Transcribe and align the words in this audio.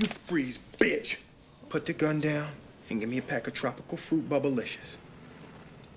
You 0.00 0.06
freeze, 0.06 0.58
bitch. 0.78 1.16
Put 1.68 1.84
the 1.84 1.92
gun 1.92 2.20
down 2.20 2.48
and 2.88 3.00
give 3.00 3.10
me 3.10 3.18
a 3.18 3.22
pack 3.22 3.46
of 3.46 3.52
tropical 3.52 3.98
fruit 3.98 4.30
bubblicious. 4.30 4.96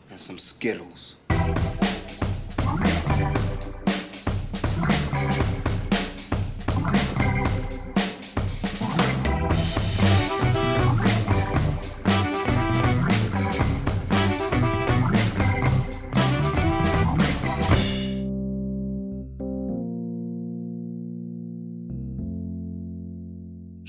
And 0.10 0.20
some 0.20 0.38
Skittles. 0.38 1.16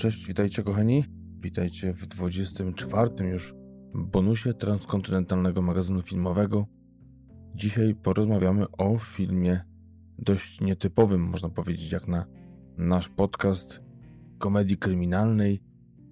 Cześć, 0.05 0.27
witajcie 0.27 0.63
kochani. 0.63 1.05
Witajcie 1.39 1.93
w 1.93 2.07
24 2.07 3.29
już 3.29 3.53
bonusie 3.93 4.53
transkontynentalnego 4.53 5.61
magazynu 5.61 6.01
filmowego. 6.01 6.67
Dzisiaj 7.55 7.95
porozmawiamy 7.95 8.65
o 8.71 8.97
filmie 8.97 9.61
dość 10.19 10.61
nietypowym, 10.61 11.21
można 11.21 11.49
powiedzieć, 11.49 11.91
jak 11.91 12.07
na 12.07 12.25
nasz 12.77 13.09
podcast 13.09 13.81
komedii 14.37 14.77
kryminalnej 14.77 15.61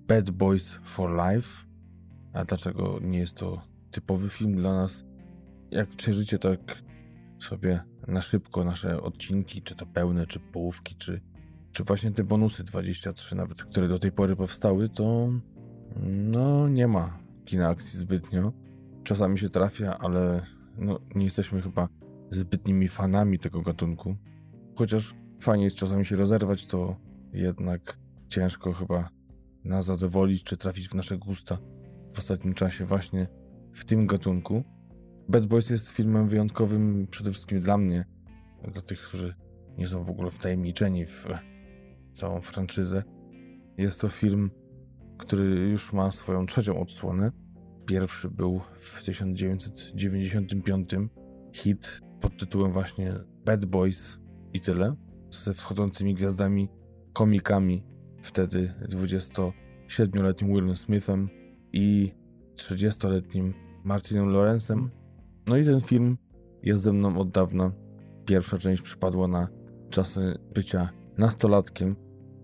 Bad 0.07 0.31
Boys 0.31 0.79
for 0.83 1.11
Life. 1.11 1.65
A 2.33 2.45
dlaczego 2.45 2.99
nie 3.01 3.19
jest 3.19 3.35
to 3.35 3.61
typowy 3.91 4.29
film 4.29 4.55
dla 4.55 4.73
nas? 4.73 5.03
Jak 5.71 5.89
przejrzycie 5.89 6.39
tak 6.39 6.83
sobie 7.41 7.79
na 8.07 8.21
szybko 8.21 8.63
nasze 8.63 9.01
odcinki, 9.01 9.61
czy 9.61 9.75
to 9.75 9.85
pełne, 9.85 10.27
czy 10.27 10.39
połówki, 10.39 10.95
czy 10.95 11.32
czy 11.73 11.83
właśnie 11.83 12.11
te 12.11 12.23
bonusy 12.23 12.63
23 12.63 13.35
nawet, 13.35 13.63
które 13.63 13.87
do 13.87 13.99
tej 13.99 14.11
pory 14.11 14.35
powstały, 14.35 14.89
to 14.89 15.29
no 16.05 16.69
nie 16.69 16.87
ma 16.87 17.19
kina 17.45 17.69
akcji 17.69 17.99
zbytnio. 17.99 18.53
Czasami 19.03 19.39
się 19.39 19.49
trafia, 19.49 19.97
ale 19.97 20.45
no, 20.77 20.99
nie 21.15 21.23
jesteśmy 21.23 21.61
chyba 21.61 21.87
zbytnimi 22.29 22.87
fanami 22.87 23.39
tego 23.39 23.61
gatunku. 23.61 24.15
Chociaż 24.75 25.15
fajnie 25.39 25.63
jest 25.63 25.75
czasami 25.75 26.05
się 26.05 26.15
rozerwać, 26.15 26.65
to 26.65 26.95
jednak 27.33 27.97
ciężko 28.27 28.73
chyba 28.73 29.09
nas 29.63 29.85
zadowolić, 29.85 30.43
czy 30.43 30.57
trafić 30.57 30.89
w 30.89 30.95
nasze 30.95 31.17
gusta 31.17 31.57
w 32.13 32.19
ostatnim 32.19 32.53
czasie 32.53 32.85
właśnie 32.85 33.27
w 33.73 33.85
tym 33.85 34.07
gatunku. 34.07 34.63
Bad 35.29 35.45
Boys 35.45 35.69
jest 35.69 35.89
filmem 35.89 36.27
wyjątkowym 36.27 37.07
przede 37.11 37.31
wszystkim 37.31 37.61
dla 37.61 37.77
mnie, 37.77 38.05
dla 38.71 38.81
tych, 38.81 39.01
którzy 39.01 39.35
nie 39.77 39.87
są 39.87 40.03
w 40.03 40.09
ogóle 40.09 40.31
wtajemniczeni 40.31 41.05
w 41.05 41.27
całą 42.13 42.41
franczyzę. 42.41 43.03
Jest 43.77 44.01
to 44.01 44.07
film, 44.07 44.51
który 45.17 45.43
już 45.45 45.93
ma 45.93 46.11
swoją 46.11 46.45
trzecią 46.45 46.79
odsłonę. 46.79 47.31
Pierwszy 47.85 48.29
był 48.29 48.61
w 48.73 49.03
1995 49.03 50.89
hit 51.53 52.01
pod 52.21 52.37
tytułem 52.37 52.71
właśnie 52.71 53.13
Bad 53.45 53.65
Boys 53.65 54.19
i 54.53 54.61
tyle, 54.61 54.95
ze 55.29 55.53
wschodzącymi 55.53 56.15
gwiazdami, 56.15 56.69
komikami, 57.13 57.83
wtedy 58.21 58.73
27-letnim 58.89 60.47
Willem 60.47 60.77
Smithem 60.77 61.29
i 61.73 62.13
30-letnim 62.55 63.53
Martinem 63.83 64.29
Lorenzem. 64.29 64.89
No 65.47 65.57
i 65.57 65.65
ten 65.65 65.81
film 65.81 66.17
jest 66.63 66.83
ze 66.83 66.93
mną 66.93 67.17
od 67.17 67.31
dawna. 67.31 67.71
Pierwsza 68.25 68.57
część 68.57 68.81
przypadła 68.81 69.27
na 69.27 69.47
czasy 69.89 70.37
bycia 70.53 70.89
nastolatkiem. 71.17 71.95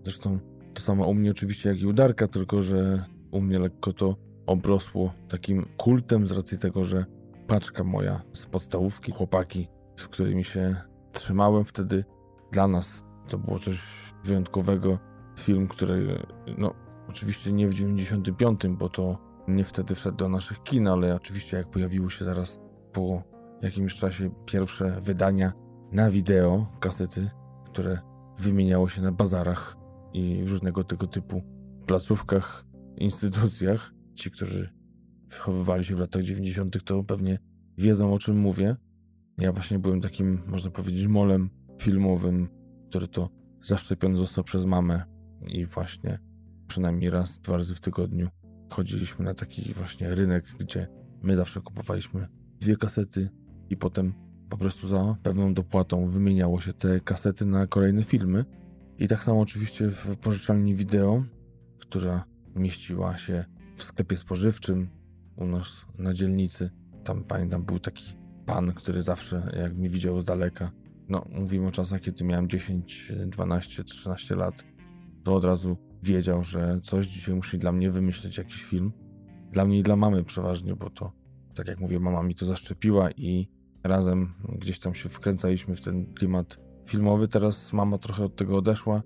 Zresztą 0.04 0.38
to 0.74 0.82
samo 0.82 1.06
u 1.06 1.14
mnie 1.14 1.30
oczywiście 1.30 1.68
jak 1.68 1.80
i 1.80 1.86
udarka, 1.86 2.28
tylko 2.28 2.62
że 2.62 3.04
u 3.30 3.40
mnie 3.40 3.58
lekko 3.58 3.92
to 3.92 4.16
obrosło 4.46 5.12
takim 5.28 5.66
kultem 5.76 6.28
z 6.28 6.32
racji 6.32 6.58
tego, 6.58 6.84
że 6.84 7.04
paczka 7.46 7.84
moja 7.84 8.20
z 8.32 8.46
podstawówki, 8.46 9.12
chłopaki, 9.12 9.68
z 9.96 10.08
którymi 10.08 10.44
się 10.44 10.76
trzymałem 11.12 11.64
wtedy, 11.64 12.04
dla 12.52 12.68
nas 12.68 13.04
to 13.28 13.38
było 13.38 13.58
coś 13.58 13.80
wyjątkowego. 14.24 14.98
Film, 15.38 15.68
który, 15.68 16.22
no, 16.58 16.74
oczywiście 17.08 17.52
nie 17.52 17.68
w 17.68 17.74
95, 17.74 18.66
bo 18.68 18.88
to 18.88 19.18
nie 19.48 19.64
wtedy 19.64 19.94
wszedł 19.94 20.16
do 20.16 20.28
naszych 20.28 20.62
kin, 20.62 20.88
ale 20.88 21.14
oczywiście 21.14 21.56
jak 21.56 21.70
pojawiły 21.70 22.10
się 22.10 22.24
zaraz 22.24 22.60
po 22.92 23.22
jakimś 23.62 23.94
czasie 23.94 24.30
pierwsze 24.46 25.00
wydania 25.00 25.52
na 25.92 26.10
wideo, 26.10 26.66
kasety, 26.80 27.30
które 27.66 27.98
wymieniało 28.38 28.88
się 28.88 29.02
na 29.02 29.12
bazarach 29.12 29.79
i 30.12 30.42
w 30.44 30.50
różnego 30.50 30.84
tego 30.84 31.06
typu 31.06 31.42
placówkach, 31.86 32.66
instytucjach. 32.96 33.94
Ci, 34.14 34.30
którzy 34.30 34.70
wychowywali 35.28 35.84
się 35.84 35.96
w 35.96 36.00
latach 36.00 36.22
90., 36.22 36.84
to 36.84 37.04
pewnie 37.04 37.38
wiedzą 37.78 38.14
o 38.14 38.18
czym 38.18 38.38
mówię. 38.38 38.76
Ja 39.38 39.52
właśnie 39.52 39.78
byłem 39.78 40.00
takim, 40.00 40.38
można 40.46 40.70
powiedzieć, 40.70 41.06
molem 41.06 41.50
filmowym, 41.80 42.48
który 42.88 43.08
to 43.08 43.30
zaszczepiony 43.62 44.18
został 44.18 44.44
przez 44.44 44.64
mamę 44.66 45.02
i 45.48 45.66
właśnie 45.66 46.18
przynajmniej 46.66 47.10
raz, 47.10 47.38
dwa 47.38 47.56
razy 47.56 47.74
w 47.74 47.80
tygodniu 47.80 48.28
chodziliśmy 48.70 49.24
na 49.24 49.34
taki 49.34 49.74
właśnie 49.74 50.14
rynek, 50.14 50.44
gdzie 50.58 50.88
my 51.22 51.36
zawsze 51.36 51.60
kupowaliśmy 51.60 52.28
dwie 52.60 52.76
kasety 52.76 53.30
i 53.70 53.76
potem 53.76 54.14
po 54.48 54.56
prostu 54.56 54.88
za 54.88 55.16
pewną 55.22 55.54
dopłatą 55.54 56.08
wymieniało 56.08 56.60
się 56.60 56.72
te 56.72 57.00
kasety 57.00 57.46
na 57.46 57.66
kolejne 57.66 58.02
filmy. 58.02 58.44
I 59.00 59.08
tak 59.08 59.24
samo 59.24 59.40
oczywiście 59.40 59.90
w 59.90 60.16
pożyczalni 60.16 60.74
wideo, 60.74 61.24
która 61.78 62.24
mieściła 62.56 63.18
się 63.18 63.44
w 63.76 63.82
sklepie 63.82 64.16
spożywczym 64.16 64.88
u 65.36 65.46
nas 65.46 65.86
na 65.98 66.14
dzielnicy. 66.14 66.70
Tam 67.04 67.24
pamiętam, 67.24 67.64
był 67.64 67.78
taki 67.78 68.04
pan, 68.46 68.72
który 68.72 69.02
zawsze, 69.02 69.52
jak 69.60 69.76
mi 69.76 69.88
widział 69.88 70.20
z 70.20 70.24
daleka, 70.24 70.70
no 71.08 71.26
mówimy 71.32 71.66
o 71.66 71.70
czasach, 71.70 72.00
kiedy 72.00 72.24
miałem 72.24 72.48
10, 72.48 73.12
12, 73.26 73.84
13 73.84 74.36
lat, 74.36 74.64
to 75.24 75.34
od 75.34 75.44
razu 75.44 75.76
wiedział, 76.02 76.44
że 76.44 76.80
coś 76.82 77.06
dzisiaj 77.06 77.34
musi 77.34 77.58
dla 77.58 77.72
mnie 77.72 77.90
wymyślić, 77.90 78.38
jakiś 78.38 78.64
film. 78.64 78.92
Dla 79.52 79.64
mnie 79.64 79.78
i 79.78 79.82
dla 79.82 79.96
mamy 79.96 80.24
przeważnie, 80.24 80.76
bo 80.76 80.90
to, 80.90 81.12
tak 81.54 81.68
jak 81.68 81.80
mówię, 81.80 82.00
mama 82.00 82.22
mi 82.22 82.34
to 82.34 82.46
zaszczepiła 82.46 83.10
i 83.10 83.48
razem 83.84 84.34
gdzieś 84.58 84.78
tam 84.78 84.94
się 84.94 85.08
wkręcaliśmy 85.08 85.76
w 85.76 85.80
ten 85.80 86.14
klimat 86.14 86.69
filmowy. 86.86 87.28
Teraz 87.28 87.72
mama 87.72 87.98
trochę 87.98 88.24
od 88.24 88.36
tego 88.36 88.56
odeszła. 88.56 89.02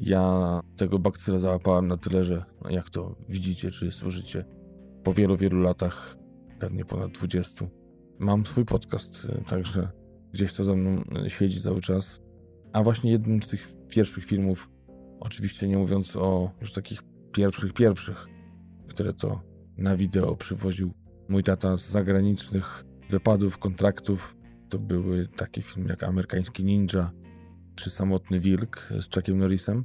Ja 0.00 0.60
tego 0.76 0.98
bakcyla 0.98 1.38
załapałem 1.38 1.86
na 1.86 1.96
tyle, 1.96 2.24
że 2.24 2.44
no 2.64 2.70
jak 2.70 2.90
to 2.90 3.16
widzicie, 3.28 3.70
czy 3.70 3.92
słyszycie, 3.92 4.44
po 5.04 5.12
wielu, 5.12 5.36
wielu 5.36 5.60
latach, 5.60 6.16
pewnie 6.58 6.84
ponad 6.84 7.10
20, 7.10 7.66
mam 8.18 8.46
swój 8.46 8.64
podcast, 8.64 9.24
y, 9.24 9.44
także 9.48 9.88
gdzieś 10.32 10.52
to 10.52 10.64
ze 10.64 10.76
mną 10.76 11.02
y, 11.26 11.30
siedzi 11.30 11.60
cały 11.60 11.80
czas. 11.80 12.20
A 12.72 12.82
właśnie 12.82 13.10
jednym 13.10 13.42
z 13.42 13.48
tych 13.48 13.72
pierwszych 13.88 14.24
filmów, 14.24 14.70
oczywiście 15.20 15.68
nie 15.68 15.78
mówiąc 15.78 16.16
o 16.16 16.50
już 16.60 16.72
takich 16.72 17.02
pierwszych, 17.32 17.72
pierwszych, 17.72 18.26
które 18.88 19.12
to 19.12 19.40
na 19.76 19.96
wideo 19.96 20.36
przywoził 20.36 20.92
mój 21.28 21.42
tata 21.42 21.76
z 21.76 21.90
zagranicznych 21.90 22.84
wypadów, 23.10 23.58
kontraktów, 23.58 24.36
to 24.68 24.78
były 24.78 25.28
takie 25.28 25.62
filmy 25.62 25.88
jak 25.90 26.02
Amerykański 26.02 26.64
Ninja 26.64 27.10
czy 27.74 27.90
Samotny 27.90 28.38
Wilk 28.38 28.88
z 29.00 29.14
Chuckiem 29.14 29.38
Norrisem, 29.38 29.84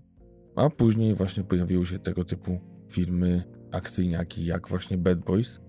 a 0.55 0.69
później 0.69 1.15
właśnie 1.15 1.43
pojawiły 1.43 1.85
się 1.85 1.99
tego 1.99 2.25
typu 2.25 2.59
filmy 2.89 3.43
akcyjniaki 3.71 4.45
jak 4.45 4.67
właśnie 4.67 4.97
Bad 4.97 5.19
Boys. 5.19 5.59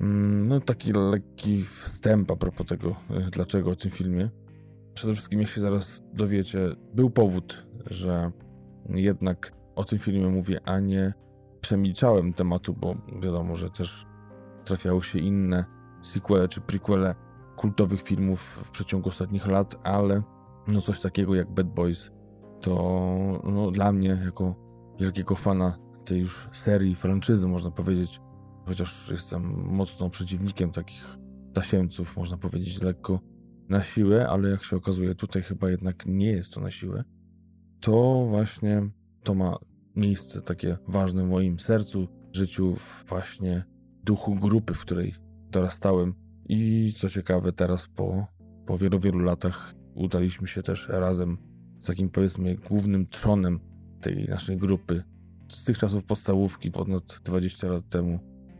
Mm, 0.00 0.48
no 0.48 0.60
taki 0.60 0.92
lekki 0.92 1.62
wstęp 1.62 2.30
a 2.30 2.36
propos 2.36 2.66
tego, 2.66 2.96
e, 3.10 3.30
dlaczego 3.30 3.70
o 3.70 3.76
tym 3.76 3.90
filmie. 3.90 4.30
Przede 4.94 5.12
wszystkim, 5.12 5.40
jak 5.40 5.50
się 5.50 5.60
zaraz 5.60 6.02
dowiecie, 6.14 6.58
był 6.94 7.10
powód, 7.10 7.66
że 7.90 8.30
jednak 8.88 9.52
o 9.74 9.84
tym 9.84 9.98
filmie 9.98 10.28
mówię, 10.28 10.60
a 10.64 10.80
nie 10.80 11.12
przemilczałem 11.60 12.32
tematu, 12.32 12.74
bo 12.74 12.96
wiadomo, 13.22 13.56
że 13.56 13.70
też 13.70 14.06
trafiały 14.64 15.02
się 15.02 15.18
inne 15.18 15.64
sequele 16.02 16.48
czy 16.48 16.60
prequele 16.60 17.14
kultowych 17.58 18.02
filmów 18.02 18.40
w 18.40 18.70
przeciągu 18.70 19.08
ostatnich 19.08 19.46
lat, 19.46 19.76
ale 19.84 20.22
no 20.68 20.80
coś 20.80 21.00
takiego 21.00 21.34
jak 21.34 21.50
Bad 21.54 21.74
Boys 21.74 22.10
to 22.60 23.42
no, 23.44 23.70
dla 23.70 23.92
mnie, 23.92 24.20
jako 24.24 24.54
wielkiego 25.00 25.34
fana 25.34 25.78
tej 26.04 26.20
już 26.20 26.48
serii, 26.52 26.94
franczyzy, 26.94 27.48
można 27.48 27.70
powiedzieć, 27.70 28.20
chociaż 28.66 29.10
jestem 29.10 29.42
mocno 29.66 30.10
przeciwnikiem 30.10 30.70
takich 30.70 31.18
tasiemców, 31.54 32.16
można 32.16 32.36
powiedzieć, 32.36 32.82
lekko 32.82 33.20
na 33.68 33.82
siłę, 33.82 34.28
ale 34.28 34.48
jak 34.50 34.64
się 34.64 34.76
okazuje, 34.76 35.14
tutaj 35.14 35.42
chyba 35.42 35.70
jednak 35.70 36.06
nie 36.06 36.30
jest 36.30 36.54
to 36.54 36.60
na 36.60 36.70
siłę, 36.70 37.04
to 37.80 38.26
właśnie 38.28 38.90
to 39.22 39.34
ma 39.34 39.58
miejsce 39.96 40.42
takie 40.42 40.76
ważne 40.88 41.24
w 41.24 41.28
moim 41.28 41.60
sercu, 41.60 42.08
życiu, 42.32 42.74
właśnie 43.06 43.64
duchu 44.04 44.34
grupy, 44.34 44.74
w 44.74 44.80
której 44.80 45.14
dorastałem. 45.50 46.27
I 46.48 46.92
co 46.96 47.10
ciekawe, 47.10 47.52
teraz 47.52 47.86
po, 47.86 48.26
po 48.66 48.78
wielu, 48.78 49.00
wielu 49.00 49.18
latach 49.18 49.74
udaliśmy 49.94 50.48
się 50.48 50.62
też 50.62 50.88
razem 50.88 51.38
z 51.78 51.86
takim 51.86 52.10
powiedzmy 52.10 52.54
głównym 52.54 53.06
trzonem 53.06 53.60
tej 54.00 54.28
naszej 54.28 54.56
grupy. 54.56 55.02
Z 55.48 55.64
tych 55.64 55.78
czasów 55.78 56.04
podstawówki, 56.04 56.70
ponad 56.70 57.20
20 57.24 57.68
lat 57.68 57.88
temu, 57.88 58.18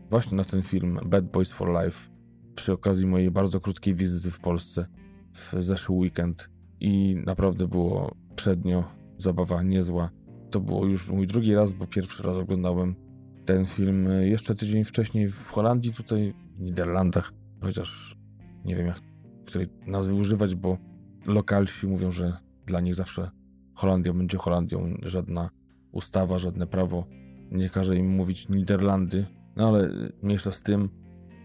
właśnie 0.09 0.37
na 0.37 0.43
ten 0.43 0.63
film 0.63 0.99
Bad 1.05 1.25
Boys 1.31 1.51
for 1.51 1.83
Life, 1.83 2.09
przy 2.55 2.73
okazji 2.73 3.07
mojej 3.07 3.31
bardzo 3.31 3.59
krótkiej 3.59 3.95
wizyty 3.95 4.31
w 4.31 4.39
Polsce 4.39 4.85
w 5.33 5.53
zeszły 5.59 5.95
weekend. 5.95 6.49
I 6.79 7.15
naprawdę 7.25 7.67
było 7.67 8.15
przednio 8.35 8.83
zabawa 9.17 9.63
niezła. 9.63 10.09
To 10.51 10.59
było 10.59 10.85
już 10.85 11.09
mój 11.09 11.27
drugi 11.27 11.53
raz, 11.53 11.73
bo 11.73 11.87
pierwszy 11.87 12.23
raz 12.23 12.35
oglądałem 12.35 12.95
ten 13.45 13.65
film 13.65 14.07
jeszcze 14.21 14.55
tydzień 14.55 14.83
wcześniej 14.83 15.27
w 15.27 15.47
Holandii, 15.47 15.93
tutaj 15.93 16.33
w 16.57 16.61
Niderlandach, 16.61 17.33
chociaż 17.61 18.17
nie 18.65 18.75
wiem 18.75 18.87
jak 18.87 18.99
której 19.49 19.67
nazwy 19.85 20.13
używać, 20.13 20.55
bo 20.55 20.77
lokalsi 21.25 21.87
mówią, 21.87 22.11
że 22.11 22.37
dla 22.65 22.79
nich 22.79 22.95
zawsze 22.95 23.31
Holandia 23.75 24.13
będzie 24.13 24.37
Holandią, 24.37 24.97
żadna 25.03 25.49
ustawa, 25.91 26.39
żadne 26.39 26.67
prawo 26.67 27.07
nie 27.51 27.69
każe 27.69 27.95
im 27.95 28.09
mówić 28.09 28.49
Niderlandy, 28.49 29.25
no 29.55 29.67
ale 29.67 29.89
mniejsza 30.21 30.51
z 30.51 30.61
tym 30.61 30.89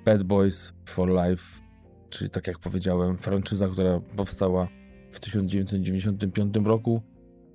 Bad 0.05 0.23
Boys 0.23 0.73
for 0.89 1.09
Life, 1.09 1.63
czyli 2.11 2.31
tak 2.31 2.47
jak 2.47 2.59
powiedziałem, 2.59 3.19
franczyza, 3.19 3.69
która 3.69 4.01
powstała 4.01 4.69
w 5.11 5.21
1995 5.21 6.57
roku. 6.65 7.03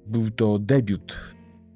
Był 0.08 0.32
to 0.32 0.60
debiut, 0.60 1.18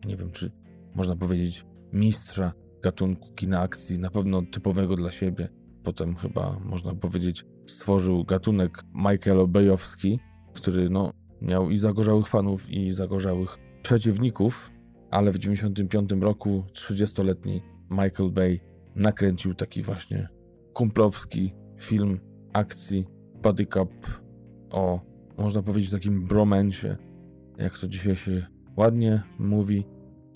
nie 0.06 0.18
wiem 0.18 0.32
czy 0.32 0.52
można 0.96 1.16
powiedzieć, 1.16 1.66
mistrza 1.94 2.54
gatunku 2.82 3.34
kina 3.34 3.62
akcji, 3.62 4.00
na 4.00 4.10
pewno 4.10 4.42
typowego 4.42 4.96
dla 4.96 5.12
siebie. 5.12 5.50
Potem 5.84 6.16
chyba 6.16 6.60
można 6.60 6.96
powiedzieć 6.96 7.46
stworzył 7.66 8.24
gatunek 8.24 8.84
Michael 8.94 9.40
Obejowski, 9.40 10.20
który 10.54 10.90
no, 10.90 11.14
miał 11.42 11.70
i 11.70 11.78
zagorzałych 11.78 12.28
fanów, 12.28 12.70
i 12.70 12.94
zagorzałych 12.94 13.58
przeciwników, 13.84 14.72
ale 15.12 15.32
w 15.32 15.40
1995 15.40 16.24
roku 16.24 16.64
30-letni 16.74 17.62
Michael 17.90 18.32
Bay 18.32 18.60
nakręcił 18.96 19.54
taki 19.54 19.82
właśnie 19.82 20.28
kumplowski 20.74 21.54
film 21.80 22.20
akcji 22.54 23.06
Body 23.44 23.66
Cup 23.66 23.92
o, 24.70 25.02
można 25.38 25.62
powiedzieć, 25.62 25.92
takim 25.92 26.28
bromensie, 26.28 26.98
jak 27.58 27.80
to 27.80 27.88
dzisiaj 27.88 28.16
się 28.16 28.46
ładnie 28.78 29.24
mówi, 29.40 29.86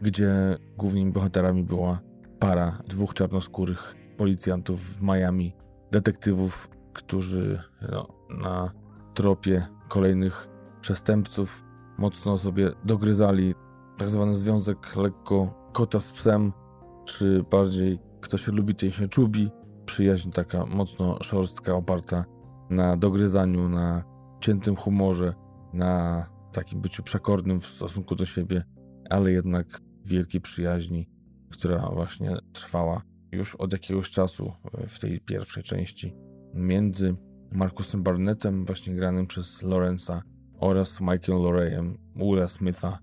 gdzie 0.02 0.58
głównymi 0.78 1.12
bohaterami 1.12 1.64
była 1.64 2.02
para 2.40 2.84
dwóch 2.88 3.14
czarnoskórych 3.14 3.96
policjantów 4.18 4.80
w 4.80 5.02
Miami, 5.02 5.56
detektywów, 5.92 6.70
którzy 6.94 7.62
no, 7.92 8.08
na 8.30 8.72
tropie 9.14 9.68
kolejnych 9.88 10.50
przestępców 10.82 11.64
mocno 11.98 12.38
sobie 12.38 12.72
dogryzali 12.86 13.56
tak 13.98 14.10
zwany 14.10 14.36
związek 14.36 14.96
lekko 14.96 15.70
kota 15.74 16.00
z 16.00 16.12
psem, 16.12 16.54
czy 17.06 17.44
bardziej 17.52 18.00
kto 18.22 18.38
się 18.38 18.52
lubi, 18.52 18.76
ten 18.76 18.92
się 18.92 19.08
czubi. 19.08 19.52
Przyjaźń 19.86 20.32
taka 20.32 20.66
mocno 20.66 21.18
szorstka, 21.24 21.74
oparta 21.74 22.26
na 22.70 22.98
dogryzaniu, 22.98 23.70
na 23.70 24.04
ciętym 24.42 24.76
humorze, 24.76 25.34
na 25.74 26.26
takim 26.52 26.82
byciu 26.82 27.04
przekornym 27.04 27.60
w 27.60 27.66
stosunku 27.66 28.16
do 28.16 28.26
siebie, 28.26 28.64
ale 29.10 29.32
jednak 29.32 29.82
wielkiej 30.06 30.42
przyjaźni, 30.42 31.10
która 31.52 31.90
właśnie 31.94 32.38
trwała 32.54 33.02
już 33.32 33.56
od 33.56 33.74
jakiegoś 33.74 34.10
czasu 34.10 34.54
w 34.88 35.00
tej 35.00 35.20
pierwszej 35.20 35.64
części 35.64 36.14
między 36.54 37.16
Markusem 37.52 38.04
Barnettem, 38.04 38.66
właśnie 38.66 38.96
granym 38.96 39.28
przez 39.28 39.62
Lorenza, 39.62 40.22
oraz 40.60 41.02
Michael 41.02 41.42
Lorayem, 41.42 41.98
Willa 42.16 42.48
Smitha. 42.48 43.00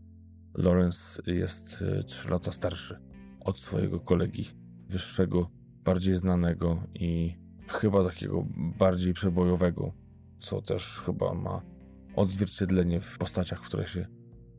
Lawrence 0.55 1.23
jest 1.27 1.85
3 2.07 2.29
e, 2.29 2.31
lata 2.31 2.53
starszy 2.53 2.99
od 3.41 3.59
swojego 3.59 4.01
kolegi 4.01 4.51
wyższego, 4.89 5.51
bardziej 5.85 6.17
znanego 6.17 6.83
i 6.95 7.37
chyba 7.69 8.05
takiego 8.05 8.47
bardziej 8.79 9.13
przebojowego, 9.15 9.93
co 10.39 10.63
też 10.63 11.03
chyba 11.07 11.35
ma 11.35 11.63
odzwierciedlenie 12.17 13.01
w 13.01 13.19
postaciach, 13.19 13.63
w 13.65 13.67
które 13.67 13.87
się 13.87 14.07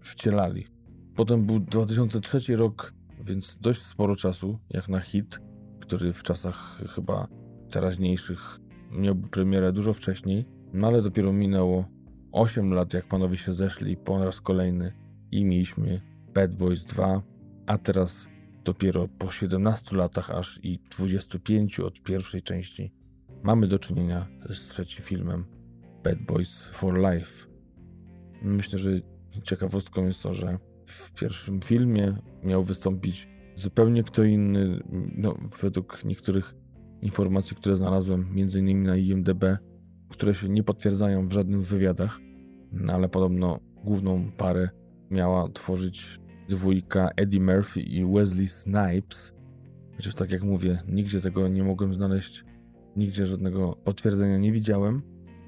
wcielali. 0.01 0.67
Potem 1.15 1.45
był 1.45 1.59
2003 1.59 2.55
rok, 2.55 2.93
więc 3.25 3.57
dość 3.61 3.81
sporo 3.81 4.15
czasu, 4.15 4.59
jak 4.69 4.89
na 4.89 4.99
hit, 4.99 5.39
który 5.87 6.13
w 6.13 6.23
czasach 6.23 6.81
chyba 6.95 7.27
teraźniejszych 7.69 8.59
miałby 8.91 9.27
premierę 9.27 9.71
dużo 9.71 9.93
wcześniej, 9.93 10.45
no 10.73 10.87
ale 10.87 11.01
dopiero 11.01 11.33
minęło 11.33 11.85
8 12.31 12.73
lat, 12.73 12.93
jak 12.93 13.05
panowie 13.05 13.37
się 13.37 13.53
zeszli 13.53 13.97
po 13.97 14.25
raz 14.25 14.41
kolejny 14.41 14.93
i 15.31 15.45
mieliśmy 15.45 16.01
Bad 16.33 16.55
Boys 16.55 16.85
2, 16.85 17.21
a 17.65 17.77
teraz 17.77 18.27
dopiero 18.63 19.07
po 19.07 19.31
17 19.31 19.95
latach, 19.95 20.31
aż 20.31 20.59
i 20.63 20.79
25 20.97 21.79
od 21.79 22.01
pierwszej 22.01 22.41
części, 22.41 22.91
mamy 23.43 23.67
do 23.67 23.79
czynienia 23.79 24.27
z 24.49 24.67
trzecim 24.67 25.03
filmem 25.03 25.45
Bad 26.03 26.19
Boys 26.19 26.65
for 26.65 26.97
Life. 26.97 27.47
Myślę, 28.41 28.79
że 28.79 28.91
ciekawostką 29.43 30.05
jest 30.07 30.23
to, 30.23 30.33
że 30.33 30.59
w 30.85 31.11
pierwszym 31.11 31.61
filmie 31.61 32.17
miał 32.43 32.63
wystąpić 32.63 33.34
zupełnie 33.55 34.03
kto 34.03 34.23
inny, 34.23 34.83
no, 35.15 35.35
według 35.61 36.05
niektórych 36.05 36.55
informacji, 37.01 37.57
które 37.57 37.75
znalazłem, 37.75 38.35
między 38.35 38.59
innymi 38.59 38.87
na 38.87 38.95
IMDb, 38.95 39.43
które 40.09 40.33
się 40.33 40.49
nie 40.49 40.63
potwierdzają 40.63 41.27
w 41.27 41.31
żadnych 41.31 41.61
wywiadach, 41.61 42.19
ale 42.87 43.09
podobno 43.09 43.59
główną 43.83 44.31
parę 44.37 44.69
miała 45.11 45.49
tworzyć 45.49 46.19
dwójka 46.49 47.09
Eddie 47.15 47.41
Murphy 47.41 47.81
i 47.81 48.05
Wesley 48.05 48.47
Snipes. 48.47 49.33
Chociaż 49.95 50.15
tak 50.15 50.31
jak 50.31 50.43
mówię, 50.43 50.79
nigdzie 50.87 51.21
tego 51.21 51.47
nie 51.47 51.63
mogłem 51.63 51.93
znaleźć, 51.93 52.45
nigdzie 52.95 53.25
żadnego 53.25 53.75
potwierdzenia 53.83 54.37
nie 54.37 54.51
widziałem. 54.51 55.01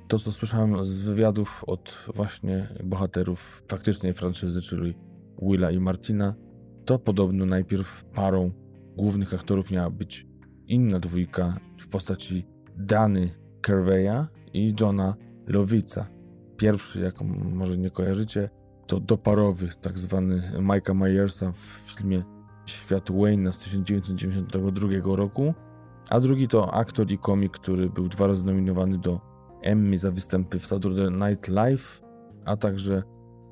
To, 0.08 0.20
co 0.20 0.32
słyszałem 0.32 0.86
z 0.86 1.02
wywiadów 1.02 1.64
od 1.68 2.06
właśnie 2.16 2.68
bohaterów 2.84 3.64
faktycznej 3.68 4.14
franczyzy, 4.14 4.62
czyli 4.62 4.96
Willa 5.42 5.72
i 5.72 5.80
Martina, 5.80 6.36
to 6.88 7.00
podobno 7.00 7.46
najpierw 7.46 8.06
parą 8.06 8.52
głównych 8.98 9.34
aktorów 9.34 9.72
miała 9.72 9.90
być 9.90 10.28
inna 10.68 11.00
dwójka 11.00 11.58
w 11.80 11.88
postaci 11.88 12.46
Dany 12.78 13.30
Kerveya 13.62 14.28
i 14.54 14.74
Johna 14.82 15.16
Lowica. 15.48 16.08
Pierwszy, 16.58 17.02
jaką 17.02 17.26
może 17.54 17.78
nie 17.78 17.92
kojarzycie, 17.92 18.50
to 18.88 19.00
doparowy, 19.00 19.70
tak 19.82 19.98
zwany 19.98 20.52
Mike'a 20.60 20.94
Myersa 20.96 21.52
w 21.52 21.58
filmie 21.58 22.24
Świat 22.66 23.10
Wayne'a 23.10 23.52
z 23.52 23.58
1992 23.58 25.16
roku, 25.16 25.54
a 26.10 26.20
drugi 26.20 26.48
to 26.48 26.74
aktor 26.74 27.12
i 27.12 27.18
komik, 27.18 27.52
który 27.52 27.90
był 27.90 28.08
dwa 28.08 28.28
razy 28.28 28.46
nominowany 28.46 28.98
do 28.98 29.22
Emmy 29.62 29.98
za 29.98 30.12
występy 30.12 30.60
w 30.60 30.66
Saturday 30.66 31.12
Night 31.12 31.48
Live, 31.48 32.02
a 32.46 32.58
także, 32.58 33.04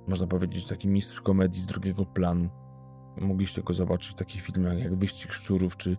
można 0.07 0.27
powiedzieć, 0.27 0.65
taki 0.65 0.87
mistrz 0.87 1.21
komedii 1.21 1.61
z 1.61 1.65
drugiego 1.65 2.05
planu. 2.05 2.64
Mogliście 3.21 3.63
go 3.63 3.73
zobaczyć 3.73 4.11
w 4.11 4.15
takich 4.15 4.41
filmach 4.41 4.79
jak 4.79 4.95
Wyścig 4.95 5.33
Szczurów 5.33 5.77
czy 5.77 5.97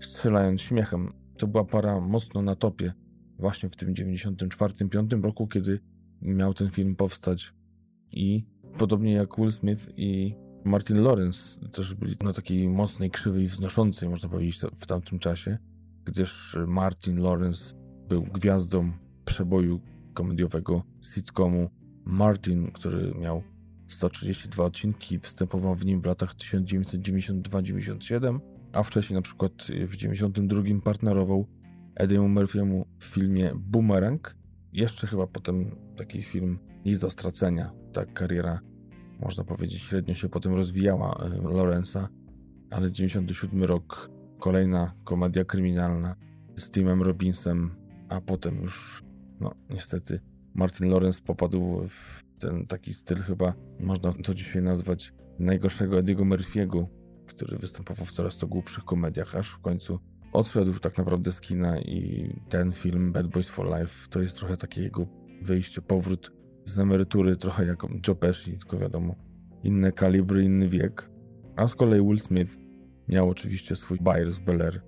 Strzelając 0.00 0.60
Śmiechem. 0.60 1.12
To 1.38 1.46
była 1.46 1.64
para 1.64 2.00
mocno 2.00 2.42
na 2.42 2.56
topie 2.56 2.92
właśnie 3.38 3.68
w 3.68 3.76
tym 3.76 3.94
94-5 3.94 5.22
roku, 5.22 5.46
kiedy 5.46 5.80
miał 6.22 6.54
ten 6.54 6.70
film 6.70 6.96
powstać 6.96 7.54
i 8.12 8.46
podobnie 8.78 9.12
jak 9.12 9.38
Will 9.38 9.52
Smith 9.52 9.88
i 9.96 10.34
Martin 10.64 11.02
Lawrence 11.02 11.60
też 11.72 11.94
byli 11.94 12.16
na 12.24 12.32
takiej 12.32 12.68
mocnej 12.68 13.10
krzywej 13.10 13.46
wznoszącej, 13.46 14.08
można 14.08 14.28
powiedzieć, 14.28 14.60
w 14.74 14.86
tamtym 14.86 15.18
czasie, 15.18 15.58
gdyż 16.04 16.56
Martin 16.66 17.18
Lawrence 17.18 17.74
był 18.08 18.22
gwiazdą 18.22 18.92
przeboju 19.24 19.80
komediowego 20.14 20.82
sitcomu 21.14 21.70
Martin, 22.04 22.70
który 22.72 23.14
miał 23.14 23.42
132 23.92 24.64
odcinki, 24.64 25.18
występował 25.18 25.74
w 25.74 25.86
nim 25.86 26.00
w 26.00 26.06
latach 26.06 26.34
1992-97, 26.34 28.40
a 28.72 28.82
wcześniej 28.82 29.14
na 29.14 29.22
przykład 29.22 29.52
w 29.86 29.96
92 29.96 30.62
partnerował 30.84 31.46
Eddie'emu 32.00 32.34
Murphy'emu 32.34 32.84
w 32.98 33.04
filmie 33.04 33.52
Boomerang. 33.54 34.36
Jeszcze 34.72 35.06
chyba 35.06 35.26
potem 35.26 35.76
taki 35.96 36.22
film 36.22 36.58
Nic 36.84 36.98
do 36.98 37.10
stracenia. 37.10 37.72
Tak 37.92 38.12
kariera, 38.12 38.60
można 39.20 39.44
powiedzieć, 39.44 39.82
średnio 39.82 40.14
się 40.14 40.28
potem 40.28 40.54
rozwijała 40.54 41.24
e, 41.24 41.28
Lorenza, 41.42 42.08
ale 42.70 42.92
97 42.92 43.64
rok, 43.64 44.10
kolejna 44.38 44.92
komedia 45.04 45.44
kryminalna 45.44 46.16
z 46.56 46.70
Timem 46.70 47.02
Robinsem, 47.02 47.70
a 48.08 48.20
potem 48.20 48.62
już, 48.62 49.04
no 49.40 49.54
niestety, 49.70 50.20
Martin 50.54 50.90
Lawrence 50.90 51.22
popadł 51.22 51.88
w 51.88 52.24
ten 52.42 52.66
taki 52.66 52.94
styl 52.94 53.18
chyba, 53.18 53.54
można 53.80 54.12
to 54.12 54.34
dzisiaj 54.34 54.62
nazwać 54.62 55.12
najgorszego 55.38 55.98
Ediego 55.98 56.24
Murphy'ego, 56.24 56.86
który 57.26 57.58
występował 57.58 58.06
w 58.06 58.12
coraz 58.12 58.36
to 58.36 58.46
głupszych 58.46 58.84
komediach, 58.84 59.36
aż 59.36 59.50
w 59.50 59.58
końcu 59.58 59.98
odszedł 60.32 60.78
tak 60.78 60.98
naprawdę 60.98 61.32
z 61.32 61.40
kina 61.40 61.80
i 61.80 62.30
ten 62.48 62.72
film 62.72 63.12
Bad 63.12 63.26
Boys 63.26 63.48
for 63.48 63.66
Life 63.66 64.08
to 64.10 64.20
jest 64.20 64.36
trochę 64.36 64.56
takie 64.56 64.82
jego 64.82 65.06
wyjście, 65.42 65.82
powrót 65.82 66.32
z 66.64 66.78
emerytury, 66.78 67.36
trochę 67.36 67.66
jak 67.66 67.82
Joe 68.08 68.14
Pesci, 68.14 68.58
tylko 68.58 68.78
wiadomo, 68.78 69.14
inne 69.62 69.92
kalibry, 69.92 70.44
inny 70.44 70.68
wiek. 70.68 71.10
A 71.56 71.68
z 71.68 71.74
kolei 71.74 72.02
Will 72.02 72.18
Smith 72.18 72.58
miał 73.08 73.28
oczywiście 73.28 73.76
swój 73.76 73.98
Byers 74.00 74.38
Bel 74.38 74.80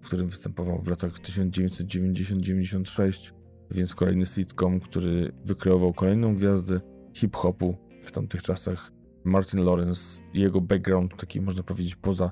w 0.00 0.06
którym 0.06 0.28
występował 0.28 0.82
w 0.82 0.88
latach 0.88 1.12
1990-96, 1.12 3.32
więc 3.70 3.94
kolejny 3.94 4.26
sitcom, 4.26 4.80
który 4.80 5.32
wykreował 5.44 5.92
kolejną 5.92 6.34
gwiazdę 6.34 6.80
hip-hopu 7.14 7.76
w 8.00 8.12
tamtych 8.12 8.42
czasach. 8.42 8.92
Martin 9.24 9.64
Lawrence, 9.64 10.22
jego 10.34 10.60
background, 10.60 11.16
taki 11.16 11.40
można 11.40 11.62
powiedzieć 11.62 11.96
poza 11.96 12.30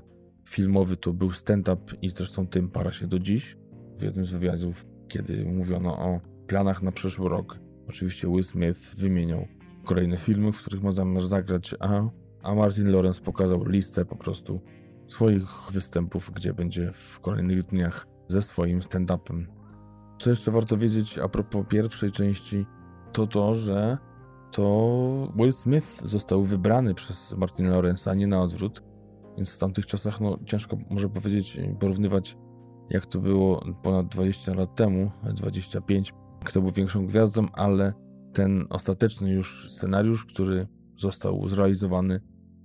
filmowy, 0.49 0.97
to 0.97 1.13
był 1.13 1.31
stand-up 1.31 1.95
i 2.01 2.09
zresztą 2.09 2.47
tym 2.47 2.69
para 2.69 2.91
się 2.91 3.07
do 3.07 3.19
dziś. 3.19 3.57
W 3.97 4.01
jednym 4.01 4.25
z 4.25 4.31
wywiadów, 4.31 4.85
kiedy 5.07 5.45
mówiono 5.45 5.99
o 5.99 6.19
planach 6.47 6.81
na 6.81 6.91
przyszły 6.91 7.29
rok, 7.29 7.59
oczywiście 7.87 8.27
Will 8.27 8.43
Smith 8.43 8.95
wymieniał 8.95 9.47
kolejne 9.85 10.17
filmy, 10.17 10.51
w 10.51 10.61
których 10.61 10.83
ma 10.83 10.91
zamiar 10.91 11.27
zagrać, 11.27 11.75
a, 11.79 12.09
a 12.43 12.55
Martin 12.55 12.91
Lawrence 12.91 13.21
pokazał 13.21 13.65
listę 13.65 14.05
po 14.05 14.15
prostu 14.15 14.61
swoich 15.07 15.71
występów, 15.71 16.31
gdzie 16.35 16.53
będzie 16.53 16.91
w 16.91 17.19
kolejnych 17.19 17.63
dniach 17.63 18.07
ze 18.27 18.41
swoim 18.41 18.79
stand-upem. 18.79 19.45
Co 20.19 20.29
jeszcze 20.29 20.51
warto 20.51 20.77
wiedzieć 20.77 21.17
a 21.17 21.29
propos 21.29 21.65
pierwszej 21.69 22.11
części, 22.11 22.65
to 23.13 23.27
to, 23.27 23.55
że 23.55 23.97
to 24.51 25.33
Will 25.35 25.51
Smith 25.51 26.01
został 26.05 26.43
wybrany 26.43 26.93
przez 26.93 27.33
Martin 27.37 27.69
Lawrence, 27.69 28.11
a 28.11 28.13
nie 28.13 28.27
na 28.27 28.41
odwrót. 28.41 28.83
Więc 29.37 29.55
w 29.55 29.57
tamtych 29.57 29.85
czasach 29.85 30.21
no, 30.21 30.37
ciężko 30.45 30.77
może 30.89 31.09
powiedzieć, 31.09 31.59
porównywać 31.79 32.37
jak 32.89 33.05
to 33.05 33.19
było 33.19 33.65
ponad 33.83 34.07
20 34.07 34.53
lat 34.53 34.75
temu, 34.75 35.11
25, 35.33 36.13
kto 36.45 36.61
był 36.61 36.71
większą 36.71 37.07
gwiazdą, 37.07 37.47
ale 37.53 37.93
ten 38.33 38.65
ostateczny 38.69 39.31
już 39.31 39.71
scenariusz, 39.71 40.25
który 40.25 40.67
został 40.97 41.47
zrealizowany, 41.47 42.19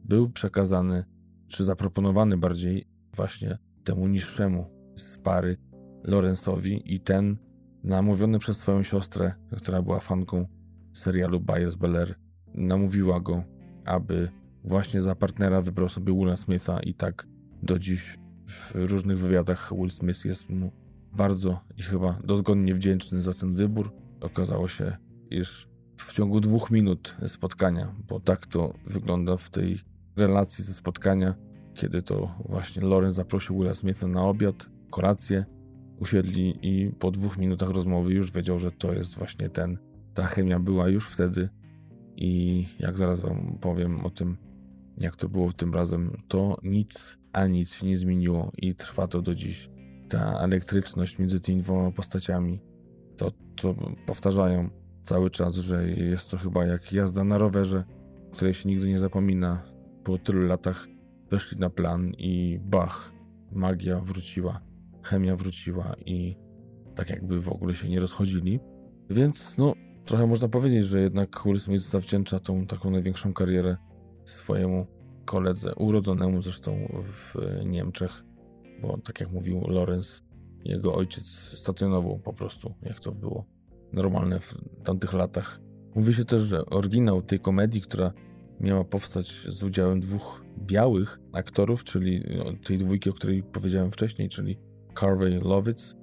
był 0.05 0.31
przekazany, 0.31 1.05
czy 1.49 1.65
zaproponowany 1.65 2.37
bardziej 2.37 2.89
właśnie 3.17 3.59
temu 3.85 4.09
niższemu 4.09 4.67
z 4.97 5.19
pary 5.19 5.57
Lorenzowi 6.05 6.95
i 6.95 7.01
ten 7.01 7.39
namówiony 7.83 8.39
przez 8.39 8.57
swoją 8.57 8.83
siostrę, 8.83 9.33
która 9.57 9.83
była 9.83 10.01
fanką 10.01 10.47
serialu 10.95 11.41
Bias 11.41 11.75
Bel 11.75 12.15
namówiła 12.55 13.21
go, 13.21 13.45
aby 13.85 14.29
właśnie 14.65 15.01
za 15.01 15.15
partnera 15.15 15.61
wybrał 15.61 15.89
sobie 15.89 16.15
Willa 16.15 16.37
Smitha 16.37 16.81
i 16.81 16.95
tak 16.95 17.27
do 17.63 17.79
dziś 17.79 18.19
w 18.47 18.73
różnych 18.75 19.19
wywiadach 19.19 19.73
Will 19.77 19.91
Smith 19.91 20.25
jest 20.25 20.51
mu 20.51 20.73
bardzo 21.13 21.61
i 21.77 21.83
chyba 21.83 22.19
dozgodnie 22.25 22.75
wdzięczny 22.75 23.23
za 23.23 23.35
ten 23.35 23.55
wybór. 23.55 23.93
Okazało 24.21 24.69
się, 24.69 24.97
iż 25.31 25.69
w 25.97 26.13
ciągu 26.13 26.41
dwóch 26.41 26.71
minut 26.71 27.17
spotkania, 27.27 27.95
bo 28.09 28.21
tak 28.21 28.47
to 28.47 28.75
wygląda 28.87 29.37
w 29.37 29.51
tej 29.51 29.81
relacji 30.17 30.65
ze 30.65 30.73
spotkania, 30.73 31.35
kiedy 31.75 32.03
to 32.03 32.35
właśnie 32.49 32.83
Lawrence 32.83 33.17
zaprosił 33.17 33.59
Willa 33.59 33.75
Smitha 33.75 34.07
na 34.09 34.23
obiad, 34.23 34.67
kolację, 34.91 35.45
usiedli 35.99 36.59
i 36.63 36.93
po 36.93 37.11
dwóch 37.11 37.39
minutach 37.39 37.71
rozmowy 37.71 38.13
już 38.13 38.33
wiedział, 38.33 38.59
że 38.59 38.73
to 38.73 38.93
jest 38.93 39.19
właśnie 39.19 39.49
ten. 39.49 39.79
Ta 40.15 40.27
chemia 40.27 40.61
była 40.61 40.89
już 40.89 41.09
wtedy 41.09 41.49
i 42.17 42.65
jak 42.79 42.99
zaraz 42.99 43.21
wam 43.21 43.59
powiem 43.61 44.05
o 44.05 44.11
tym, 44.11 44.37
jak 44.99 45.17
to 45.17 45.29
było 45.29 45.53
tym 45.53 45.75
razem, 45.75 46.23
to 46.29 46.59
nic, 46.63 47.19
a 47.33 47.47
nic 47.47 47.75
się 47.75 47.87
nie 47.87 47.99
zmieniło 47.99 48.53
i 48.57 48.75
trwa 48.75 49.07
to 49.07 49.23
do 49.23 49.35
dziś. 49.35 49.71
Ta 50.09 50.41
elektryczność 50.41 51.19
między 51.19 51.41
tymi 51.41 51.63
dwoma 51.63 51.91
postaciami, 51.91 52.61
to 53.17 53.33
co 53.61 53.75
powtarzają 54.07 54.71
cały 55.03 55.31
czas, 55.31 55.57
że 55.57 55.89
jest 55.89 56.31
to 56.31 56.39
chyba 56.39 56.65
jak 56.65 56.93
jazda 56.93 57.25
na 57.25 57.39
rowerze, 57.39 57.85
której 58.33 58.55
się 58.55 58.69
nigdy 58.69 58.89
nie 58.89 58.99
zapomina. 58.99 59.63
Po 60.05 60.19
tylu 60.19 60.47
latach 60.47 60.87
weszli 61.31 61.59
na 61.59 61.71
plan 61.71 62.13
i 62.19 62.61
bach, 62.63 63.13
magia 63.53 64.01
wróciła, 64.01 64.61
chemia 65.03 65.37
wróciła 65.37 65.97
i 66.07 66.37
tak 66.95 67.11
jakby 67.11 67.41
w 67.41 67.49
ogóle 67.49 67.75
się 67.75 67.89
nie 67.89 68.01
rozchodzili. 68.01 68.61
Więc 69.11 69.59
no, 69.59 69.75
trochę 70.05 70.27
można 70.27 70.49
powiedzieć, 70.49 70.87
że 70.87 71.01
jednak 71.01 71.41
Will 71.45 71.61
Smith 71.61 71.85
zawdzięcza 71.85 72.41
tą 72.41 72.67
taką 72.67 72.91
największą 72.91 73.33
karierę 73.33 73.77
swojemu 74.25 74.87
koledze, 75.25 75.75
urodzonemu 75.75 76.43
zresztą 76.43 77.03
w 77.05 77.35
Niemczech, 77.65 78.25
bo 78.83 78.99
tak 78.99 79.21
jak 79.21 79.33
mówił 79.33 79.61
Lorenz, 79.69 80.25
jego 80.65 80.95
ojciec 80.95 81.27
stacjonował 81.59 82.19
po 82.19 82.33
prostu, 82.33 82.75
jak 82.83 83.01
to 83.01 83.13
było 83.13 83.45
normalne 83.93 84.41
w 84.41 84.55
tamtych 84.85 85.13
latach. 85.13 85.61
Mówi 85.95 86.15
się 86.15 86.25
też, 86.25 86.43
że 86.43 86.67
oryginał 86.67 87.23
tej 87.23 87.41
komedii, 87.41 87.81
która 87.81 88.13
miała 88.61 88.85
powstać 88.85 89.47
z 89.49 89.63
udziałem 89.63 90.01
dwóch 90.01 90.45
białych 90.59 91.21
aktorów, 91.33 91.85
czyli 91.85 92.25
no, 92.39 92.45
tej 92.65 92.79
dwójki, 92.79 93.11
o 93.11 93.13
której 93.13 93.43
powiedziałem 93.43 93.91
wcześniej, 93.91 94.29
czyli 94.29 94.59
Carvey 95.01 95.41
Lovitz. 95.41 95.97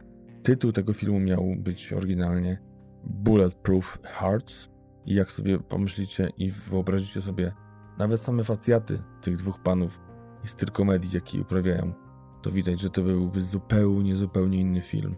Tytuł 0.43 0.71
tego 0.71 0.93
filmu 0.93 1.19
miał 1.19 1.55
być 1.57 1.93
oryginalnie 1.93 2.70
Bulletproof 3.03 3.99
Hearts. 4.03 4.69
I 5.05 5.13
jak 5.15 5.31
sobie 5.31 5.59
pomyślicie 5.59 6.29
i 6.37 6.49
wyobrazicie 6.49 7.21
sobie 7.21 7.53
nawet 7.97 8.21
same 8.21 8.43
facjaty 8.43 9.03
tych 9.21 9.35
dwóch 9.35 9.59
panów 9.59 9.99
i 10.43 10.47
styl 10.47 10.71
komedii, 10.71 11.09
jaki 11.13 11.39
uprawiają, 11.39 11.93
to 12.41 12.51
widać, 12.51 12.79
że 12.79 12.89
to 12.89 13.01
byłby 13.01 13.41
zupełnie, 13.41 14.15
zupełnie 14.15 14.59
inny 14.59 14.81
film. 14.81 15.15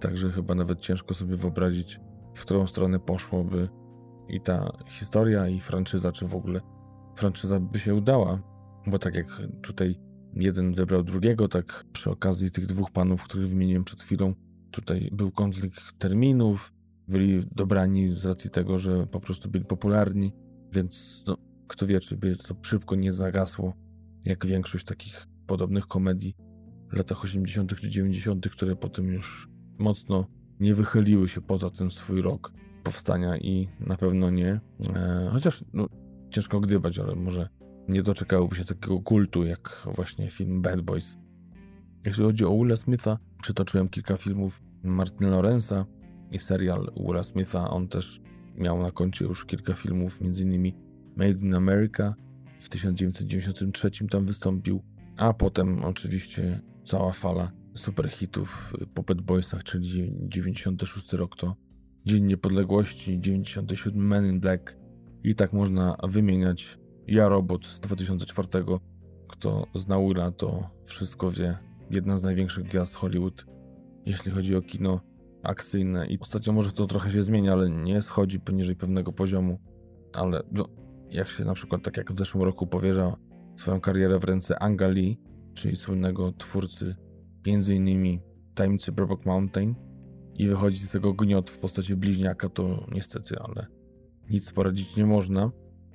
Także 0.00 0.30
chyba 0.30 0.54
nawet 0.54 0.80
ciężko 0.80 1.14
sobie 1.14 1.36
wyobrazić, 1.36 2.00
w 2.34 2.42
którą 2.42 2.66
stronę 2.66 2.98
poszłoby 2.98 3.68
i 4.28 4.40
ta 4.40 4.72
historia, 4.88 5.48
i 5.48 5.60
franczyza, 5.60 6.12
czy 6.12 6.26
w 6.26 6.34
ogóle 6.34 6.60
franczyza 7.16 7.60
by 7.60 7.78
się 7.78 7.94
udała. 7.94 8.38
Bo 8.86 8.98
tak 8.98 9.14
jak 9.14 9.26
tutaj 9.62 10.00
jeden 10.34 10.72
wybrał 10.72 11.02
drugiego, 11.02 11.48
tak 11.48 11.84
przy 11.92 12.10
okazji 12.10 12.50
tych 12.50 12.66
dwóch 12.66 12.90
panów, 12.90 13.22
których 13.22 13.48
wymieniłem 13.48 13.84
przed 13.84 14.02
chwilą, 14.02 14.34
tutaj 14.70 15.08
był 15.12 15.30
konflikt 15.30 15.98
terminów, 15.98 16.72
byli 17.10 17.42
dobrani 17.52 18.14
z 18.14 18.26
racji 18.26 18.50
tego, 18.50 18.78
że 18.78 19.06
po 19.06 19.20
prostu 19.20 19.50
byli 19.50 19.64
popularni, 19.64 20.32
więc 20.72 21.24
no, 21.26 21.36
kto 21.68 21.86
wie, 21.86 22.00
czy 22.00 22.16
by 22.16 22.36
to 22.36 22.54
szybko 22.62 22.96
nie 22.96 23.12
zagasło, 23.12 23.74
jak 24.26 24.46
większość 24.46 24.84
takich 24.84 25.26
podobnych 25.46 25.86
komedii 25.86 26.36
w 26.90 26.96
latach 26.96 27.24
80. 27.24 27.80
czy 27.80 27.88
90., 27.88 28.48
które 28.48 28.76
potem 28.76 29.08
już 29.08 29.48
mocno 29.78 30.26
nie 30.60 30.74
wychyliły 30.74 31.28
się 31.28 31.40
poza 31.40 31.70
ten 31.70 31.90
swój 31.90 32.22
rok 32.22 32.52
powstania 32.82 33.36
i 33.36 33.68
na 33.80 33.96
pewno 33.96 34.30
nie. 34.30 34.60
E, 34.94 35.28
chociaż 35.32 35.64
no, 35.72 35.88
ciężko 36.30 36.60
gdybać, 36.60 36.98
ale 36.98 37.14
może 37.14 37.48
nie 37.88 38.02
doczekałoby 38.02 38.56
się 38.56 38.64
takiego 38.64 39.00
kultu 39.00 39.44
jak 39.44 39.82
właśnie 39.94 40.30
film 40.30 40.62
Bad 40.62 40.80
Boys. 40.80 41.18
Jeśli 42.04 42.24
chodzi 42.24 42.44
o 42.44 42.58
Willa 42.58 42.76
Smitha, 42.76 43.18
przytoczyłem 43.42 43.88
kilka 43.88 44.16
filmów 44.16 44.62
Martina 44.82 45.30
Lorenza 45.30 45.86
i 46.30 46.38
serial 46.38 46.92
Willa 46.96 47.22
Smitha. 47.22 47.70
On 47.70 47.88
też 47.88 48.20
miał 48.56 48.82
na 48.82 48.90
koncie 48.90 49.24
już 49.24 49.44
kilka 49.44 49.72
filmów, 49.72 50.18
m.in. 50.22 50.72
Made 51.16 51.40
in 51.40 51.54
America. 51.54 52.14
W 52.58 52.68
1993 52.68 53.90
tam 54.10 54.26
wystąpił, 54.26 54.82
a 55.16 55.32
potem 55.32 55.84
oczywiście 55.84 56.60
cała 56.84 57.12
fala 57.12 57.52
superhitów 57.74 58.74
po 58.94 59.02
Bad 59.02 59.20
Boysach, 59.20 59.64
czyli 59.64 60.12
96 60.28 61.12
rok 61.12 61.36
to 61.36 61.56
Dzień 62.06 62.24
Niepodległości, 62.24 63.20
97 63.20 64.06
Men 64.06 64.26
in 64.26 64.40
Black 64.40 64.76
i 65.24 65.34
tak 65.34 65.52
można 65.52 65.96
wymieniać. 66.08 66.78
Ja 67.06 67.28
Robot 67.28 67.66
z 67.66 67.80
2004. 67.80 68.48
Kto 69.28 69.66
zna 69.74 69.98
Willa, 70.00 70.30
to 70.30 70.70
wszystko 70.84 71.30
wie. 71.30 71.58
Jedna 71.90 72.16
z 72.16 72.22
największych 72.22 72.64
gwiazd 72.64 72.94
Hollywood, 72.94 73.46
jeśli 74.06 74.32
chodzi 74.32 74.56
o 74.56 74.62
kino 74.62 75.00
akcyjne. 75.42 76.06
I 76.06 76.18
ostatnio 76.18 76.52
może 76.52 76.72
to 76.72 76.86
trochę 76.86 77.12
się 77.12 77.22
zmienia, 77.22 77.52
ale 77.52 77.70
nie 77.70 78.02
schodzi 78.02 78.40
poniżej 78.40 78.76
pewnego 78.76 79.12
poziomu. 79.12 79.58
Ale 80.12 80.42
no, 80.52 80.68
jak 81.10 81.28
się 81.28 81.44
na 81.44 81.54
przykład, 81.54 81.82
tak 81.82 81.96
jak 81.96 82.12
w 82.12 82.18
zeszłym 82.18 82.44
roku 82.44 82.66
powierza 82.66 83.16
swoją 83.56 83.80
karierę 83.80 84.18
w 84.18 84.24
ręce 84.24 84.62
Anga 84.62 84.88
Lee, 84.88 85.18
czyli 85.54 85.76
słynnego 85.76 86.32
twórcy 86.32 86.94
m.in. 87.46 88.20
Tajemnicy 88.54 88.92
Brokeback 88.92 89.26
Mountain 89.26 89.74
i 90.34 90.46
wychodzi 90.46 90.78
z 90.78 90.90
tego 90.90 91.12
gniot 91.12 91.50
w 91.50 91.58
postaci 91.58 91.96
bliźniaka, 91.96 92.48
to 92.48 92.86
niestety, 92.92 93.38
ale 93.38 93.66
nic 94.30 94.52
poradzić 94.52 94.96
nie 94.96 95.06
można. 95.06 95.50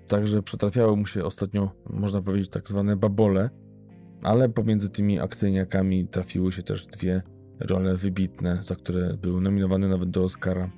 Także 0.08 0.44
przytrafiały 0.44 0.98
mu 0.98 1.06
się 1.06 1.24
ostatnio, 1.24 1.72
można 1.90 2.22
powiedzieć, 2.22 2.50
tak 2.50 2.70
zwane 2.70 2.96
babole, 2.96 3.50
ale 4.22 4.50
pomiędzy 4.50 4.90
tymi 4.90 5.20
akcyjniakami 5.20 6.08
trafiły 6.08 6.52
się 6.52 6.64
też 6.64 6.86
dwie 6.86 7.22
role 7.60 7.96
wybitne, 7.96 8.64
za 8.64 8.76
które 8.76 9.18
był 9.18 9.42
nominowany 9.42 9.90
nawet 9.90 10.10
do 10.10 10.24
Oscara. 10.24 10.70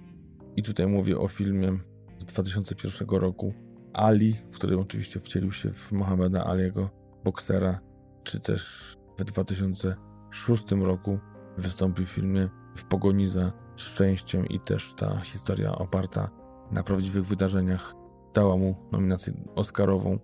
I 0.55 0.63
tutaj 0.63 0.87
mówię 0.87 1.19
o 1.19 1.27
filmie 1.27 1.79
z 2.17 2.25
2001 2.25 3.09
roku 3.09 3.53
Ali, 3.93 4.35
w 4.51 4.55
którym 4.55 4.79
oczywiście 4.79 5.19
wcielił 5.19 5.51
się 5.51 5.71
w 5.71 5.91
Mohameda 5.91 6.45
Aliego, 6.45 6.89
boksera, 7.23 7.79
czy 8.23 8.39
też 8.39 8.95
w 9.17 9.23
2006 9.23 10.71
roku 10.71 11.19
wystąpił 11.57 12.05
w 12.05 12.09
filmie 12.09 12.49
W 12.75 12.85
pogoni 12.85 13.27
za 13.27 13.51
szczęściem 13.75 14.45
i 14.45 14.59
też 14.59 14.93
ta 14.97 15.19
historia 15.19 15.75
oparta 15.75 16.29
na 16.71 16.83
prawdziwych 16.83 17.25
wydarzeniach 17.25 17.93
dała 18.33 18.57
mu 18.57 18.75
nominację 18.91 19.33
Oscarową. 19.55 20.19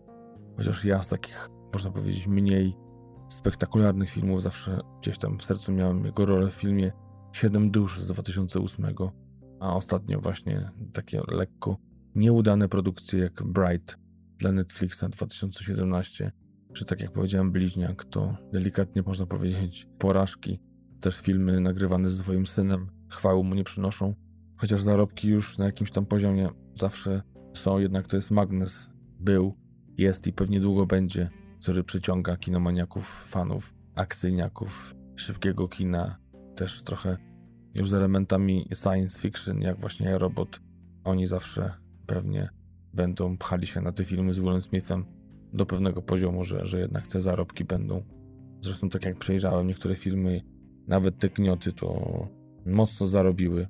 Chociaż 0.58 0.86
ja 0.86 1.04
z 1.04 1.10
takich 1.10 1.50
można 1.74 1.92
powiedzieć, 1.92 2.28
mniej 2.28 2.76
spektakularnych 3.34 4.10
filmów. 4.10 4.44
Zawsze 4.44 4.80
gdzieś 5.02 5.18
tam 5.18 5.38
w 5.38 5.44
sercu 5.44 5.72
miałem 5.72 6.06
jego 6.06 6.26
rolę 6.26 6.52
w 6.52 6.54
filmie 6.54 6.92
Siedem 7.34 7.72
dusz 7.72 8.02
z 8.02 8.08
2008, 8.08 8.86
a 9.60 9.76
ostatnio 9.76 10.20
właśnie 10.20 10.72
takie 10.94 11.22
lekko 11.28 11.78
nieudane 12.16 12.70
produkcje 12.70 13.20
jak 13.20 13.44
Bright 13.44 13.98
dla 14.38 14.52
Netflixa 14.52 15.04
2017, 15.10 16.32
czy 16.74 16.86
tak 16.86 17.00
jak 17.00 17.12
powiedziałem 17.12 17.52
Bliźniak, 17.52 18.06
to 18.06 18.38
delikatnie 18.52 19.02
można 19.06 19.26
powiedzieć 19.26 19.88
porażki. 20.00 20.60
Też 21.00 21.22
filmy 21.22 21.60
nagrywane 21.60 22.10
ze 22.10 22.24
swoim 22.24 22.48
synem 22.48 22.90
chwały 23.10 23.44
mu 23.44 23.56
nie 23.56 23.64
przynoszą, 23.64 24.14
chociaż 24.58 24.82
zarobki 24.82 25.28
już 25.28 25.58
na 25.58 25.66
jakimś 25.66 25.92
tam 25.92 26.06
poziomie 26.06 26.50
zawsze 26.76 27.22
są, 27.54 27.80
jednak 27.80 28.08
to 28.08 28.16
jest 28.16 28.32
magnes, 28.32 28.90
był, 29.20 29.58
jest 29.98 30.28
i 30.28 30.34
pewnie 30.34 30.60
długo 30.60 30.86
będzie, 30.86 31.30
który 31.64 31.84
przyciąga 31.84 32.38
kinomaniaków, 32.38 33.24
fanów, 33.28 33.74
akcyjniaków, 33.96 34.96
szybkiego 35.16 35.68
kina, 35.68 36.18
też 36.56 36.84
trochę 36.84 37.18
już 37.74 37.90
z 37.90 37.94
elementami 37.94 38.68
science 38.74 39.22
fiction, 39.22 39.62
jak 39.62 39.80
właśnie 39.80 40.18
Robot. 40.18 40.60
Oni 41.04 41.28
zawsze 41.28 41.74
pewnie 42.06 42.50
będą 42.94 43.38
pchali 43.38 43.68
się 43.68 43.82
na 43.82 43.92
te 43.92 44.06
filmy 44.06 44.34
z 44.34 44.40
Willem 44.40 44.62
Smithem 44.62 45.06
do 45.54 45.66
pewnego 45.66 46.02
poziomu, 46.02 46.44
że, 46.44 46.66
że 46.66 46.80
jednak 46.80 47.08
te 47.08 47.22
zarobki 47.22 47.66
będą. 47.66 48.04
Zresztą 48.62 48.90
tak 48.90 49.06
jak 49.06 49.20
przejrzałem 49.20 49.68
niektóre 49.68 49.96
filmy, 49.96 50.42
nawet 50.88 51.20
te 51.20 51.30
gnioty 51.30 51.74
to 51.74 51.98
mocno 52.66 53.08
zarobiły. 53.08 53.68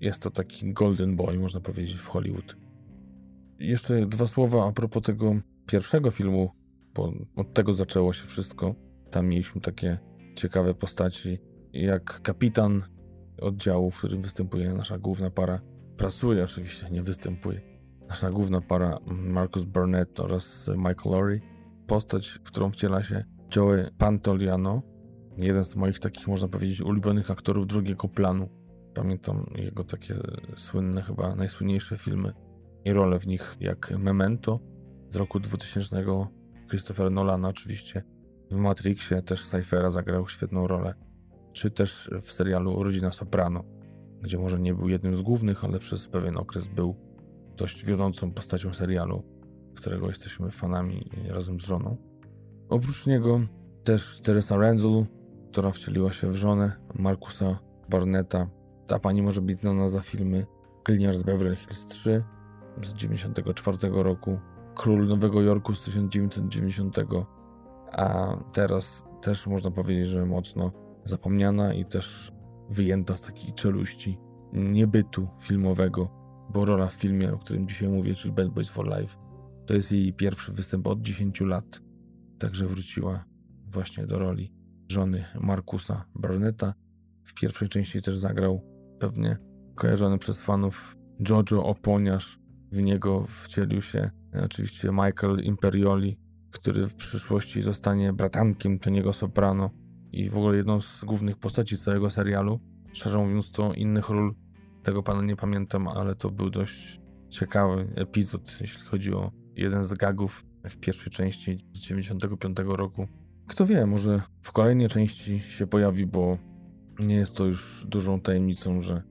Jest 0.00 0.22
to 0.22 0.30
taki 0.30 0.72
golden 0.72 1.16
boy, 1.16 1.38
można 1.38 1.60
powiedzieć, 1.60 1.96
w 1.96 2.08
Hollywood. 2.08 2.56
Jeszcze 3.58 4.06
dwa 4.06 4.26
słowa 4.26 4.68
a 4.68 4.72
propos 4.72 5.02
tego 5.02 5.34
pierwszego 5.66 6.10
filmu, 6.10 6.63
bo 6.94 7.12
od 7.36 7.54
tego 7.54 7.72
zaczęło 7.72 8.12
się 8.12 8.26
wszystko. 8.26 8.74
Tam 9.10 9.26
mieliśmy 9.26 9.60
takie 9.60 9.98
ciekawe 10.34 10.74
postaci, 10.74 11.38
jak 11.72 12.20
kapitan 12.22 12.82
oddziału, 13.40 13.90
w 13.90 13.98
którym 13.98 14.22
występuje 14.22 14.74
nasza 14.74 14.98
główna 14.98 15.30
para. 15.30 15.60
Pracuje 15.96 16.44
oczywiście, 16.44 16.90
nie 16.90 17.02
występuje. 17.02 17.60
Nasza 18.08 18.30
główna 18.30 18.60
para 18.60 18.98
Marcus 19.06 19.64
Burnett 19.64 20.20
oraz 20.20 20.70
Michael 20.76 21.12
Lowry. 21.12 21.40
Postać, 21.86 22.28
w 22.28 22.42
którą 22.42 22.70
wciela 22.70 23.02
się 23.02 23.24
Joey 23.56 23.90
Pantoliano, 23.98 24.82
jeden 25.38 25.64
z 25.64 25.76
moich 25.76 25.98
takich, 25.98 26.28
można 26.28 26.48
powiedzieć, 26.48 26.80
ulubionych 26.80 27.30
aktorów 27.30 27.66
drugiego 27.66 28.08
planu. 28.08 28.48
Pamiętam 28.94 29.46
jego 29.54 29.84
takie 29.84 30.14
słynne, 30.56 31.02
chyba 31.02 31.34
najsłynniejsze 31.34 31.98
filmy 31.98 32.32
i 32.84 32.92
role 32.92 33.18
w 33.18 33.26
nich, 33.26 33.56
jak 33.60 33.90
Memento 33.98 34.60
z 35.08 35.16
roku 35.16 35.40
2000, 35.40 36.04
Christopher 36.68 37.10
Nolana 37.10 37.48
oczywiście. 37.48 38.02
W 38.50 38.56
Matrixie 38.56 39.22
też 39.22 39.46
Cyphera 39.46 39.90
zagrał 39.90 40.28
świetną 40.28 40.66
rolę 40.66 40.94
czy 41.54 41.70
też 41.70 42.10
w 42.22 42.32
serialu 42.32 42.82
Rodzina 42.82 43.12
Soprano, 43.12 43.64
gdzie 44.22 44.38
może 44.38 44.60
nie 44.60 44.74
był 44.74 44.88
jednym 44.88 45.16
z 45.16 45.22
głównych, 45.22 45.64
ale 45.64 45.78
przez 45.78 46.08
pewien 46.08 46.36
okres 46.36 46.66
był 46.66 46.96
dość 47.56 47.84
wiodącą 47.84 48.32
postacią 48.32 48.74
serialu, 48.74 49.22
którego 49.74 50.08
jesteśmy 50.08 50.50
fanami 50.50 51.10
razem 51.28 51.60
z 51.60 51.64
żoną. 51.64 51.96
Oprócz 52.68 53.06
niego 53.06 53.40
też 53.84 54.20
Teresa 54.20 54.56
Randall, 54.56 55.06
która 55.52 55.70
wcieliła 55.70 56.12
się 56.12 56.30
w 56.30 56.36
żonę 56.36 56.72
Markusa 56.94 57.58
Barnetta. 57.88 58.50
Ta 58.86 58.98
pani 58.98 59.22
może 59.22 59.40
być 59.40 59.60
znana 59.60 59.88
za 59.88 60.00
filmy 60.00 60.46
Gliniarz 60.84 61.16
z 61.16 61.22
Beverly 61.22 61.56
Hills 61.56 61.86
3 61.86 62.24
z 62.82 62.92
1994 62.92 64.02
roku, 64.02 64.38
Król 64.74 65.08
Nowego 65.08 65.42
Jorku 65.42 65.74
z 65.74 65.84
1990, 65.84 66.96
a 67.92 68.36
teraz 68.52 69.04
też 69.22 69.46
można 69.46 69.70
powiedzieć, 69.70 70.08
że 70.08 70.26
mocno 70.26 70.72
zapomniana 71.04 71.74
i 71.74 71.84
też 71.84 72.32
wyjęta 72.70 73.16
z 73.16 73.22
takiej 73.22 73.52
czeluści 73.52 74.18
niebytu 74.52 75.28
filmowego, 75.40 76.10
bo 76.52 76.64
rola 76.64 76.86
w 76.86 76.94
filmie, 76.94 77.32
o 77.32 77.38
którym 77.38 77.68
dzisiaj 77.68 77.88
mówię, 77.88 78.14
czyli 78.14 78.34
Bad 78.34 78.48
Boys 78.48 78.68
for 78.68 78.86
Life, 78.86 79.16
to 79.66 79.74
jest 79.74 79.92
jej 79.92 80.12
pierwszy 80.12 80.52
występ 80.52 80.86
od 80.86 81.00
10 81.02 81.40
lat. 81.40 81.80
Także 82.38 82.66
wróciła 82.66 83.24
właśnie 83.66 84.06
do 84.06 84.18
roli 84.18 84.52
żony 84.88 85.24
Markusa 85.40 86.04
Barnetta. 86.14 86.74
W 87.24 87.34
pierwszej 87.34 87.68
części 87.68 88.02
też 88.02 88.16
zagrał 88.16 88.60
pewnie 88.98 89.36
kojarzony 89.74 90.18
przez 90.18 90.42
fanów 90.42 90.96
Jojo 91.28 91.64
Oponiarz. 91.64 92.38
W 92.74 92.82
niego 92.82 93.24
wcielił 93.26 93.82
się 93.82 94.10
oczywiście 94.44 94.88
Michael 94.92 95.40
Imperioli, 95.42 96.18
który 96.50 96.86
w 96.86 96.94
przyszłości 96.94 97.62
zostanie 97.62 98.12
bratankiem 98.12 98.78
Toniego 98.78 99.12
Soprano 99.12 99.70
i 100.12 100.30
w 100.30 100.36
ogóle 100.36 100.56
jedną 100.56 100.80
z 100.80 101.04
głównych 101.04 101.36
postaci 101.36 101.76
całego 101.76 102.10
serialu. 102.10 102.60
Szczerze 102.92 103.18
mówiąc, 103.18 103.50
to 103.50 103.72
innych 103.72 104.08
ról 104.08 104.34
tego 104.82 105.02
pana 105.02 105.22
nie 105.22 105.36
pamiętam, 105.36 105.88
ale 105.88 106.14
to 106.14 106.30
był 106.30 106.50
dość 106.50 107.00
ciekawy 107.30 107.88
epizod, 107.94 108.58
jeśli 108.60 108.84
chodzi 108.86 109.14
o 109.14 109.32
jeden 109.56 109.84
z 109.84 109.94
gagów 109.94 110.44
w 110.64 110.76
pierwszej 110.76 111.12
części 111.12 111.66
z 111.72 111.78
95 111.78 112.56
roku. 112.64 113.08
Kto 113.46 113.66
wie, 113.66 113.86
może 113.86 114.22
w 114.42 114.52
kolejnej 114.52 114.88
części 114.88 115.40
się 115.40 115.66
pojawi, 115.66 116.06
bo 116.06 116.38
nie 117.00 117.14
jest 117.14 117.34
to 117.34 117.44
już 117.44 117.86
dużą 117.88 118.20
tajemnicą, 118.20 118.80
że 118.80 119.02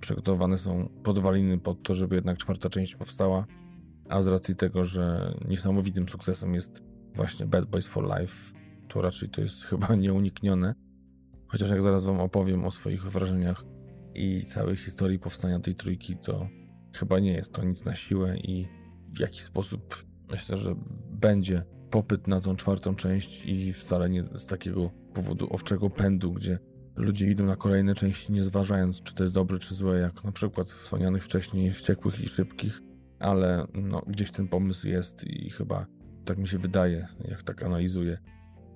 przygotowane 0.00 0.58
są 0.58 0.88
podwaliny 1.02 1.58
pod 1.58 1.82
to, 1.82 1.94
żeby 1.94 2.14
jednak 2.14 2.38
czwarta 2.38 2.70
część 2.70 2.94
powstała, 2.94 3.46
a 4.08 4.22
z 4.22 4.26
racji 4.26 4.56
tego, 4.56 4.84
że 4.84 5.34
niesamowitym 5.48 6.08
sukcesem 6.08 6.54
jest 6.54 6.82
właśnie 7.14 7.46
Bad 7.46 7.66
Boys 7.66 7.86
for 7.86 8.04
Life, 8.04 8.54
to 8.88 9.02
raczej 9.02 9.28
to 9.28 9.40
jest 9.40 9.64
chyba 9.70 9.94
nieuniknione. 9.94 10.74
Chociaż 11.46 11.70
jak 11.70 11.82
zaraz 11.82 12.04
wam 12.04 12.20
opowiem 12.20 12.64
o 12.64 12.70
swoich 12.70 13.02
wrażeniach 13.02 13.64
i 14.14 14.44
całej 14.44 14.76
historii 14.76 15.18
powstania 15.18 15.60
tej 15.60 15.74
trójki, 15.74 16.16
to 16.16 16.48
chyba 16.94 17.18
nie 17.18 17.32
jest 17.32 17.52
to 17.52 17.64
nic 17.64 17.84
na 17.84 17.94
siłę 17.94 18.36
i 18.36 18.68
w 19.16 19.20
jakiś 19.20 19.42
sposób 19.42 20.04
myślę, 20.30 20.56
że 20.56 20.74
będzie 21.10 21.64
popyt 21.90 22.26
na 22.26 22.40
tą 22.40 22.56
czwartą 22.56 22.94
część 22.94 23.44
i 23.44 23.72
wcale 23.72 24.10
nie 24.10 24.24
z 24.34 24.46
takiego 24.46 24.90
powodu 25.14 25.46
owczego 25.54 25.90
pędu, 25.90 26.32
gdzie 26.32 26.58
ludzie 26.98 27.26
idą 27.26 27.44
na 27.44 27.56
kolejne 27.56 27.94
części 27.94 28.32
nie 28.32 28.44
zważając, 28.44 29.02
czy 29.02 29.14
to 29.14 29.22
jest 29.22 29.34
dobre, 29.34 29.58
czy 29.58 29.74
złe, 29.74 29.98
jak 29.98 30.24
na 30.24 30.32
przykład 30.32 30.68
wspomnianych 30.68 31.24
wcześniej 31.24 31.72
Wściekłych 31.72 32.20
i 32.20 32.28
Szybkich, 32.28 32.80
ale 33.18 33.66
no, 33.74 34.02
gdzieś 34.06 34.30
ten 34.30 34.48
pomysł 34.48 34.88
jest 34.88 35.26
i 35.26 35.50
chyba 35.50 35.86
tak 36.24 36.38
mi 36.38 36.48
się 36.48 36.58
wydaje, 36.58 37.08
jak 37.24 37.42
tak 37.42 37.62
analizuję, 37.62 38.18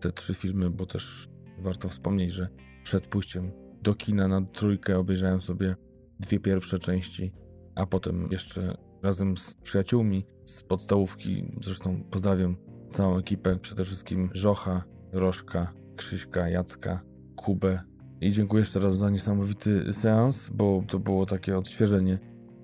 te 0.00 0.12
trzy 0.12 0.35
filmy, 0.35 0.70
bo 0.70 0.87
też 0.87 1.28
warto 1.58 1.88
wspomnieć, 1.88 2.32
że 2.32 2.48
przed 2.85 3.06
pójściem 3.06 3.52
do 3.82 3.94
kina 3.94 4.28
na 4.28 4.42
trójkę 4.42 4.98
obejrzałem 4.98 5.40
sobie 5.40 5.76
dwie 6.20 6.40
pierwsze 6.40 6.78
części, 6.78 7.32
a 7.74 7.87
potem 7.87 8.28
jeszcze 8.30 8.76
razem 9.02 9.37
z 9.37 9.54
przyjaciółmi 9.54 10.26
z 10.44 10.62
podstawówki, 10.62 11.50
zresztą 11.62 12.04
pozdrawiam 12.11 12.56
całą 12.88 13.18
ekipę, 13.18 13.58
przede 13.58 13.85
wszystkim 13.85 14.30
Żocha, 14.35 14.85
Rożka, 15.12 15.72
Krzyśka, 15.96 16.48
Jacka, 16.48 17.02
Kubę 17.37 17.91
i 18.22 18.32
dziękuję 18.32 18.61
jeszcze 18.61 18.80
raz 18.80 18.96
za 18.96 19.11
niesamowity 19.11 19.92
seans, 19.92 20.48
bo 20.48 20.82
to 20.88 20.98
było 20.98 21.26
takie 21.26 21.58
odświeżenie 21.58 22.18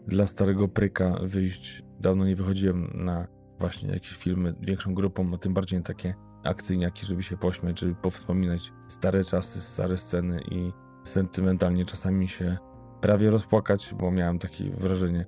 dla 0.07 0.27
starego 0.27 0.69
pryka 0.69 1.19
wyjść. 1.23 1.83
Dawno 2.01 2.27
nie 2.27 2.37
wychodziłem 2.37 2.91
na 2.95 3.27
właśnie 3.59 3.91
jakieś 3.91 4.17
filmy 4.17 4.55
większą 4.61 4.95
grupą, 4.95 5.35
a 5.35 5.39
tym 5.39 5.55
bardziej 5.55 5.83
takie 5.83 6.15
akcyjniaki, 6.45 7.07
żeby 7.07 7.23
się 7.23 7.37
pośmiać, 7.37 7.81
żeby 7.81 7.95
powspominać 7.95 8.73
stare 8.89 9.25
czasy, 9.25 9.61
stare 9.61 9.99
sceny 9.99 10.41
i 10.51 10.73
sentymentalnie 11.05 11.85
czasami 11.85 12.29
się 12.29 12.57
prawie 13.01 13.31
rozpłakać, 13.31 13.95
bo 13.99 14.11
miałem 14.11 14.39
takie 14.39 14.71
wrażenie 14.71 15.27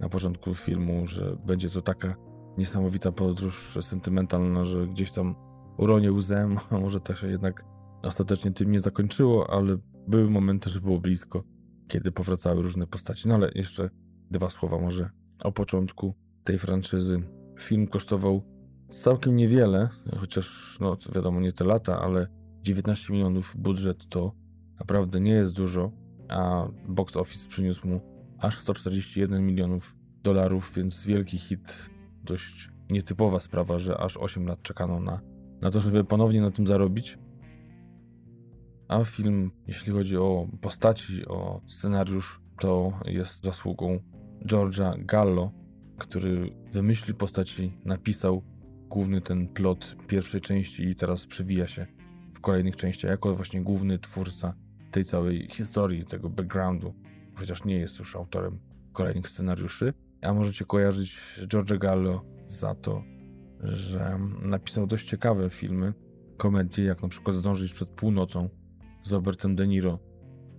na 0.00 0.08
początku 0.08 0.54
filmu, 0.54 1.06
że 1.06 1.36
będzie 1.46 1.70
to 1.70 1.82
taka 1.82 2.14
niesamowita 2.56 3.12
podróż 3.12 3.78
sentymentalna, 3.80 4.64
że 4.64 4.86
gdzieś 4.86 5.12
tam 5.12 5.34
uronię 5.76 6.12
łzę, 6.12 6.48
a 6.70 6.78
może 6.78 7.00
to 7.00 7.14
się 7.14 7.26
jednak 7.26 7.77
ostatecznie 8.02 8.50
tym 8.50 8.72
nie 8.72 8.80
zakończyło, 8.80 9.50
ale 9.50 9.76
były 10.08 10.30
momenty, 10.30 10.70
że 10.70 10.80
było 10.80 11.00
blisko, 11.00 11.44
kiedy 11.88 12.12
powracały 12.12 12.62
różne 12.62 12.86
postaci. 12.86 13.28
No 13.28 13.34
ale 13.34 13.50
jeszcze 13.54 13.90
dwa 14.30 14.50
słowa 14.50 14.78
może 14.78 15.10
o 15.44 15.52
początku 15.52 16.14
tej 16.44 16.58
franczyzy. 16.58 17.22
Film 17.60 17.86
kosztował 17.86 18.42
Całkiem 18.88 19.36
niewiele, 19.36 19.88
chociaż 20.18 20.76
no 20.80 20.96
wiadomo 21.14 21.40
nie 21.40 21.52
te 21.52 21.64
lata, 21.64 22.00
ale 22.00 22.26
19 22.62 23.12
milionów 23.12 23.54
budżet 23.56 24.08
to 24.08 24.32
naprawdę 24.78 25.20
nie 25.20 25.32
jest 25.32 25.54
dużo, 25.54 25.92
a 26.28 26.68
box 26.88 27.16
office 27.16 27.48
przyniósł 27.48 27.88
mu 27.88 28.00
aż 28.38 28.58
141 28.58 29.46
milionów 29.46 29.96
dolarów, 30.22 30.72
więc 30.76 31.06
wielki 31.06 31.38
hit, 31.38 31.90
dość 32.24 32.70
nietypowa 32.90 33.40
sprawa, 33.40 33.78
że 33.78 33.98
aż 33.98 34.16
8 34.16 34.46
lat 34.46 34.62
czekano 34.62 35.00
na, 35.00 35.20
na 35.60 35.70
to, 35.70 35.80
żeby 35.80 36.04
ponownie 36.04 36.40
na 36.40 36.50
tym 36.50 36.66
zarobić. 36.66 37.18
A 38.88 39.04
film, 39.04 39.50
jeśli 39.66 39.92
chodzi 39.92 40.16
o 40.16 40.48
postaci, 40.60 41.26
o 41.26 41.60
scenariusz, 41.66 42.40
to 42.60 42.92
jest 43.04 43.44
zasługą 43.44 44.00
George'a 44.46 45.04
Gallo, 45.04 45.52
który 45.98 46.50
wymyślił 46.72 47.16
postaci, 47.16 47.78
napisał 47.84 48.42
główny 48.88 49.20
ten 49.20 49.48
plot 49.48 49.96
pierwszej 50.06 50.40
części 50.40 50.88
i 50.88 50.94
teraz 50.94 51.26
przewija 51.26 51.68
się 51.68 51.86
w 52.34 52.40
kolejnych 52.40 52.76
częściach 52.76 53.10
jako 53.10 53.34
właśnie 53.34 53.62
główny 53.62 53.98
twórca 53.98 54.54
tej 54.90 55.04
całej 55.04 55.48
historii, 55.50 56.04
tego 56.04 56.30
backgroundu, 56.30 56.94
chociaż 57.34 57.64
nie 57.64 57.78
jest 57.78 57.98
już 57.98 58.16
autorem 58.16 58.58
kolejnych 58.92 59.28
scenariuszy. 59.28 59.94
A 60.22 60.32
możecie 60.32 60.64
kojarzyć 60.64 61.40
George 61.46 61.72
Gallo 61.78 62.24
za 62.46 62.74
to, 62.74 63.02
że 63.62 64.18
napisał 64.42 64.86
dość 64.86 65.08
ciekawe 65.08 65.50
filmy, 65.50 65.92
komedie, 66.36 66.84
jak 66.84 67.02
na 67.02 67.08
przykład 67.08 67.36
Zdążyć 67.36 67.74
przed 67.74 67.88
północą 67.88 68.48
z 69.08 69.12
Robertem 69.12 69.56
De 69.56 69.66
Niro. 69.66 69.98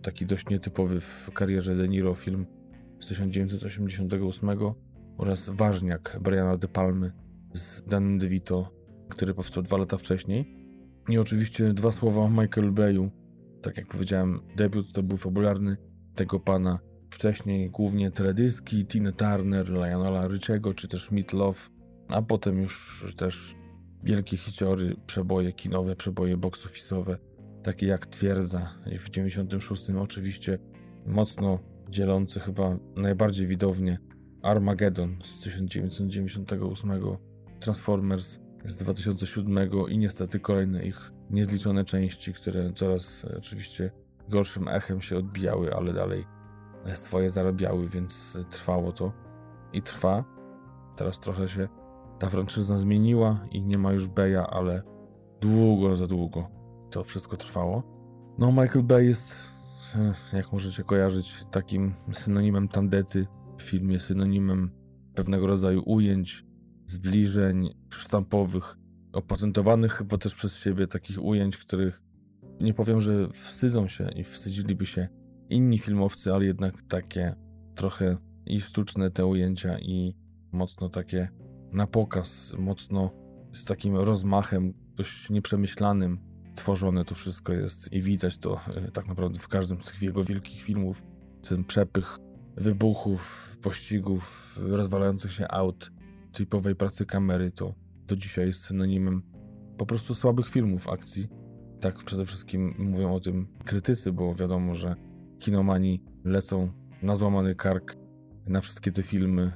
Taki 0.01 0.25
dość 0.25 0.49
nietypowy 0.49 1.01
w 1.01 1.31
karierze 1.33 1.75
De 1.75 1.88
Niro 1.88 2.15
film 2.15 2.45
z 2.99 3.07
1988 3.07 4.49
oraz 5.17 5.49
Ważniak 5.49 6.19
Briana 6.21 6.57
De 6.57 6.67
Palmy 6.67 7.12
z 7.53 7.83
Danem 7.83 8.17
DeVito, 8.17 8.71
który 9.09 9.33
powstał 9.33 9.63
dwa 9.63 9.77
lata 9.77 9.97
wcześniej. 9.97 10.55
I 11.09 11.17
oczywiście 11.17 11.73
dwa 11.73 11.91
słowa 11.91 12.21
o 12.21 12.29
Michael 12.29 12.71
Bayu. 12.71 13.12
Tak 13.62 13.77
jak 13.77 13.88
powiedziałem, 13.88 14.39
debiut 14.55 14.91
to 14.93 15.03
był 15.03 15.17
fabularny 15.17 15.77
tego 16.15 16.39
pana. 16.39 16.79
Wcześniej 17.09 17.69
głównie 17.69 18.12
teledyski, 18.12 18.85
Tina 18.85 19.12
Turner, 19.12 19.69
Lionela 19.69 20.27
Richiego 20.27 20.73
czy 20.73 20.88
też 20.88 21.12
Meat 21.12 21.33
Love, 21.33 21.59
a 22.07 22.21
potem 22.21 22.59
już 22.59 23.05
też 23.17 23.55
wielkie 24.03 24.38
hiciory, 24.38 24.95
przeboje 25.07 25.53
kinowe, 25.53 25.95
przeboje 25.95 26.38
box 26.38 26.67
takie 27.63 27.88
jak 27.88 28.06
Twierdza 28.06 28.69
w 28.86 29.10
96 29.10 29.89
oczywiście 29.89 30.60
mocno 31.06 31.60
dzielący 31.89 32.39
chyba 32.39 32.78
najbardziej 32.95 33.48
widownie 33.48 34.00
Armageddon 34.41 35.17
z 35.24 35.41
1998, 35.43 36.91
Transformers 37.60 38.39
z 38.65 38.76
2007 38.76 39.69
i 39.89 39.98
niestety 39.98 40.39
kolejne 40.39 40.86
ich 40.86 41.12
niezliczone 41.30 41.86
części, 41.86 42.34
które 42.34 42.74
coraz 42.74 43.26
e, 43.26 43.38
oczywiście 43.38 43.91
gorszym 44.30 44.67
echem 44.67 45.02
się 45.02 45.17
odbijały, 45.17 45.74
ale 45.76 45.93
dalej 45.93 46.26
swoje 46.93 47.30
zarabiały, 47.30 47.89
więc 47.89 48.38
trwało 48.50 48.91
to 48.91 49.12
i 49.74 49.82
trwa. 49.82 50.24
Teraz 50.95 51.19
trochę 51.19 51.50
się 51.50 51.67
ta 52.19 52.30
franczyza 52.30 52.78
zmieniła 52.78 53.45
i 53.52 53.62
nie 53.62 53.78
ma 53.78 53.93
już 53.93 54.08
Beya, 54.08 54.48
ale 54.50 54.84
długo, 55.41 55.98
za 55.98 56.08
długo 56.08 56.59
to 56.89 57.04
wszystko 57.04 57.38
trwało. 57.38 57.84
No, 58.38 58.52
Michael 58.52 58.84
Bay 58.84 59.06
jest, 59.06 59.49
jak 60.34 60.52
możecie 60.52 60.84
kojarzyć, 60.84 61.45
takim 61.52 61.93
synonimem 62.12 62.67
tandety 62.67 63.28
w 63.58 63.62
filmie, 63.62 63.99
synonimem 63.99 64.71
pewnego 65.15 65.47
rodzaju 65.47 65.84
ujęć, 65.86 66.45
zbliżeń 66.86 67.69
sztampowych, 67.89 68.78
opatentowanych 69.13 69.93
chyba 69.93 70.17
też 70.17 70.36
przez 70.36 70.60
siebie, 70.60 70.88
takich 70.88 71.23
ujęć, 71.23 71.58
których 71.58 72.02
nie 72.62 72.73
powiem, 72.73 73.02
że 73.02 73.30
wstydzą 73.30 73.88
się 73.88 74.10
i 74.15 74.23
wstydziliby 74.23 74.86
się 74.86 75.08
inni 75.49 75.80
filmowcy, 75.80 76.34
ale 76.34 76.45
jednak 76.45 76.82
takie 76.82 77.36
trochę 77.75 78.17
i 78.45 78.62
sztuczne 78.62 79.12
te 79.12 79.25
ujęcia 79.25 79.80
i 79.80 80.15
mocno 80.52 80.89
takie 80.89 81.30
na 81.71 81.88
pokaz, 81.88 82.54
mocno 82.60 83.12
z 83.54 83.65
takim 83.65 83.95
rozmachem, 83.95 84.73
dość 84.95 85.30
nieprzemyślanym 85.30 86.28
tworzone 86.60 87.06
to 87.06 87.15
wszystko 87.15 87.54
jest 87.54 87.93
i 87.93 88.02
widać 88.02 88.38
to 88.38 88.60
e, 88.76 88.91
tak 88.91 89.08
naprawdę 89.08 89.39
w 89.39 89.48
każdym 89.48 89.82
z 89.82 89.86
tych 89.86 90.02
jego 90.02 90.24
wielkich 90.24 90.62
filmów. 90.62 91.04
Ten 91.50 91.63
przepych 91.63 92.17
wybuchów, 92.58 93.58
pościgów, 93.62 94.58
rozwalających 94.62 95.32
się 95.32 95.48
aut, 95.48 95.91
typowej 96.32 96.76
pracy 96.76 97.06
kamery, 97.06 97.52
to 97.52 97.74
do 98.08 98.15
dzisiaj 98.15 98.48
jest 98.48 98.62
synonimem 98.62 99.22
po 99.78 99.86
prostu 99.86 100.15
słabych 100.15 100.50
filmów 100.50 100.88
akcji. 100.88 101.28
Tak 101.80 102.04
przede 102.04 102.26
wszystkim 102.26 102.76
mówią 102.78 103.13
o 103.13 103.19
tym 103.19 103.48
krytycy, 103.65 104.12
bo 104.12 104.36
wiadomo, 104.36 104.76
że 104.76 104.95
kinomani 105.39 106.04
lecą 106.24 106.72
na 107.02 107.15
złamany 107.15 107.56
kark 107.56 107.95
na 108.48 108.62
wszystkie 108.62 108.91
te 108.91 109.04
filmy. 109.04 109.52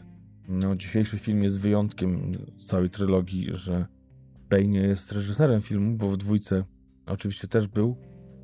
No, 0.47 0.75
dzisiejszy 0.75 1.17
film 1.17 1.43
jest 1.43 1.59
wyjątkiem 1.59 2.31
całej 2.57 2.89
trylogii, 2.89 3.47
że 3.53 3.85
Bay 4.49 4.67
nie 4.67 4.81
jest 4.81 5.11
reżyserem 5.11 5.61
filmu, 5.61 5.97
bo 5.97 6.09
w 6.09 6.17
dwójce 6.17 6.63
oczywiście 7.05 7.47
też 7.47 7.67
był. 7.67 7.97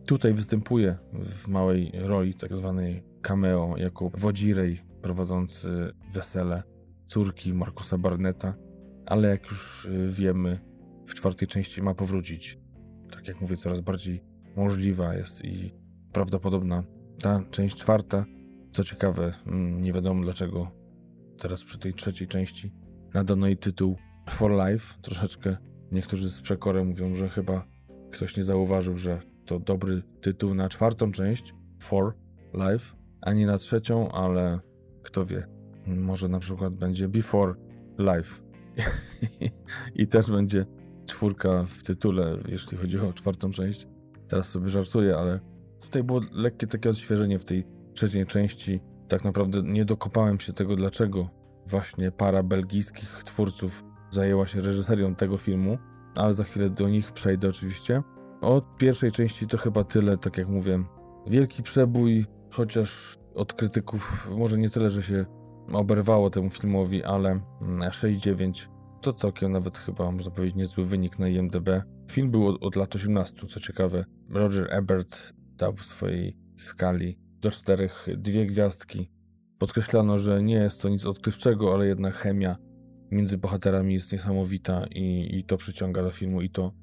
Tutaj 0.06 0.34
występuje 0.34 0.98
w 1.14 1.48
małej 1.48 1.92
roli, 1.94 2.34
tak 2.34 2.58
zwanej 2.58 3.04
cameo, 3.22 3.78
jako 3.78 4.10
wodzirej 4.10 4.82
prowadzący 5.02 5.70
wesele 6.14 6.64
córki 7.06 7.54
Markusa 7.54 7.98
Barneta, 7.98 8.54
ale 9.06 9.28
jak 9.28 9.50
już 9.50 9.86
y, 9.86 10.10
wiemy, 10.12 10.60
w 11.08 11.14
czwartej 11.14 11.48
części 11.48 11.82
ma 11.82 11.94
powrócić. 11.94 12.60
Tak 13.12 13.28
jak 13.28 13.42
mówię, 13.42 13.58
coraz 13.58 13.82
bardziej 13.82 14.24
możliwa 14.56 15.16
jest 15.16 15.46
i 15.46 15.74
prawdopodobna 16.14 16.84
ta 17.22 17.44
część 17.52 17.78
czwarta. 17.78 18.26
Co 18.72 18.84
ciekawe, 18.84 19.34
mm, 19.46 19.82
nie 19.82 19.94
wiadomo 19.94 20.24
dlaczego 20.24 20.72
teraz 21.40 21.64
przy 21.64 21.80
tej 21.80 21.94
trzeciej 21.94 22.28
części 22.28 22.74
nadano 23.14 23.48
jej 23.48 23.58
tytuł 23.58 23.98
For 24.30 24.52
Life. 24.52 24.96
Troszeczkę 25.02 25.58
niektórzy 25.92 26.30
z 26.30 26.42
przekorem 26.42 26.88
mówią, 26.88 27.16
że 27.16 27.30
chyba 27.30 27.66
ktoś 28.12 28.38
nie 28.38 28.44
zauważył, 28.44 28.98
że 28.98 29.22
to 29.46 29.60
dobry 29.60 30.04
tytuł 30.22 30.54
na 30.54 30.70
czwartą 30.70 31.12
część 31.12 31.56
For 31.80 32.16
Life, 32.54 32.96
a 33.22 33.34
nie 33.34 33.46
na 33.46 33.58
trzecią, 33.58 34.12
ale 34.12 34.60
kto 35.04 35.26
wie. 35.26 35.48
Może 35.88 36.28
na 36.28 36.40
przykład 36.40 36.74
będzie 36.74 37.08
Before 37.08 37.54
Life. 38.00 38.42
I 39.96 40.08
też 40.08 40.32
będzie 40.32 40.66
czwórka 41.06 41.64
w 41.64 41.84
tytule, 41.84 42.38
jeśli 42.48 42.78
chodzi 42.78 43.00
o 43.00 43.14
czwartą 43.14 43.52
część. 43.52 43.88
Teraz 44.28 44.50
sobie 44.50 44.70
żartuję, 44.70 45.18
ale 45.18 45.40
tutaj 45.82 46.04
było 46.04 46.22
lekkie 46.32 46.68
takie 46.68 46.90
odświeżenie 46.90 47.40
w 47.40 47.46
tej 47.46 47.68
trzeciej 47.94 48.26
części. 48.26 48.80
Tak 49.08 49.24
naprawdę 49.24 49.62
nie 49.64 49.86
dokopałem 49.86 50.40
się 50.40 50.54
tego, 50.54 50.76
dlaczego 50.76 51.30
właśnie 51.68 52.12
para 52.12 52.44
belgijskich 52.44 53.24
twórców 53.24 53.84
zajęła 54.12 54.48
się 54.48 54.62
reżyserią 54.62 55.16
tego 55.16 55.38
filmu, 55.38 55.78
ale 56.16 56.34
za 56.34 56.44
chwilę 56.44 56.70
do 56.70 56.90
nich 56.90 57.12
przejdę 57.12 57.50
oczywiście. 57.50 58.04
Od 58.42 58.78
pierwszej 58.78 59.12
części 59.12 59.48
to 59.48 59.58
chyba 59.58 59.84
tyle, 59.84 60.18
tak 60.18 60.38
jak 60.38 60.48
mówię. 60.48 60.84
Wielki 61.28 61.64
przebój, 61.64 62.26
chociaż 62.52 63.18
od 63.36 63.54
krytyków 63.54 64.32
może 64.38 64.58
nie 64.58 64.70
tyle, 64.70 64.90
że 64.90 65.04
się 65.04 65.26
oberwało 65.74 66.30
temu 66.30 66.50
filmowi, 66.50 67.04
ale 67.04 67.40
6,9 67.62 68.42
mm, 68.42 68.54
to 69.02 69.14
całkiem 69.14 69.52
nawet 69.52 69.78
chyba 69.78 70.12
można 70.12 70.32
powiedzieć 70.32 70.56
niezły 70.56 70.86
wynik 70.86 71.20
na 71.20 71.28
IMDb. 71.28 71.70
Film 72.12 72.32
był 72.32 72.48
od, 72.48 72.64
od 72.64 72.76
lat 72.76 72.96
18, 72.96 73.48
co 73.48 73.60
ciekawe. 73.60 74.06
Roger 74.30 74.68
Ebert 74.74 75.34
dał 75.58 75.74
w 75.74 75.86
swojej 75.86 76.38
skali 76.58 77.20
do 77.42 77.52
czterech 77.52 78.08
dwie 78.18 78.46
gwiazdki. 78.46 79.12
Podkreślano, 79.58 80.18
że 80.18 80.44
nie 80.44 80.56
jest 80.56 80.82
to 80.82 80.90
nic 80.90 81.06
odkrywczego, 81.06 81.74
ale 81.74 81.88
jednak 81.88 82.14
chemia 82.14 82.56
między 83.12 83.38
bohaterami 83.38 83.94
jest 83.94 84.12
niesamowita 84.12 84.86
i, 84.92 85.38
i 85.38 85.44
to 85.44 85.58
przyciąga 85.58 86.04
do 86.04 86.12
filmu 86.12 86.42
i 86.42 86.50
to, 86.50 86.74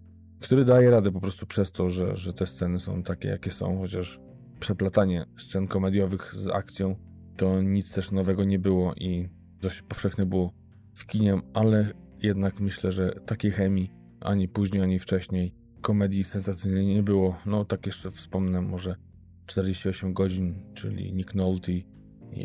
który 0.40 0.64
daje 0.64 0.90
radę 0.90 1.12
po 1.12 1.20
prostu 1.20 1.46
przez 1.46 1.72
to, 1.72 1.90
że, 1.90 2.16
że 2.16 2.32
te 2.32 2.46
sceny 2.46 2.80
są 2.80 3.02
takie, 3.02 3.28
jakie 3.28 3.50
są, 3.50 3.78
chociaż 3.78 4.20
przeplatanie 4.60 5.26
scen 5.38 5.66
komediowych 5.66 6.34
z 6.34 6.48
akcją 6.48 6.96
to 7.36 7.62
nic 7.62 7.94
też 7.94 8.12
nowego 8.12 8.44
nie 8.44 8.58
było 8.58 8.94
i 8.94 9.28
dość 9.60 9.82
powszechne 9.82 10.26
było 10.26 10.52
w 10.94 11.06
kinie, 11.06 11.40
ale 11.54 11.92
jednak 12.22 12.60
myślę, 12.60 12.92
że 12.92 13.12
takiej 13.26 13.50
chemii 13.50 13.90
ani 14.20 14.48
później, 14.48 14.82
ani 14.82 14.98
wcześniej 14.98 15.54
komedii 15.80 16.24
sensacyjnej 16.24 16.86
nie 16.86 17.02
było. 17.02 17.36
No 17.46 17.64
tak 17.64 17.86
jeszcze 17.86 18.10
wspomnę 18.10 18.62
może 18.62 18.96
48 19.46 20.12
godzin, 20.12 20.62
czyli 20.74 21.12
Nick 21.12 21.34
Nolte 21.34 21.72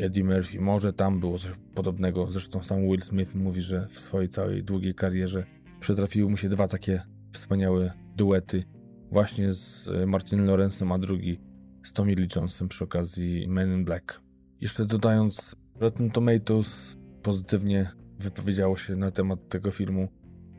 Eddie 0.00 0.24
Murphy. 0.24 0.60
Może 0.60 0.92
tam 0.92 1.20
było 1.20 1.38
coś 1.38 1.52
podobnego. 1.74 2.30
Zresztą 2.30 2.62
sam 2.62 2.82
Will 2.82 3.02
Smith 3.02 3.34
mówi, 3.34 3.62
że 3.62 3.86
w 3.90 3.98
swojej 3.98 4.28
całej 4.28 4.64
długiej 4.64 4.94
karierze 4.94 5.46
przytrafiły 5.80 6.30
mu 6.30 6.36
się 6.36 6.48
dwa 6.48 6.68
takie 6.68 7.02
wspaniałe 7.32 7.92
duety. 8.16 8.64
Właśnie 9.10 9.52
z 9.52 9.88
Martinem 10.06 10.46
Lorenzem, 10.46 10.92
a 10.92 10.98
drugi 10.98 11.40
z 11.84 11.92
Tommy 11.92 12.14
Lee 12.14 12.28
Jonesem 12.36 12.68
przy 12.68 12.84
okazji 12.84 13.48
Men 13.48 13.72
in 13.74 13.84
Black. 13.84 14.20
Jeszcze 14.60 14.84
dodając, 14.86 15.56
Rotten 15.80 16.10
Tomatoes 16.10 16.98
pozytywnie 17.22 17.90
wypowiedziało 18.18 18.76
się 18.76 18.96
na 18.96 19.10
temat 19.10 19.48
tego 19.48 19.70
filmu. 19.70 20.08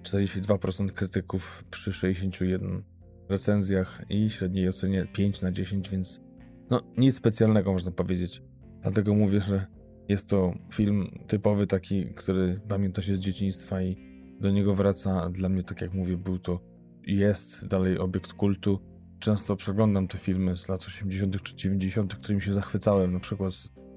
42% 0.01 0.91
krytyków 0.91 1.63
przy 1.71 1.93
61 1.93 2.83
recenzjach 3.29 4.01
i 4.09 4.29
średniej 4.29 4.69
ocenie 4.69 5.07
5 5.13 5.41
na 5.41 5.51
10, 5.51 5.89
więc 5.89 6.21
no 6.69 6.81
nic 6.97 7.15
specjalnego 7.15 7.73
można 7.73 7.91
powiedzieć. 7.91 8.41
Dlatego 8.83 9.15
mówię, 9.15 9.41
że 9.41 9.65
jest 10.09 10.29
to 10.29 10.53
film 10.73 11.07
typowy 11.27 11.67
taki, 11.67 12.13
który 12.13 12.61
pamięta 12.67 13.01
się 13.01 13.15
z 13.15 13.19
dzieciństwa 13.19 13.81
i 13.81 13.97
do 14.39 14.51
niego 14.51 14.73
wraca. 14.73 15.29
Dla 15.29 15.49
mnie, 15.49 15.63
tak 15.63 15.81
jak 15.81 15.93
mówię, 15.93 16.17
był 16.17 16.39
to 16.39 16.59
jest 17.03 17.67
dalej 17.67 17.97
obiekt 17.97 18.33
kultu. 18.33 18.79
Często 19.19 19.55
przeglądam 19.55 20.07
te 20.07 20.17
filmy 20.17 20.57
z 20.57 20.67
lat 20.67 20.85
80. 20.87 21.43
czy 21.43 21.55
90., 21.55 22.15
którymi 22.15 22.41
się 22.41 22.53
zachwycałem, 22.53 23.13
na 23.13 23.19
przykład 23.19 23.53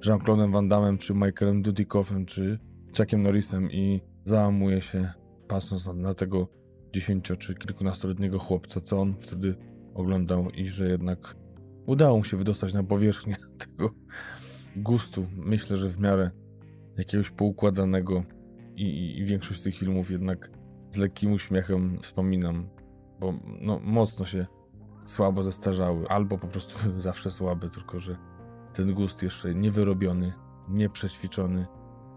Jean-Claude'em 0.07 0.53
Van 0.53 0.69
Damme, 0.69 0.99
czy 0.99 1.15
Michaelem 1.15 1.63
Dudikoffem, 1.63 2.27
czy 2.27 2.59
Chuckiem 2.97 3.23
Norrisem 3.23 3.71
i 3.71 4.01
załamuje 4.25 4.83
się 4.83 5.13
patrząc 5.49 5.87
na, 5.87 5.93
na 5.93 6.15
tego 6.15 6.49
dziesięcio 6.93 7.37
czy 7.37 7.55
kilkunastoletniego 7.55 8.39
chłopca, 8.39 8.81
co 8.81 9.01
on 9.01 9.15
wtedy 9.21 9.55
oglądał 9.95 10.51
i 10.51 10.67
że 10.67 10.89
jednak 10.89 11.37
udało 11.87 12.19
mu 12.19 12.25
się 12.25 12.37
wydostać 12.37 12.75
na 12.75 12.83
powierzchnię 12.83 13.37
tego 13.75 13.91
gustu. 14.77 15.27
Myślę, 15.37 15.77
że 15.77 15.89
w 15.89 16.01
miarę 16.01 16.31
jakiegoś 16.97 17.31
poukładanego 17.31 18.23
i, 18.77 19.19
i 19.19 19.25
większość 19.25 19.63
tych 19.63 19.77
filmów 19.77 20.11
jednak 20.11 20.51
z 20.91 20.97
lekkim 20.97 21.33
uśmiechem 21.33 21.99
wspominam, 22.03 22.69
bo 23.21 23.35
no, 23.61 23.81
mocno 23.83 24.27
się 24.27 24.47
słabo 25.05 25.43
zestarzały, 25.43 26.09
albo 26.09 26.39
po 26.39 26.47
prostu 26.47 26.79
zawsze 26.99 27.31
słabe, 27.31 27.69
tylko 27.69 28.01
że 28.01 28.17
ten 28.75 28.95
gust 28.95 29.23
jeszcze 29.23 29.55
niewyrobiony, 29.55 30.33
nieprzećwiczony 30.69 31.67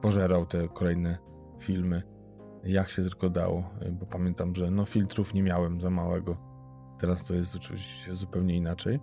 pożerał 0.02 0.46
te 0.46 0.68
kolejne 0.68 1.18
filmy 1.60 2.04
jak 2.64 2.90
się 2.90 3.02
tylko 3.02 3.30
dało, 3.30 3.70
bo 3.92 4.06
pamiętam, 4.06 4.56
że 4.56 4.72
no 4.72 4.86
filtrów 4.86 5.34
nie 5.34 5.44
miałem 5.44 5.82
za 5.82 5.90
małego. 5.90 6.38
Teraz 7.00 7.24
to 7.24 7.34
jest 7.34 7.56
oczywiście 7.56 8.16
zupełnie 8.16 8.56
inaczej. 8.56 9.00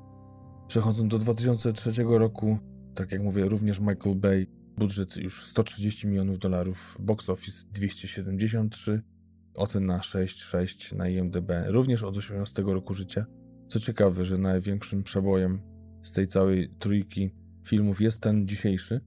Przechodząc 0.69 1.11
do 1.11 1.19
2003 1.19 1.93
roku, 2.09 2.59
tak 2.97 3.13
jak 3.13 3.23
mówię, 3.23 3.45
również 3.45 3.81
Michael 3.81 4.17
Bay, 4.17 4.47
budżet 4.77 5.17
już 5.17 5.45
130 5.45 6.07
milionów 6.07 6.39
dolarów, 6.39 6.97
box 7.01 7.31
office 7.31 7.67
273, 7.73 9.03
ocena 9.55 9.99
6,6 9.99 10.97
na 10.97 11.09
IMDb, 11.09 11.51
również 11.67 12.03
od 12.03 12.17
18 12.17 12.63
roku 12.63 12.95
życia. 12.95 13.27
Co 13.69 13.81
ciekawe, 13.81 14.25
że 14.25 14.39
największym 14.39 15.03
przebojem 15.03 15.61
z 16.03 16.13
tej 16.13 16.27
całej 16.27 16.71
trójki 16.79 17.31
filmów 17.67 18.01
jest 18.01 18.23
ten 18.23 18.49
dzisiejszy, 18.49 19.01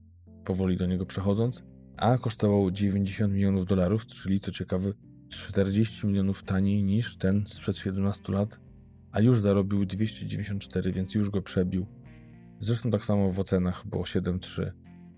powoli 0.44 0.76
do 0.76 0.86
niego 0.86 1.06
przechodząc, 1.06 1.62
a 1.96 2.18
kosztował 2.18 2.70
90 2.70 3.34
milionów 3.34 3.66
dolarów, 3.66 4.06
czyli 4.06 4.40
co 4.40 4.52
ciekawe 4.52 4.92
40 5.28 6.06
milionów 6.06 6.42
taniej 6.42 6.82
niż 6.82 7.16
ten 7.16 7.44
sprzed 7.46 7.76
17 7.76 8.32
lat, 8.32 8.60
a 9.12 9.20
już 9.20 9.40
zarobił 9.40 9.86
294, 9.86 10.92
więc 10.92 11.14
już 11.14 11.30
go 11.30 11.42
przebił. 11.42 11.86
Zresztą 12.60 12.90
tak 12.90 13.04
samo 13.04 13.32
w 13.32 13.38
ocenach 13.38 13.86
było 13.86 14.02
7.3. 14.02 14.70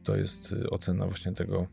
To 0.02 0.16
jest 0.16 0.52
y, 0.52 0.70
ocena 0.70 1.06
właśnie 1.06 1.32
tego 1.32 1.66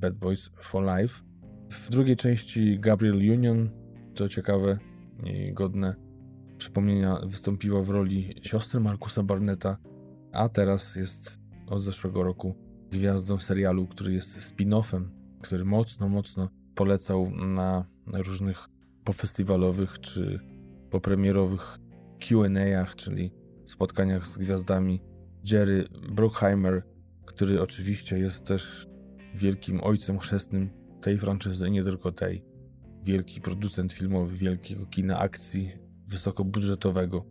Bad 0.00 0.14
Boys 0.14 0.50
for 0.54 0.84
Life. 0.84 1.22
W 1.70 1.90
drugiej 1.90 2.16
części 2.16 2.78
Gabriel 2.80 3.16
Union, 3.16 3.70
to 4.14 4.28
ciekawe 4.28 4.78
i 5.24 5.52
godne 5.52 5.94
przypomnienia, 6.58 7.20
wystąpiła 7.26 7.82
w 7.82 7.90
roli 7.90 8.34
siostry 8.42 8.80
Markusa 8.80 9.22
Barnetta, 9.22 9.76
a 10.32 10.48
teraz 10.48 10.96
jest 10.96 11.40
od 11.66 11.82
zeszłego 11.82 12.22
roku 12.22 12.54
gwiazdą 12.90 13.38
serialu, 13.38 13.86
który 13.86 14.12
jest 14.12 14.38
spin-offem, 14.38 15.08
który 15.42 15.64
mocno, 15.64 16.08
mocno 16.08 16.48
polecał 16.74 17.30
na 17.30 17.84
różnych 18.14 18.68
pofestiwalowych 19.04 20.00
czy 20.00 20.40
popremierowych 20.90 21.78
Q&A'ach, 22.20 22.96
czyli 22.96 23.32
spotkaniach 23.64 24.26
z 24.26 24.38
gwiazdami. 24.38 25.02
Jerry 25.52 25.88
Bruckheimer, 26.08 26.82
który 27.26 27.62
oczywiście 27.62 28.18
jest 28.18 28.46
też 28.46 28.86
wielkim 29.34 29.80
ojcem 29.84 30.18
chrzestnym 30.18 30.70
tej 31.00 31.18
franczyzy, 31.18 31.70
nie 31.70 31.84
tylko 31.84 32.12
tej. 32.12 32.44
Wielki 33.02 33.40
producent 33.40 33.92
filmowy, 33.92 34.36
wielkiego 34.36 34.86
kina 34.86 35.18
akcji 35.18 35.72
wysokobudżetowego, 36.08 37.24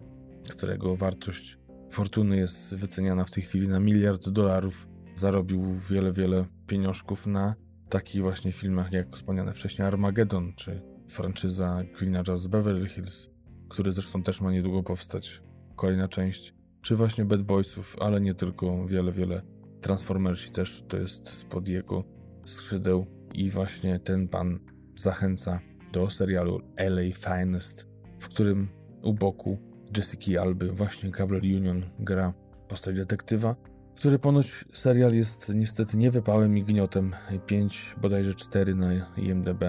którego 0.49 0.95
wartość 0.95 1.57
fortuny 1.91 2.37
jest 2.37 2.75
wyceniana 2.75 3.25
w 3.25 3.31
tej 3.31 3.43
chwili 3.43 3.67
na 3.67 3.79
miliard 3.79 4.29
dolarów 4.29 4.87
zarobił 5.15 5.73
wiele, 5.89 6.11
wiele 6.11 6.45
pieniążków 6.67 7.27
na 7.27 7.55
takich 7.89 8.21
właśnie 8.21 8.51
filmach 8.51 8.91
jak 8.91 9.15
wspomniane 9.15 9.53
wcześniej 9.53 9.87
Armageddon, 9.87 10.53
czy 10.55 10.81
franczyza 11.07 11.83
Gliniarza 11.99 12.37
z 12.37 12.47
Beverly 12.47 12.89
Hills, 12.89 13.29
który 13.69 13.93
zresztą 13.93 14.23
też 14.23 14.41
ma 14.41 14.51
niedługo 14.51 14.83
powstać 14.83 15.41
kolejna 15.75 16.07
część, 16.07 16.53
czy 16.85 16.95
właśnie 16.95 17.25
Bad 17.25 17.41
Boysów, 17.41 17.95
ale 17.99 18.21
nie 18.21 18.33
tylko, 18.33 18.87
wiele, 18.87 19.11
wiele 19.11 19.41
Transformersi 19.81 20.51
też 20.51 20.83
to 20.87 20.97
jest 20.97 21.29
spod 21.29 21.67
jego 21.67 22.03
skrzydeł 22.45 23.05
i 23.33 23.49
właśnie 23.49 23.99
ten 23.99 24.27
pan 24.27 24.59
zachęca 24.95 25.59
do 25.91 26.09
serialu 26.09 26.61
LA 26.77 27.01
Finest, 27.13 27.87
w 28.19 28.27
którym 28.27 28.67
u 29.03 29.13
boku 29.13 29.57
Jessica 29.97 30.41
Alby 30.41 30.71
właśnie 30.71 31.11
Gabriel 31.11 31.57
Union 31.57 31.85
gra 31.99 32.33
postać 32.67 32.95
detektywa, 32.95 33.55
który 33.95 34.19
ponoć 34.19 34.65
serial 34.73 35.13
jest 35.13 35.55
niestety 35.55 35.97
niewypałem 35.97 36.57
i 36.57 36.63
gniotem. 36.63 37.15
5, 37.45 37.95
bodajże 38.01 38.33
4 38.33 38.75
na 38.75 38.93
IMDb. 39.17 39.63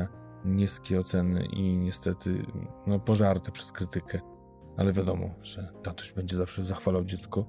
Niskie 0.45 1.01
oceny 1.01 1.47
i 1.47 1.77
niestety 1.77 2.47
no, 2.87 2.99
pożarte 2.99 3.53
przez 3.53 3.73
krytykę. 3.73 4.36
Ale 4.77 4.93
wiadomo, 4.93 5.35
że 5.43 5.73
tatuś 5.83 6.13
będzie 6.13 6.37
zawsze 6.37 6.65
zachwalał 6.65 7.05
dziecko, 7.05 7.47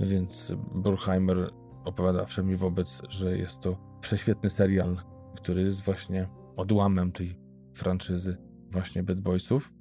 więc 0.00 0.52
Burkheimer 0.74 1.50
opowiada 1.84 2.24
wszemi 2.24 2.56
wobec, 2.56 3.02
że 3.08 3.38
jest 3.38 3.60
to 3.60 3.76
prześwietny 4.00 4.50
serial, 4.50 4.96
który 5.36 5.62
jest 5.62 5.82
właśnie 5.82 6.28
odłamem 6.56 7.12
tej 7.12 7.38
franczyzy 7.74 8.36
właśnie 8.70 9.02
Bad 9.02 9.20
Boysów. 9.20 9.72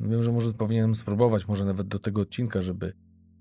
Wiem, 0.00 0.22
że 0.22 0.32
może 0.32 0.52
powinienem 0.52 0.94
spróbować, 0.94 1.48
może 1.48 1.64
nawet 1.64 1.88
do 1.88 1.98
tego 1.98 2.20
odcinka, 2.20 2.62
żeby 2.62 2.92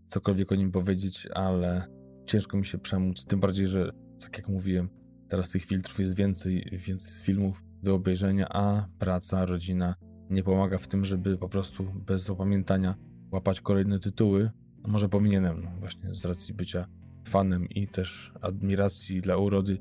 cokolwiek 0.08 0.52
o 0.52 0.56
nim 0.56 0.72
powiedzieć, 0.72 1.28
ale 1.34 1.88
ciężko 2.26 2.58
mi 2.58 2.66
się 2.66 2.78
przemóc, 2.78 3.26
tym 3.26 3.40
bardziej, 3.40 3.68
że 3.68 3.92
tak 4.22 4.38
jak 4.38 4.50
mówiłem, 4.50 4.90
teraz 5.30 5.50
tych 5.50 5.66
filtrów 5.66 6.00
jest 6.00 6.16
więcej, 6.16 6.80
z 6.98 7.24
filmów 7.24 7.64
do 7.84 7.96
obejrzenia, 7.96 8.48
a 8.50 8.88
praca, 9.00 9.46
rodzina 9.46 9.96
nie 10.30 10.44
pomaga 10.44 10.78
w 10.78 10.88
tym, 10.88 11.06
żeby 11.06 11.38
po 11.38 11.50
prostu 11.50 11.84
bez 11.84 12.30
opamiętania 12.30 12.96
łapać 13.32 13.62
kolejne 13.62 14.00
tytuły. 14.00 14.52
Może 14.88 15.10
powinienem, 15.10 15.62
no 15.64 15.72
właśnie 15.80 16.14
z 16.14 16.26
racji 16.26 16.54
bycia 16.54 16.88
fanem 17.28 17.70
i 17.70 17.88
też 17.88 18.34
admiracji 18.42 19.22
dla 19.22 19.38
urody 19.38 19.78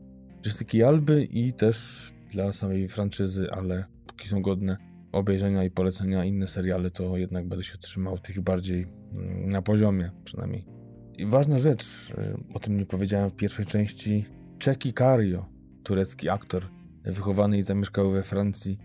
Jessica 0.47 0.89
Alby 0.89 1.25
i 1.25 1.53
też 1.53 2.13
dla 2.33 2.53
samej 2.53 2.89
franczyzy, 2.89 3.51
ale 3.51 3.85
póki 4.07 4.29
są 4.29 4.43
godne 4.43 4.77
obejrzenia 5.13 5.65
i 5.65 5.71
polecenia 5.71 6.25
inne 6.25 6.49
seriale, 6.49 6.91
to 6.91 7.17
jednak 7.17 7.49
będę 7.49 7.65
się 7.65 7.79
trzymał 7.79 8.19
tych 8.19 8.41
bardziej 8.41 8.87
mm, 9.13 9.49
na 9.49 9.63
poziomie 9.63 10.11
przynajmniej 10.25 10.77
i 11.19 11.27
ważna 11.27 11.59
rzecz, 11.59 12.11
y, 12.11 12.55
o 12.55 12.59
tym 12.59 12.77
nie 12.77 12.87
powiedziałem 12.87 13.31
w 13.31 13.37
pierwszej 13.37 13.67
części. 13.67 14.25
Czeki 14.59 14.93
Cario, 14.93 15.47
turecki 15.83 16.29
aktor, 16.29 16.69
wychowany 17.05 17.59
i 17.59 17.63
zamieszkały 17.63 18.13
we 18.13 18.23
Francji, 18.23 18.79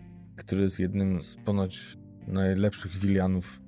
który 0.44 0.62
jest 0.62 0.78
jednym 0.78 1.20
z 1.20 1.36
ponoć 1.36 1.98
najlepszych 2.26 2.96
wilianów 2.96 3.62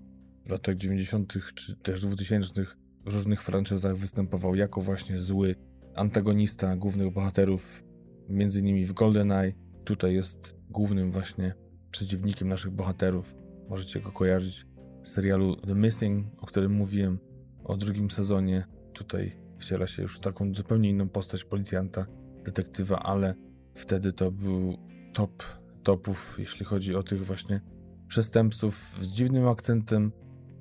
w 0.46 0.50
latach 0.50 0.76
90. 0.76 1.34
czy 1.54 1.76
też 1.76 2.00
2000. 2.00 2.66
w 3.04 3.14
różnych 3.14 3.42
franczyzach 3.42 3.96
występował 3.96 4.54
jako 4.54 4.80
właśnie 4.80 5.18
zły 5.18 5.54
antagonista 5.94 6.76
głównych 6.76 7.12
bohaterów, 7.12 7.84
między 8.28 8.60
innymi 8.60 8.86
w 8.86 8.92
GoldenEye. 8.92 9.52
Tutaj 9.84 10.14
jest 10.14 10.56
głównym 10.70 11.10
właśnie 11.10 11.54
przeciwnikiem 11.90 12.48
naszych 12.48 12.70
bohaterów. 12.70 13.34
Możecie 13.68 14.00
go 14.00 14.12
kojarzyć 14.12 14.66
z 15.02 15.08
serialu 15.08 15.56
The 15.56 15.74
Missing, 15.74 16.26
o 16.42 16.46
którym 16.46 16.72
mówiłem 16.72 17.18
o 17.64 17.76
drugim 17.76 18.10
sezonie. 18.10 18.66
Tutaj 18.92 19.32
wciela 19.58 19.86
się 19.86 20.02
już 20.02 20.16
w 20.16 20.20
taką 20.20 20.54
zupełnie 20.54 20.90
inną 20.90 21.08
postać 21.08 21.44
policjanta, 21.44 22.06
detektywa, 22.44 22.98
ale 22.98 23.34
wtedy 23.74 24.12
to 24.12 24.30
był 24.30 24.78
top 25.12 25.42
topów, 25.84 26.36
jeśli 26.38 26.66
chodzi 26.66 26.94
o 26.94 27.02
tych 27.02 27.26
właśnie 27.26 27.60
przestępców 28.08 28.76
z 29.00 29.06
dziwnym 29.06 29.48
akcentem, 29.48 30.12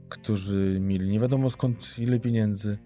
którzy 0.09 0.77
mieli 0.81 1.09
nie 1.09 1.19
wiadomo 1.19 1.49
skąd 1.49 1.99
ile 1.99 2.19
pieniędzy 2.19 2.77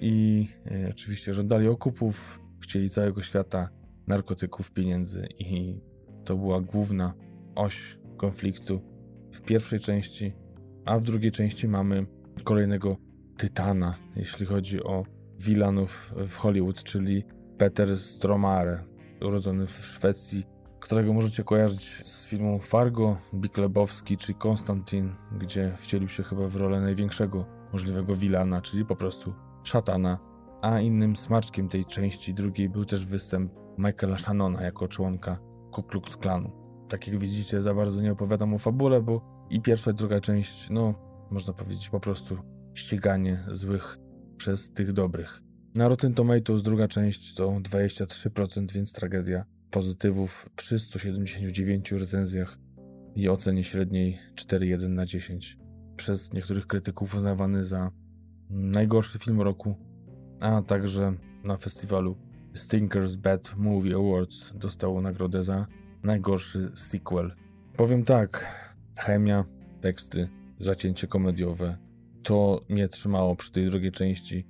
i 0.00 0.46
e, 0.70 0.88
oczywiście 0.90 1.34
żądali 1.34 1.68
okupów, 1.68 2.40
chcieli 2.60 2.90
całego 2.90 3.22
świata, 3.22 3.68
narkotyków, 4.06 4.70
pieniędzy 4.70 5.28
i 5.38 5.80
to 6.24 6.36
była 6.36 6.60
główna 6.60 7.14
oś 7.54 7.98
konfliktu 8.16 8.80
w 9.32 9.40
pierwszej 9.40 9.80
części, 9.80 10.32
a 10.84 10.98
w 10.98 11.04
drugiej 11.04 11.32
części 11.32 11.68
mamy 11.68 12.06
kolejnego 12.44 12.96
tytana, 13.36 13.94
jeśli 14.16 14.46
chodzi 14.46 14.82
o 14.82 15.04
wilanów 15.38 16.14
w 16.28 16.36
Hollywood, 16.36 16.82
czyli 16.82 17.24
Peter 17.58 17.98
Stromare, 17.98 18.84
urodzony 19.20 19.66
w 19.66 19.70
Szwecji, 19.70 20.46
którego 20.80 21.12
możecie 21.12 21.44
kojarzyć 21.44 22.06
z 22.06 22.26
filmu 22.26 22.58
Fargo, 22.58 23.16
Big 23.34 23.58
Lebowski 23.58 24.16
czy 24.16 24.34
Konstantin, 24.34 25.14
gdzie 25.38 25.76
wcielił 25.78 26.08
się 26.08 26.22
chyba 26.22 26.48
w 26.48 26.56
rolę 26.56 26.80
największego 26.80 27.44
możliwego 27.72 28.16
wilana, 28.16 28.62
czyli 28.62 28.84
po 28.84 28.96
prostu 28.96 29.34
szatana. 29.64 30.18
A 30.62 30.80
innym 30.80 31.16
smaczkiem 31.16 31.68
tej 31.68 31.84
części 31.84 32.34
drugiej 32.34 32.68
był 32.68 32.84
też 32.84 33.06
występ 33.06 33.52
Michaela 33.78 34.18
Shannona 34.18 34.62
jako 34.62 34.88
członka 34.88 35.38
Ku 35.72 35.82
Klux 35.82 36.16
Klanu. 36.16 36.50
Tak 36.88 37.06
jak 37.06 37.18
widzicie, 37.18 37.62
za 37.62 37.74
bardzo 37.74 38.00
nie 38.00 38.12
opowiadam 38.12 38.54
o 38.54 38.58
fabule, 38.58 39.02
bo 39.02 39.46
i 39.50 39.60
pierwsza 39.60 39.90
i 39.90 39.94
druga 39.94 40.20
część, 40.20 40.70
no, 40.70 40.94
można 41.30 41.52
powiedzieć 41.52 41.88
po 41.88 42.00
prostu 42.00 42.38
ściganie 42.74 43.44
złych 43.50 43.98
przez 44.36 44.72
tych 44.72 44.92
dobrych. 44.92 45.42
Na 45.74 45.88
Rotten 45.88 46.14
Tomatoes 46.14 46.62
druga 46.62 46.88
część 46.88 47.34
to 47.34 47.48
23%, 47.48 48.72
więc 48.72 48.92
tragedia. 48.92 49.44
Pozytywów 49.70 50.50
przy 50.56 50.78
179 50.78 51.92
recenzjach 51.92 52.58
i 53.14 53.28
ocenie 53.28 53.64
średniej 53.64 54.18
4,1 54.34 54.88
na 54.88 55.06
10. 55.06 55.58
Przez 55.96 56.32
niektórych 56.32 56.66
krytyków 56.66 57.14
uznawany 57.14 57.64
za 57.64 57.90
najgorszy 58.50 59.18
film 59.18 59.40
roku, 59.40 59.76
a 60.40 60.62
także 60.62 61.14
na 61.44 61.56
festiwalu 61.56 62.16
Stinkers 62.54 63.16
Bad 63.16 63.56
Movie 63.56 63.96
Awards 63.96 64.52
dostał 64.54 65.00
nagrodę 65.00 65.44
za 65.44 65.66
najgorszy 66.02 66.70
sequel. 66.74 67.32
Powiem 67.76 68.04
tak, 68.04 68.46
chemia, 68.96 69.44
teksty, 69.80 70.28
zacięcie 70.60 71.06
komediowe, 71.06 71.78
to 72.22 72.64
mnie 72.68 72.88
trzymało 72.88 73.36
przy 73.36 73.52
tej 73.52 73.70
drugiej 73.70 73.92
części. 73.92 74.46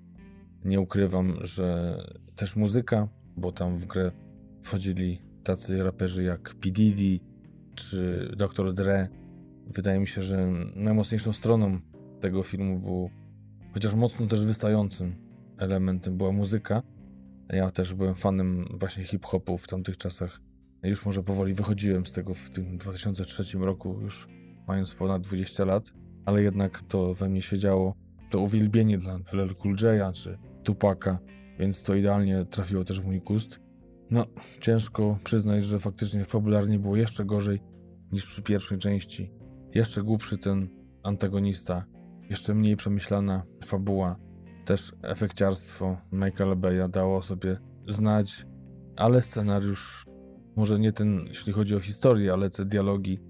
Nie 0.64 0.80
ukrywam, 0.80 1.36
że 1.40 1.96
też 2.36 2.56
muzyka, 2.56 3.08
bo 3.36 3.52
tam 3.52 3.78
w 3.78 3.86
grę 3.86 4.12
wchodzili 4.62 5.22
tacy 5.44 5.82
raperzy 5.82 6.24
jak 6.24 6.54
P. 6.54 6.70
Diddy 6.70 7.24
czy 7.74 8.30
Dr. 8.36 8.74
Dre. 8.74 9.08
Wydaje 9.66 10.00
mi 10.00 10.06
się, 10.06 10.22
że 10.22 10.48
najmocniejszą 10.76 11.32
stroną 11.32 11.80
tego 12.20 12.42
filmu 12.42 12.78
był, 12.78 13.10
chociaż 13.74 13.94
mocno 13.94 14.26
też 14.26 14.46
wystającym 14.46 15.14
elementem 15.58 16.16
była 16.16 16.32
muzyka. 16.32 16.82
Ja 17.48 17.70
też 17.70 17.94
byłem 17.94 18.14
fanem 18.14 18.64
właśnie 18.80 19.04
hip-hopu 19.04 19.58
w 19.58 19.68
tamtych 19.68 19.96
czasach. 19.96 20.40
Już 20.82 21.06
może 21.06 21.22
powoli 21.22 21.54
wychodziłem 21.54 22.06
z 22.06 22.12
tego 22.12 22.34
w 22.34 22.50
tym 22.50 22.78
2003 22.78 23.58
roku, 23.58 24.00
już 24.00 24.28
mając 24.68 24.94
ponad 24.94 25.22
20 25.22 25.64
lat, 25.64 25.92
ale 26.24 26.42
jednak 26.42 26.82
to 26.88 27.14
we 27.14 27.28
mnie 27.28 27.42
siedziało. 27.42 27.94
To 28.30 28.40
uwielbienie 28.40 28.98
dla 28.98 29.18
LL 29.32 29.54
Cool 29.54 29.74
J'a 29.74 30.12
czy 30.12 30.38
Tupaka, 30.64 31.18
więc 31.58 31.82
to 31.82 31.94
idealnie 31.94 32.44
trafiło 32.44 32.84
też 32.84 33.00
w 33.00 33.06
mój 33.06 33.20
gust. 33.20 33.60
No, 34.10 34.26
ciężko 34.60 35.18
przyznać, 35.24 35.64
że 35.64 35.78
faktycznie 35.78 36.24
fabularnie 36.24 36.78
było 36.78 36.96
jeszcze 36.96 37.24
gorzej 37.24 37.60
niż 38.12 38.24
przy 38.24 38.42
pierwszej 38.42 38.78
części. 38.78 39.30
Jeszcze 39.74 40.02
głupszy 40.02 40.38
ten 40.38 40.68
antagonista, 41.02 41.84
jeszcze 42.30 42.54
mniej 42.54 42.76
przemyślana 42.76 43.42
fabuła, 43.64 44.16
też 44.64 44.92
efekciarstwo 45.02 45.96
Michaela 46.12 46.56
Beya 46.56 46.88
dało 46.88 47.22
sobie 47.22 47.58
znać, 47.88 48.46
ale 48.96 49.22
scenariusz, 49.22 50.06
może 50.56 50.78
nie 50.78 50.92
ten, 50.92 51.20
jeśli 51.28 51.52
chodzi 51.52 51.76
o 51.76 51.80
historię, 51.80 52.32
ale 52.32 52.50
te 52.50 52.64
dialogi 52.64 53.20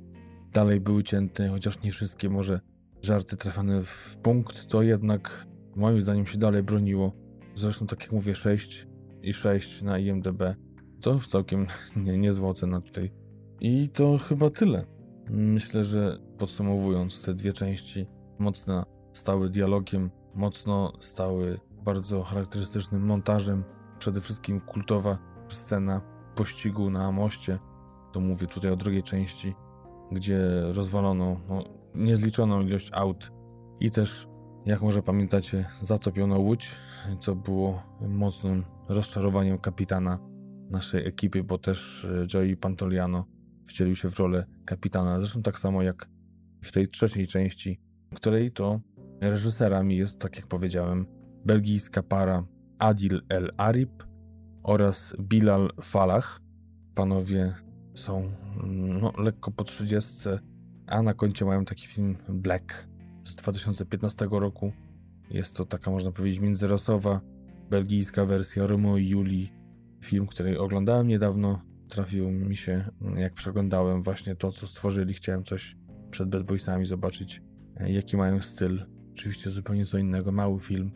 dalej 0.53 0.81
były 0.81 1.03
cięte, 1.03 1.49
chociaż 1.49 1.83
nie 1.83 1.93
wszystkie 1.93 2.31
może 2.31 2.61
żarty 3.03 3.37
trafione 3.37 3.83
w 3.83 4.17
punkt, 4.23 4.67
to 4.67 4.83
jednak 4.83 5.47
moim 5.77 6.01
zdaniem 6.01 6.27
się 6.27 6.39
dalej 6.39 6.63
broniło. 6.63 7.13
Zresztą 7.55 7.87
tak 7.87 8.03
jak 8.03 8.13
mówię, 8.13 8.35
6 8.35 8.87
i 9.23 9.33
6 9.33 9.83
na 9.83 9.99
IMDB 9.99 10.43
to 11.01 11.19
całkiem 11.19 11.67
nie, 12.05 12.19
niezła 12.19 12.49
ocena 12.49 12.81
tutaj. 12.81 13.13
I 13.61 13.89
to 13.89 14.19
chyba 14.19 14.51
tyle. 14.51 14.87
Myślę, 15.31 15.85
że 15.85 16.19
podsumowując 16.39 17.23
te 17.23 17.35
dwie 17.35 17.53
części, 17.53 18.07
mocno 18.39 18.87
stały 19.13 19.51
dialogiem, 19.51 20.11
mocno 20.35 20.93
stały 20.99 21.61
bardzo 21.85 22.23
charakterystycznym 22.23 23.07
montażem, 23.07 23.65
przede 23.99 24.21
wszystkim 24.21 24.61
kultowa 24.61 25.19
scena 25.49 26.01
pościgu 26.35 26.91
na 26.91 27.13
moście. 27.13 27.59
To 28.13 28.21
mówię 28.21 28.47
tutaj 28.47 28.71
o 28.71 28.77
drugiej 28.77 29.03
części, 29.03 29.55
gdzie 30.13 30.41
rozwalono 30.73 31.41
no, 31.49 31.65
niezliczoną 31.95 32.61
ilość 32.61 32.91
aut 32.93 33.31
i 33.81 33.91
też, 33.91 34.29
jak 34.67 34.83
może 34.83 35.03
pamiętacie, 35.03 35.69
zatopiono 35.83 36.39
łódź, 36.39 36.77
co 37.21 37.35
było 37.35 37.83
mocnym 38.01 38.65
rozczarowaniem 38.89 39.59
kapitana 39.59 40.30
naszej 40.71 41.07
ekipy, 41.07 41.45
bo 41.45 41.59
też 41.59 42.05
e, 42.05 42.27
Joey 42.35 42.57
Pantoliano 42.57 43.27
wcielił 43.67 43.97
się 43.97 44.11
w 44.11 44.19
rolę 44.19 44.47
kapitana. 44.65 45.21
Zresztą 45.21 45.43
tak 45.43 45.59
samo 45.59 45.83
jak 45.83 46.09
w 46.63 46.73
tej 46.73 46.89
trzeciej 46.89 47.27
części, 47.27 47.81
której 48.15 48.51
to 48.51 48.81
reżyserami 49.21 49.97
jest, 49.97 50.21
tak 50.21 50.37
jak 50.37 50.47
powiedziałem, 50.47 51.07
belgijska 51.45 52.03
para 52.03 52.45
Adil 52.79 53.23
El 53.29 53.51
Arib 53.57 54.05
oraz 54.63 55.15
Bilal 55.21 55.71
Falah. 55.83 56.41
Panowie 56.95 57.55
są 57.95 58.33
no, 59.01 59.13
lekko 59.19 59.51
po 59.51 59.65
30, 59.65 60.29
a 60.87 61.03
na 61.03 61.15
koncie 61.15 61.45
mają 61.45 61.65
taki 61.65 61.87
film 61.87 62.17
Black 62.29 62.89
z 63.25 63.35
2015 63.35 64.29
roku. 64.31 64.73
Jest 65.31 65.57
to 65.57 65.67
taka, 65.67 65.91
można 65.91 66.13
powiedzieć, 66.13 66.41
międzyrasowa 66.41 67.21
belgijska 67.71 68.25
wersja 68.25 68.67
Romeo 68.67 68.97
i 68.97 69.09
Julii 69.09 69.60
Film, 70.01 70.27
który 70.27 70.61
oglądałem 70.61 71.09
niedawno, 71.09 71.63
trafił 71.89 72.31
mi 72.31 72.57
się, 72.57 72.85
jak 73.17 73.35
przeglądałem 73.35 74.03
właśnie 74.03 74.37
to, 74.37 74.53
co 74.53 74.67
stworzyli. 74.67 75.15
Chciałem 75.15 75.45
coś 75.45 75.77
przed 76.11 76.29
Bad 76.29 76.43
Boysami 76.43 76.87
zobaczyć, 76.87 77.43
e, 77.77 77.93
jaki 77.93 78.17
mają 78.17 78.43
styl. 78.43 78.87
Oczywiście 79.13 79.51
zupełnie 79.51 79.87
co 79.87 79.99
innego. 79.99 80.33
Mały 80.33 80.61
film, 80.61 80.91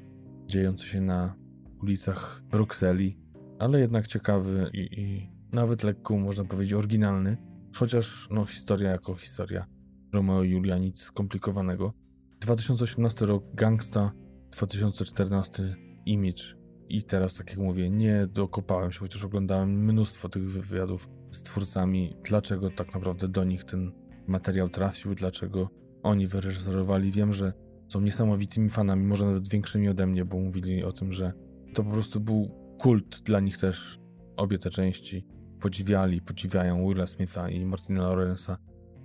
dziejący 0.47 0.87
się 0.87 1.01
na 1.01 1.37
ulicach 1.83 2.43
Brukseli, 2.51 3.19
ale 3.59 3.81
jednak 3.81 4.07
ciekawy 4.07 4.71
i, 4.73 5.01
i 5.01 5.31
nawet 5.53 5.83
lekko, 5.83 6.19
można 6.19 6.45
powiedzieć, 6.45 6.73
oryginalny. 6.73 7.37
Chociaż, 7.77 8.29
no, 8.31 8.45
historia 8.47 8.91
jako 8.91 9.15
historia. 9.15 9.67
Romeo 10.13 10.43
i 10.43 10.51
Julia, 10.51 10.79
nic 10.79 11.03
skomplikowanego. 11.03 11.93
2018 12.41 13.27
rok 13.27 13.45
Gangsta, 13.55 14.13
2014 14.51 15.77
Image. 16.07 16.64
I 16.89 17.03
teraz, 17.03 17.35
tak 17.35 17.51
jak 17.51 17.59
mówię, 17.59 17.91
nie 17.91 18.27
dokopałem 18.27 18.93
się, 18.93 18.99
chociaż 18.99 19.25
oglądałem 19.25 19.85
mnóstwo 19.85 20.29
tych 20.29 20.51
wywiadów 20.51 21.09
z 21.31 21.43
twórcami, 21.43 22.17
dlaczego 22.25 22.71
tak 22.71 22.95
naprawdę 22.95 23.29
do 23.29 23.45
nich 23.45 23.65
ten 23.65 23.93
materiał 24.27 24.69
trafił, 24.69 25.15
dlaczego 25.15 25.69
oni 26.03 26.27
wyreżyserowali. 26.27 27.11
Wiem, 27.11 27.33
że 27.33 27.53
są 27.89 28.01
niesamowitymi 28.01 28.69
fanami, 28.69 29.05
może 29.05 29.27
nawet 29.27 29.49
większymi 29.49 29.89
ode 29.89 30.07
mnie, 30.07 30.25
bo 30.25 30.41
mówili 30.41 30.85
o 30.85 30.93
tym, 30.93 31.13
że 31.13 31.33
to 31.75 31.85
po 31.85 31.91
prostu 31.91 32.21
był 32.21 32.51
kult 32.79 33.21
dla 33.23 33.41
nich 33.41 33.59
też. 33.59 33.99
Obie 34.37 34.59
te 34.59 34.71
części 34.71 35.27
podziwiali, 35.61 36.21
podziwiają 36.21 36.89
Willa 36.89 37.07
Smitha 37.07 37.51
i 37.51 37.67
Martina 37.67 38.03
Lorenza 38.03 38.59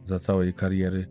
za 0.04 0.20
całej 0.20 0.54
kariery 0.54 1.08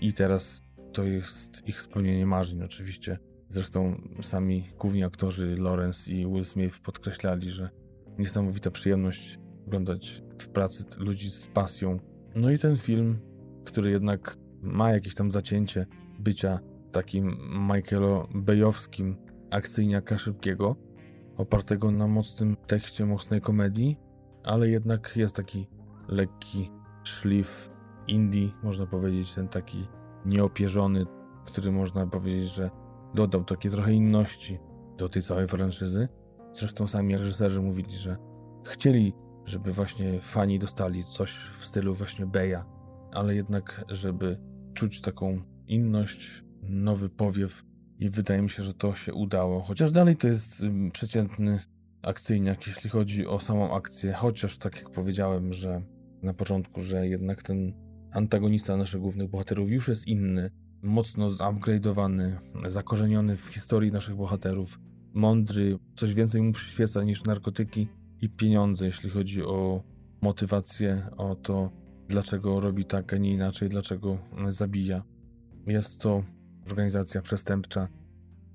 i 0.00 0.12
teraz 0.12 0.62
to 0.92 1.04
jest 1.04 1.68
ich 1.68 1.80
spełnienie 1.80 2.26
marzeń 2.26 2.62
oczywiście. 2.62 3.18
Zresztą 3.54 4.00
sami 4.22 4.70
główni 4.78 5.04
aktorzy 5.04 5.56
Lawrence 5.56 6.12
i 6.12 6.26
Will 6.26 6.44
Smith 6.44 6.78
podkreślali, 6.78 7.50
że 7.50 7.70
niesamowita 8.18 8.70
przyjemność 8.70 9.38
oglądać 9.66 10.22
w 10.38 10.48
pracy 10.48 10.84
ludzi 10.98 11.30
z 11.30 11.46
pasją. 11.46 11.98
No 12.34 12.50
i 12.50 12.58
ten 12.58 12.76
film, 12.76 13.18
który 13.64 13.90
jednak 13.90 14.36
ma 14.62 14.90
jakieś 14.90 15.14
tam 15.14 15.30
zacięcie 15.30 15.86
bycia 16.18 16.60
takim 16.92 17.36
Michaelo 17.72 18.28
Bayowskim 18.34 19.16
akcyjniaka 19.50 20.18
szybkiego, 20.18 20.76
opartego 21.36 21.90
na 21.90 22.06
mocnym 22.06 22.56
tekście 22.66 23.06
mocnej 23.06 23.40
komedii, 23.40 23.96
ale 24.44 24.68
jednak 24.68 25.12
jest 25.16 25.36
taki 25.36 25.66
lekki 26.08 26.70
szlif 27.04 27.70
indie, 28.08 28.48
można 28.62 28.86
powiedzieć, 28.86 29.34
ten 29.34 29.48
taki 29.48 29.86
nieopierzony, 30.26 31.06
który 31.46 31.72
można 31.72 32.06
powiedzieć, 32.06 32.50
że 32.50 32.83
dodał 33.14 33.44
takie 33.44 33.70
trochę 33.70 33.92
inności 33.92 34.58
do 34.96 35.08
tej 35.08 35.22
całej 35.22 35.48
franczyzy. 35.48 36.08
Zresztą 36.52 36.86
sami 36.86 37.16
reżyserzy 37.16 37.62
mówili, 37.62 37.98
że 37.98 38.16
chcieli, 38.64 39.12
żeby 39.44 39.72
właśnie 39.72 40.20
fani 40.20 40.58
dostali 40.58 41.04
coś 41.04 41.30
w 41.32 41.64
stylu 41.64 41.94
właśnie 41.94 42.26
Beja, 42.26 42.64
ale 43.12 43.34
jednak, 43.34 43.84
żeby 43.88 44.40
czuć 44.74 45.00
taką 45.00 45.42
inność, 45.66 46.44
nowy 46.62 47.08
powiew 47.08 47.64
i 47.98 48.10
wydaje 48.10 48.42
mi 48.42 48.50
się, 48.50 48.62
że 48.62 48.74
to 48.74 48.94
się 48.94 49.14
udało. 49.14 49.60
Chociaż 49.60 49.90
dalej 49.90 50.16
to 50.16 50.28
jest 50.28 50.62
przeciętny 50.92 51.60
akcyjniak, 52.02 52.66
jeśli 52.66 52.90
chodzi 52.90 53.26
o 53.26 53.40
samą 53.40 53.76
akcję, 53.76 54.12
chociaż 54.12 54.58
tak 54.58 54.76
jak 54.76 54.90
powiedziałem, 54.90 55.52
że 55.52 55.82
na 56.22 56.34
początku, 56.34 56.80
że 56.80 57.08
jednak 57.08 57.42
ten 57.42 57.72
antagonista 58.12 58.76
naszych 58.76 59.00
głównych 59.00 59.30
bohaterów 59.30 59.70
już 59.70 59.88
jest 59.88 60.06
inny, 60.06 60.50
mocno 60.84 61.30
upgrade'owany, 61.30 62.36
zakorzeniony 62.68 63.36
w 63.36 63.46
historii 63.46 63.92
naszych 63.92 64.16
bohaterów, 64.16 64.80
mądry, 65.14 65.78
coś 65.96 66.14
więcej 66.14 66.42
mu 66.42 66.52
przyświeca 66.52 67.02
niż 67.02 67.24
narkotyki 67.24 67.88
i 68.20 68.28
pieniądze, 68.28 68.86
jeśli 68.86 69.10
chodzi 69.10 69.42
o 69.42 69.82
motywację, 70.20 71.08
o 71.16 71.34
to, 71.34 71.70
dlaczego 72.08 72.60
robi 72.60 72.84
tak, 72.84 73.12
a 73.12 73.16
nie 73.16 73.32
inaczej, 73.32 73.68
dlaczego 73.68 74.18
zabija. 74.48 75.02
Jest 75.66 75.98
to 75.98 76.22
organizacja 76.70 77.22
przestępcza 77.22 77.88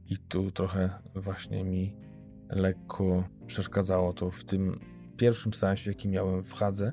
i 0.05 0.17
tu 0.17 0.51
trochę 0.51 0.89
właśnie 1.15 1.63
mi 1.63 1.95
lekko 2.49 3.23
przeszkadzało 3.47 4.13
to 4.13 4.31
w 4.31 4.45
tym 4.45 4.79
pierwszym 5.17 5.53
sensie, 5.53 5.91
jaki 5.91 6.07
miałem 6.07 6.43
w 6.43 6.53
Hadze. 6.53 6.91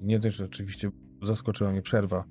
Nie 0.00 0.20
też 0.20 0.40
oczywiście 0.40 0.90
zaskoczyła 1.22 1.70
mnie 1.70 1.82
przerwa 1.82 2.24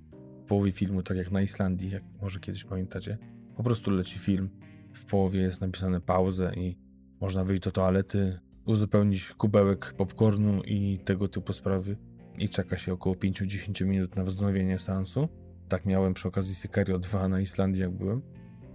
połowie 0.45 0.71
filmu, 0.71 1.03
tak 1.03 1.17
jak 1.17 1.31
na 1.31 1.41
Islandii, 1.41 1.89
jak 1.89 2.03
może 2.21 2.39
kiedyś 2.39 2.63
pamiętacie. 2.63 3.17
Po 3.57 3.63
prostu 3.63 3.91
leci 3.91 4.19
film, 4.19 4.49
w 4.93 5.05
połowie 5.05 5.39
jest 5.41 5.61
napisane 5.61 6.01
pauzę 6.01 6.51
i 6.55 6.77
można 7.21 7.43
wyjść 7.43 7.63
do 7.63 7.71
toalety, 7.71 8.39
uzupełnić 8.65 9.33
kubełek 9.33 9.93
popcornu 9.97 10.63
i 10.63 10.99
tego 11.05 11.27
typu 11.27 11.53
sprawy. 11.53 11.97
i 12.37 12.49
czeka 12.49 12.77
się 12.77 12.93
około 12.93 13.15
5-10 13.15 13.85
minut 13.85 14.15
na 14.15 14.23
wznowienie 14.23 14.79
seansu. 14.79 15.29
Tak 15.69 15.85
miałem 15.85 16.13
przy 16.13 16.27
okazji 16.27 16.55
Sicario 16.55 16.99
2 16.99 17.27
na 17.27 17.39
Islandii, 17.39 17.81
jak 17.81 17.91
byłem. 17.91 18.21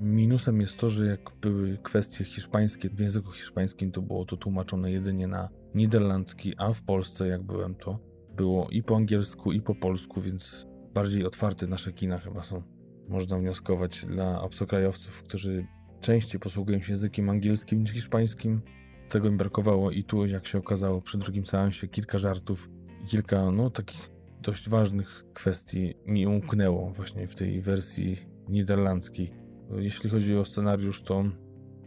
Minusem 0.00 0.60
jest 0.60 0.78
to, 0.78 0.90
że 0.90 1.06
jak 1.06 1.20
były 1.40 1.78
kwestie 1.82 2.24
hiszpańskie, 2.24 2.90
w 2.90 3.00
języku 3.00 3.32
hiszpańskim 3.32 3.90
to 3.90 4.02
było 4.02 4.24
to 4.24 4.36
tłumaczone 4.36 4.90
jedynie 4.90 5.26
na 5.26 5.48
niderlandzki, 5.74 6.54
a 6.58 6.72
w 6.72 6.82
Polsce, 6.82 7.28
jak 7.28 7.42
byłem, 7.42 7.74
to 7.74 7.98
było 8.36 8.68
i 8.70 8.82
po 8.82 8.96
angielsku, 8.96 9.52
i 9.52 9.60
po 9.60 9.74
polsku, 9.74 10.20
więc 10.20 10.66
bardziej 10.94 11.26
otwarte 11.26 11.66
nasze 11.66 11.92
kina 11.92 12.18
chyba 12.18 12.42
są. 12.42 12.62
Można 13.08 13.38
wnioskować 13.38 14.06
dla 14.06 14.42
obcokrajowców, 14.42 15.22
którzy 15.22 15.66
częściej 16.00 16.40
posługują 16.40 16.80
się 16.80 16.92
językiem 16.92 17.30
angielskim 17.30 17.80
niż 17.80 17.90
hiszpańskim. 17.92 18.62
Tego 19.08 19.30
mi 19.30 19.36
brakowało 19.36 19.90
i 19.90 20.04
tu, 20.04 20.26
jak 20.26 20.46
się 20.46 20.58
okazało, 20.58 21.00
przy 21.02 21.18
drugim 21.18 21.46
seansie 21.46 21.88
kilka 21.88 22.18
żartów 22.18 22.68
i 23.04 23.06
kilka, 23.06 23.50
no, 23.50 23.70
takich 23.70 24.10
dość 24.40 24.68
ważnych 24.68 25.24
kwestii 25.34 25.94
mi 26.06 26.26
umknęło 26.26 26.90
właśnie 26.90 27.26
w 27.28 27.34
tej 27.34 27.62
wersji 27.62 28.16
niderlandzkiej. 28.48 29.32
Jeśli 29.76 30.10
chodzi 30.10 30.36
o 30.36 30.44
scenariusz, 30.44 31.02
to 31.02 31.24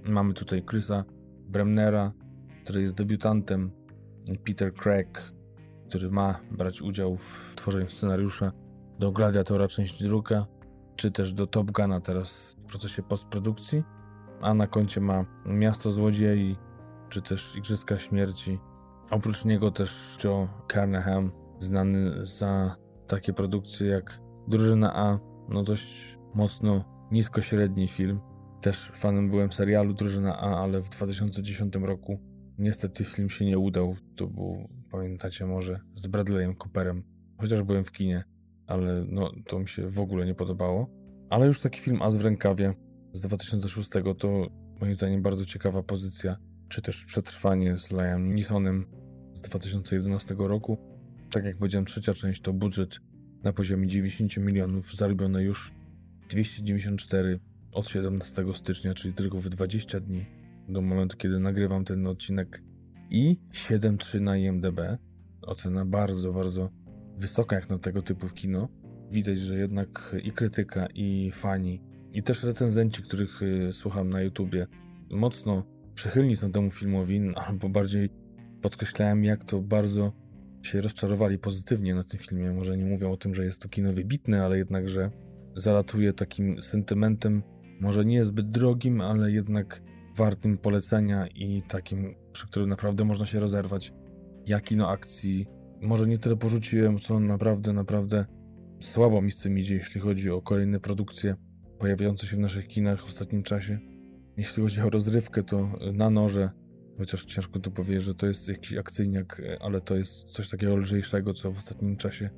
mamy 0.04 0.34
tutaj 0.34 0.64
Chrisa 0.70 1.06
Bremnera, 1.48 2.14
który 2.64 2.82
jest 2.82 2.96
debiutantem, 2.96 3.72
Peter 4.46 4.74
Craig, 4.74 5.34
który 5.90 6.12
ma 6.12 6.40
brać 6.52 6.82
udział 6.82 7.18
w 7.18 7.54
tworzeniu 7.56 7.90
scenariusza 7.90 8.52
do 9.04 9.12
Gladiatora 9.12 9.68
część 9.68 10.04
druga, 10.04 10.46
czy 10.96 11.12
też 11.12 11.34
do 11.34 11.48
Top 11.48 11.72
Guna 11.72 12.02
teraz 12.02 12.58
w 12.64 12.66
procesie 12.66 13.04
postprodukcji, 13.04 13.84
a 14.42 14.54
na 14.54 14.68
koncie 14.68 15.02
ma 15.02 15.26
Miasto 15.46 15.92
Złodziei, 15.92 16.56
czy 17.10 17.22
też 17.22 17.56
Igrzyska 17.56 18.00
Śmierci. 18.00 18.60
Oprócz 19.10 19.46
niego 19.46 19.72
też 19.72 20.18
Joe 20.24 20.48
Carnahan, 20.72 21.32
znany 21.60 22.26
za 22.26 22.76
takie 23.08 23.34
produkcje 23.34 23.88
jak 23.88 24.20
Drużyna 24.48 24.96
A, 24.96 25.20
no 25.50 25.64
dość 25.64 26.18
mocno 26.34 26.86
nisko-średni 27.12 27.88
film. 27.88 28.20
Też 28.62 28.92
fanem 28.96 29.30
byłem 29.30 29.52
serialu 29.52 29.94
Drużyna 29.94 30.38
A, 30.38 30.64
ale 30.64 30.82
w 30.82 30.90
2010 30.90 31.76
roku 31.76 32.20
niestety 32.58 33.04
film 33.04 33.30
się 33.30 33.46
nie 33.46 33.60
udał. 33.60 33.96
To 34.16 34.28
był, 34.28 34.70
pamiętacie 34.92 35.46
może, 35.46 35.80
z 35.94 36.08
Bradleyem 36.08 36.56
Cooperem. 36.56 37.04
Chociaż 37.38 37.62
byłem 37.62 37.84
w 37.84 37.92
kinie, 37.92 38.24
ale 38.74 39.06
no, 39.10 39.32
to 39.48 39.60
mi 39.60 39.68
się 39.68 39.90
w 39.90 40.00
ogóle 40.00 40.26
nie 40.26 40.36
podobało. 40.36 40.90
Ale 41.30 41.46
już 41.46 41.60
taki 41.60 41.80
film 41.80 42.02
As 42.02 42.18
w 42.18 42.26
rękawie 42.26 42.74
z 43.14 43.22
2006 43.22 43.90
to 44.18 44.48
moim 44.82 44.96
zdaniem 44.96 45.22
bardzo 45.22 45.46
ciekawa 45.46 45.84
pozycja, 45.84 46.38
czy 46.70 46.82
też 46.82 47.06
przetrwanie 47.06 47.78
z 47.78 47.92
Liam 47.92 48.36
Neesonem 48.36 48.86
z 49.34 49.42
2011 49.42 50.36
roku. 50.38 50.78
Tak 51.32 51.46
jak 51.46 51.58
powiedziałem, 51.58 51.86
trzecia 51.86 52.14
część 52.14 52.42
to 52.42 52.54
budżet 52.54 53.00
na 53.44 53.54
poziomie 53.54 53.88
90 53.88 54.38
milionów, 54.38 54.96
zarobione 54.96 55.44
już 55.44 55.74
294 56.30 57.40
od 57.72 57.90
17 57.90 58.46
stycznia, 58.54 58.94
czyli 58.94 59.14
tylko 59.14 59.42
w 59.42 59.50
20 59.50 60.00
dni 60.00 60.26
do 60.70 60.82
momentu, 60.82 61.18
kiedy 61.18 61.40
nagrywam 61.40 61.86
ten 61.86 62.08
odcinek 62.08 62.64
i 63.10 63.40
7.3 63.52 64.22
na 64.22 64.38
IMDb. 64.38 64.80
Ocena 65.42 65.86
bardzo, 65.86 66.34
bardzo 66.34 66.83
wysoka 67.18 67.56
jak 67.56 67.70
na 67.70 67.80
tego 67.80 68.02
typu 68.02 68.30
kino. 68.30 68.70
Widać, 69.12 69.40
że 69.40 69.58
jednak 69.58 70.16
i 70.24 70.32
krytyka, 70.32 70.88
i 70.96 71.32
fani, 71.32 71.82
i 72.14 72.24
też 72.24 72.44
recenzenci, 72.44 73.04
których 73.04 73.42
y, 73.42 73.74
słucham 73.74 74.10
na 74.10 74.22
YouTubie, 74.22 74.68
mocno 75.10 75.64
przychylni 75.96 76.36
są 76.36 76.52
temu 76.52 76.72
filmowi, 76.72 77.22
albo 77.36 77.70
bardziej 77.70 78.10
podkreślałem, 78.62 79.24
jak 79.24 79.44
to 79.44 79.62
bardzo 79.62 80.14
się 80.62 80.82
rozczarowali 80.82 81.40
pozytywnie 81.40 81.96
na 81.96 82.04
tym 82.04 82.20
filmie. 82.20 82.52
Może 82.52 82.78
nie 82.78 82.86
mówią 82.86 83.12
o 83.12 83.18
tym, 83.18 83.36
że 83.36 83.46
jest 83.46 83.62
to 83.62 83.70
kino 83.70 83.94
wybitne, 83.94 84.44
ale 84.44 84.58
jednak, 84.58 84.90
że 84.90 85.12
zalatuje 85.56 86.14
takim 86.14 86.62
sentymentem, 86.62 87.44
może 87.80 88.06
nie 88.06 88.26
zbyt 88.26 88.50
drogim, 88.50 89.02
ale 89.02 89.32
jednak 89.32 89.82
wartym 90.16 90.58
polecenia 90.58 91.28
i 91.28 91.64
takim, 91.68 92.16
przy 92.34 92.48
którym 92.48 92.70
naprawdę 92.70 93.06
można 93.06 93.26
się 93.26 93.40
rozerwać. 93.40 93.94
Ja 94.46 94.62
kino 94.62 94.90
akcji 94.90 95.48
może 95.84 96.08
nie 96.08 96.18
tyle 96.18 96.36
porzuciłem, 96.36 97.00
co 97.00 97.20
naprawdę, 97.20 97.74
naprawdę 97.74 98.26
słabo 98.82 99.22
mi 99.22 99.32
z 99.32 99.40
tym 99.40 99.60
idzie, 99.60 99.76
jeśli 99.76 100.02
chodzi 100.02 100.30
o 100.30 100.42
kolejne 100.42 100.80
produkcje 100.80 101.36
pojawiające 101.80 102.28
się 102.28 102.36
w 102.36 102.40
naszych 102.40 102.68
kinach 102.68 103.02
w 103.02 103.06
ostatnim 103.06 103.44
czasie. 103.44 103.80
Jeśli 104.38 104.64
chodzi 104.64 104.82
o 104.82 104.90
rozrywkę, 104.90 105.44
to 105.44 105.70
na 105.94 106.10
noże, 106.10 106.50
chociaż 106.98 107.26
ciężko 107.26 107.60
tu 107.60 107.72
powiedzieć, 107.72 108.04
że 108.04 108.16
to 108.16 108.28
jest 108.28 108.48
jakiś 108.48 108.78
akcyjniak, 108.78 109.42
ale 109.60 109.82
to 109.82 109.96
jest 109.96 110.24
coś 110.24 110.50
takiego 110.50 110.76
lżejszego, 110.76 111.34
co 111.34 111.52
w 111.52 111.58
ostatnim 111.58 111.98
czasie 111.98 112.30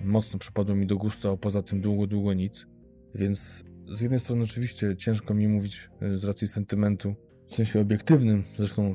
mocno 0.00 0.38
przypadło 0.38 0.74
mi 0.74 0.86
do 0.86 0.96
gustu, 0.96 1.30
a 1.30 1.36
poza 1.36 1.62
tym 1.62 1.80
długo, 1.80 2.06
długo 2.06 2.34
nic. 2.34 2.66
Więc 3.14 3.64
z 3.92 4.00
jednej 4.00 4.20
strony 4.20 4.44
oczywiście 4.44 4.96
ciężko 4.96 5.34
mi 5.34 5.48
mówić 5.48 5.90
e, 6.00 6.16
z 6.16 6.24
racji 6.24 6.48
sentymentu, 6.48 7.14
w 7.48 7.54
sensie 7.54 7.80
obiektywnym, 7.80 8.44
zresztą 8.56 8.94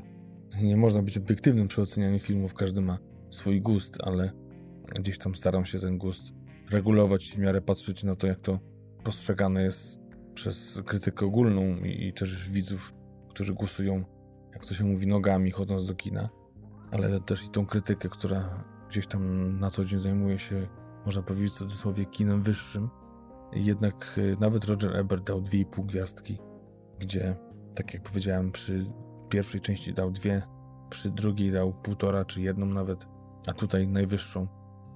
nie 0.61 0.77
można 0.77 1.01
być 1.01 1.17
obiektywnym 1.17 1.67
przy 1.67 1.81
ocenianiu 1.81 2.19
filmów, 2.19 2.53
każdy 2.53 2.81
ma 2.81 3.12
swój 3.33 3.61
gust, 3.61 3.97
ale 4.03 4.31
gdzieś 4.95 5.17
tam 5.17 5.35
staram 5.35 5.65
się 5.65 5.79
ten 5.79 5.97
gust 5.97 6.23
regulować 6.71 7.29
i 7.29 7.31
w 7.31 7.37
miarę 7.37 7.61
patrzeć 7.61 8.03
na 8.03 8.15
to, 8.15 8.27
jak 8.27 8.39
to 8.39 8.59
postrzegane 9.03 9.63
jest 9.63 9.99
przez 10.33 10.81
krytykę 10.85 11.25
ogólną 11.25 11.77
i, 11.77 12.07
i 12.07 12.13
też 12.13 12.49
widzów, 12.49 12.93
którzy 13.29 13.53
głosują, 13.53 14.03
jak 14.53 14.65
to 14.65 14.73
się 14.73 14.83
mówi, 14.83 15.07
nogami 15.07 15.51
chodząc 15.51 15.87
do 15.87 15.95
kina, 15.95 16.29
ale 16.91 17.19
też 17.19 17.45
i 17.45 17.49
tą 17.49 17.65
krytykę, 17.65 18.09
która 18.09 18.63
gdzieś 18.89 19.07
tam 19.07 19.53
na 19.59 19.69
co 19.69 19.85
dzień 19.85 19.99
zajmuje 19.99 20.39
się, 20.39 20.67
można 21.05 21.21
powiedzieć 21.21 21.51
w 21.51 21.57
cudzysłowie, 21.57 22.05
kinem 22.05 22.41
wyższym. 22.41 22.89
Jednak 23.53 24.15
y, 24.17 24.37
nawet 24.39 24.65
Roger 24.65 24.95
Ebert 24.95 25.27
dał 25.27 25.41
2,5 25.41 25.85
gwiazdki, 25.85 26.39
gdzie, 26.99 27.35
tak 27.75 27.93
jak 27.93 28.03
powiedziałem, 28.03 28.51
przy 28.51 28.85
pierwszej 29.29 29.61
części 29.61 29.93
dał 29.93 30.11
dwie, 30.11 30.41
przy 30.89 31.11
drugiej 31.11 31.51
dał 31.51 31.73
półtora 31.73 32.25
czy 32.25 32.41
jedną 32.41 32.65
nawet, 32.65 33.07
a 33.47 33.53
tutaj 33.53 33.87
najwyższą. 33.87 34.47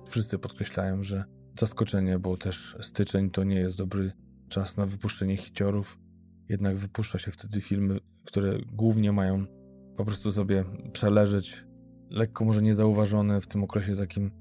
Wszyscy 0.05 0.39
podkreślają, 0.39 1.03
że 1.03 1.23
zaskoczenie, 1.59 2.19
bo 2.19 2.37
też 2.37 2.77
styczeń 2.81 3.29
to 3.29 3.43
nie 3.43 3.55
jest 3.55 3.77
dobry 3.77 4.11
czas 4.49 4.77
na 4.77 4.85
wypuszczenie 4.85 5.37
hiciorów. 5.37 5.99
Jednak 6.49 6.77
wypuszcza 6.77 7.19
się 7.19 7.31
wtedy 7.31 7.61
filmy, 7.61 7.99
które 8.25 8.57
głównie 8.73 9.11
mają 9.11 9.45
po 9.97 10.05
prostu 10.05 10.31
sobie 10.31 10.65
przeleżeć, 10.93 11.65
lekko 12.09 12.45
może 12.45 12.61
niezauważone 12.61 13.41
w 13.41 13.47
tym 13.47 13.63
okresie 13.63 13.95
takim 13.95 14.31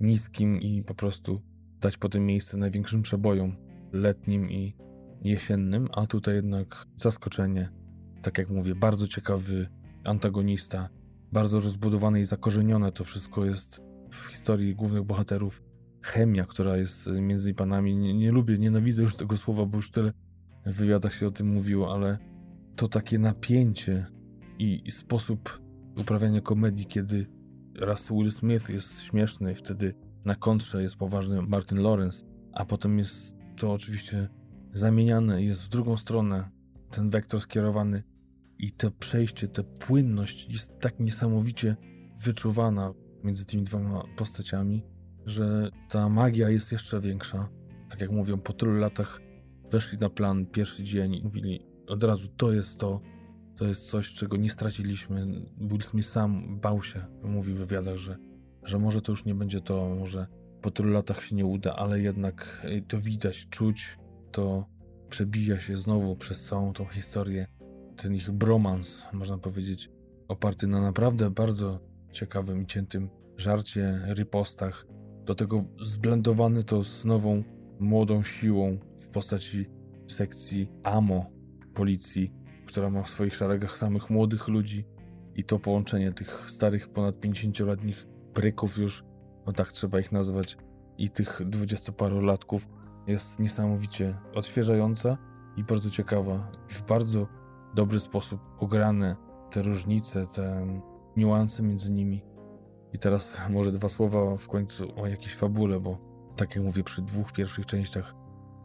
niskim 0.00 0.60
i 0.60 0.82
po 0.82 0.94
prostu 0.94 1.42
dać 1.80 1.96
po 1.96 2.08
tym 2.08 2.26
miejsce 2.26 2.56
największym 2.56 3.02
przebojom 3.02 3.56
letnim 3.92 4.50
i 4.50 4.76
jesiennym, 5.24 5.88
a 5.92 6.06
tutaj 6.06 6.34
jednak 6.34 6.86
zaskoczenie. 6.96 7.68
Tak 8.22 8.38
jak 8.38 8.50
mówię, 8.50 8.74
bardzo 8.74 9.08
ciekawy 9.08 9.68
antagonista, 10.04 10.88
bardzo 11.34 11.60
rozbudowane 11.60 12.20
i 12.20 12.24
zakorzenione. 12.24 12.92
To 12.92 13.04
wszystko 13.04 13.44
jest 13.44 13.82
w 14.10 14.26
historii 14.26 14.74
głównych 14.74 15.02
bohaterów. 15.02 15.62
Chemia, 16.02 16.44
która 16.44 16.76
jest 16.76 17.06
między 17.06 17.54
panami. 17.54 17.96
Nie, 17.96 18.14
nie 18.14 18.32
lubię, 18.32 18.58
nienawidzę 18.58 19.02
już 19.02 19.16
tego 19.16 19.36
słowa, 19.36 19.66
bo 19.66 19.76
już 19.76 19.90
tyle 19.90 20.12
w 20.66 20.74
wywiadach 20.74 21.14
się 21.14 21.26
o 21.26 21.30
tym 21.30 21.46
mówiło, 21.46 21.94
ale 21.94 22.18
to 22.76 22.88
takie 22.88 23.18
napięcie 23.18 24.06
i, 24.58 24.82
i 24.84 24.90
sposób 24.90 25.62
uprawiania 25.96 26.40
komedii, 26.40 26.86
kiedy 26.86 27.26
raz 27.74 28.10
Will 28.10 28.32
Smith 28.32 28.68
jest 28.68 29.02
śmieszny 29.02 29.52
i 29.52 29.54
wtedy 29.54 29.94
na 30.24 30.34
kontrze 30.34 30.82
jest 30.82 30.96
poważny 30.96 31.42
Martin 31.42 31.78
Lawrence, 31.78 32.24
a 32.52 32.64
potem 32.64 32.98
jest 32.98 33.36
to 33.56 33.72
oczywiście 33.72 34.28
zamieniane 34.72 35.42
jest 35.42 35.62
w 35.62 35.68
drugą 35.68 35.96
stronę. 35.96 36.50
Ten 36.90 37.10
wektor 37.10 37.40
skierowany 37.40 38.02
i 38.58 38.72
to 38.72 38.90
przejście, 38.90 39.48
ta 39.48 39.62
płynność 39.62 40.48
jest 40.48 40.78
tak 40.80 41.00
niesamowicie 41.00 41.76
wyczuwana 42.24 42.92
między 43.24 43.46
tymi 43.46 43.62
dwoma 43.62 44.04
postaciami, 44.16 44.82
że 45.26 45.70
ta 45.90 46.08
magia 46.08 46.50
jest 46.50 46.72
jeszcze 46.72 47.00
większa. 47.00 47.48
Tak 47.90 48.00
jak 48.00 48.10
mówią, 48.10 48.38
po 48.38 48.52
tylu 48.52 48.72
latach 48.72 49.20
weszli 49.70 49.98
na 49.98 50.10
plan 50.10 50.46
pierwszy 50.46 50.82
dzień 50.82 51.14
i 51.14 51.22
mówili 51.22 51.66
od 51.86 52.04
razu, 52.04 52.28
to 52.36 52.52
jest 52.52 52.78
to, 52.78 53.00
to 53.56 53.66
jest 53.66 53.90
coś, 53.90 54.14
czego 54.14 54.36
nie 54.36 54.50
straciliśmy. 54.50 55.26
Will 55.60 55.82
Smith 55.82 56.08
sam 56.08 56.60
bał 56.60 56.82
się, 56.82 57.06
mówił 57.22 57.54
w 57.54 57.58
wywiadach, 57.58 57.96
że, 57.96 58.16
że 58.62 58.78
może 58.78 59.02
to 59.02 59.12
już 59.12 59.24
nie 59.24 59.34
będzie 59.34 59.60
to, 59.60 59.94
może 59.98 60.26
po 60.62 60.70
tylu 60.70 60.90
latach 60.90 61.24
się 61.24 61.36
nie 61.36 61.46
uda, 61.46 61.76
ale 61.76 62.00
jednak 62.00 62.66
to 62.88 62.98
widać, 62.98 63.46
czuć, 63.50 63.98
to 64.32 64.66
przebija 65.10 65.60
się 65.60 65.76
znowu 65.76 66.16
przez 66.16 66.44
całą 66.46 66.72
tą 66.72 66.84
historię. 66.84 67.46
Ten 67.96 68.14
ich 68.14 68.30
bromans, 68.30 69.02
można 69.12 69.38
powiedzieć, 69.38 69.90
oparty 70.28 70.66
na 70.66 70.80
naprawdę 70.80 71.30
bardzo 71.30 71.80
ciekawym 72.12 72.62
i 72.62 72.66
ciętym 72.66 73.10
żarcie, 73.36 74.00
ripostach, 74.14 74.86
do 75.24 75.34
tego 75.34 75.64
zblendowany 75.80 76.64
to 76.64 76.84
z 76.84 77.04
nową, 77.04 77.42
młodą 77.80 78.22
siłą 78.22 78.78
w 78.98 79.08
postaci 79.08 79.66
sekcji 80.08 80.68
AMO 80.82 81.30
policji, 81.74 82.32
która 82.66 82.90
ma 82.90 83.02
w 83.02 83.10
swoich 83.10 83.36
szeregach 83.36 83.78
samych 83.78 84.10
młodych 84.10 84.48
ludzi 84.48 84.86
i 85.34 85.44
to 85.44 85.58
połączenie 85.58 86.12
tych 86.12 86.50
starych, 86.50 86.88
ponad 86.88 87.14
50-letnich 87.20 88.06
bryków 88.34 88.78
już 88.78 89.04
no 89.46 89.52
tak 89.52 89.72
trzeba 89.72 90.00
ich 90.00 90.12
nazwać, 90.12 90.56
i 90.98 91.10
tych 91.10 91.42
dwudziestoparolatków 91.46 92.68
jest 93.06 93.40
niesamowicie 93.40 94.14
odświeżająca 94.34 95.18
i 95.56 95.64
bardzo 95.64 95.90
ciekawa. 95.90 96.52
W 96.68 96.82
bardzo 96.82 97.26
dobry 97.74 98.00
sposób 98.00 98.40
ograne 98.58 99.16
te 99.50 99.62
różnice, 99.62 100.26
te 100.26 100.66
niuanse 101.16 101.62
między 101.62 101.90
nimi. 101.90 102.22
I 102.92 102.98
teraz 102.98 103.38
może 103.50 103.72
dwa 103.72 103.88
słowa 103.88 104.36
w 104.36 104.48
końcu 104.48 105.00
o 105.00 105.06
jakiejś 105.06 105.34
fabule, 105.34 105.80
bo 105.80 105.98
tak 106.36 106.56
jak 106.56 106.64
mówię 106.64 106.84
przy 106.84 107.02
dwóch 107.02 107.32
pierwszych 107.32 107.66
częściach, 107.66 108.14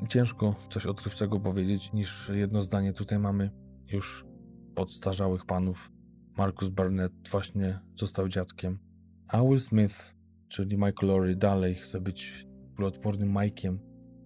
ciężko 0.10 0.56
coś 0.70 0.86
odkrywczego 0.86 1.40
powiedzieć 1.40 1.94
niż 1.94 2.30
jedno 2.34 2.62
zdanie. 2.62 2.94
Tutaj 2.94 3.20
mamy 3.20 3.52
już 3.88 4.26
podstarzałych 4.76 5.46
panów. 5.46 5.92
Marcus 6.38 6.70
Barnett 6.70 7.14
właśnie 7.32 7.80
został 7.96 8.28
dziadkiem. 8.28 8.80
A 9.28 9.42
Will 9.42 9.60
Smith, 9.60 10.16
czyli 10.48 10.76
Michael 10.76 11.08
Lowry, 11.08 11.36
dalej 11.36 11.76
chce 11.76 12.02
być 12.02 12.48
kuloodpornym 12.76 13.34
Mike'iem. 13.34 13.78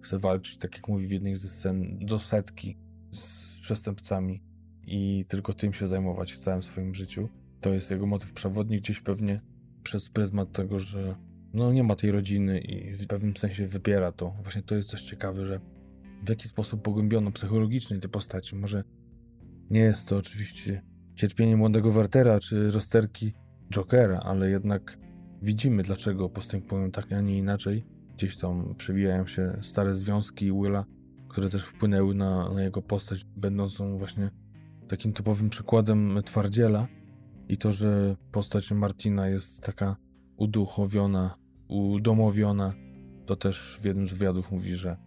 Chce 0.02 0.20
walczyć, 0.20 0.58
tak 0.58 0.76
jak 0.76 0.88
mówi 0.88 1.08
w 1.08 1.12
jednej 1.12 1.36
ze 1.36 1.48
scen, 1.48 2.00
do 2.02 2.20
setki 2.20 2.78
z 3.12 3.60
przestępcami 3.62 4.53
i 4.88 5.26
tylko 5.28 5.54
tym 5.54 5.74
się 5.74 5.88
zajmować 5.88 6.34
w 6.34 6.38
całym 6.38 6.64
swoim 6.64 6.96
życiu. 6.96 7.30
To 7.62 7.74
jest 7.74 7.92
jego 7.92 8.06
motyw 8.06 8.34
przewodni, 8.34 8.78
gdzieś 8.78 9.00
pewnie 9.00 9.42
przez 9.84 10.10
pryzmat 10.10 10.52
tego, 10.52 10.80
że 10.80 11.16
no 11.54 11.74
nie 11.74 11.84
ma 11.84 11.96
tej 11.96 12.12
rodziny 12.12 12.60
i 12.60 12.96
w 12.96 13.08
pewnym 13.08 13.38
sensie 13.38 13.68
wybiera 13.68 14.12
to. 14.12 14.34
Właśnie 14.44 14.62
to 14.62 14.76
jest 14.76 14.90
coś 14.90 15.02
ciekawe, 15.02 15.46
że 15.46 15.60
w 16.26 16.30
jaki 16.30 16.48
sposób 16.48 16.82
pogłębiono 16.82 17.32
psychologicznie 17.32 18.00
te 18.00 18.08
postaci. 18.08 18.56
Może 18.56 18.84
nie 19.70 19.80
jest 19.80 20.08
to 20.08 20.18
oczywiście 20.18 20.82
cierpienie 21.16 21.58
młodego 21.58 21.92
Wertera 21.92 22.40
czy 22.40 22.72
rozterki 22.72 23.34
Jokera, 23.70 24.20
ale 24.20 24.50
jednak 24.50 24.98
widzimy, 25.42 25.84
dlaczego 25.84 26.30
postępują 26.30 26.92
tak, 26.92 27.14
a 27.14 27.22
nie 27.22 27.38
inaczej. 27.38 27.86
Gdzieś 28.18 28.38
tam 28.38 28.76
przewijają 28.78 29.28
się 29.28 29.58
stare 29.62 29.96
związki 29.96 30.46
Willa, 30.46 30.86
które 31.28 31.50
też 31.50 31.66
wpłynęły 31.66 32.16
na, 32.16 32.54
na 32.54 32.64
jego 32.64 32.82
postać, 32.82 33.26
będącą 33.36 33.98
właśnie 33.98 34.30
takim 34.88 35.14
typowym 35.14 35.50
przykładem 35.50 36.20
twardziela. 36.26 36.88
I 37.50 37.58
to, 37.58 37.72
że 37.72 38.16
postać 38.32 38.72
Martina 38.72 39.28
jest 39.28 39.62
taka 39.62 39.96
uduchowiona, 40.38 41.36
udomowiona, 41.68 42.74
to 43.26 43.36
też 43.36 43.78
w 43.82 43.86
jednym 43.86 44.08
z 44.08 44.14
wywiadów 44.14 44.52
mówi, 44.52 44.76
że 44.76 44.98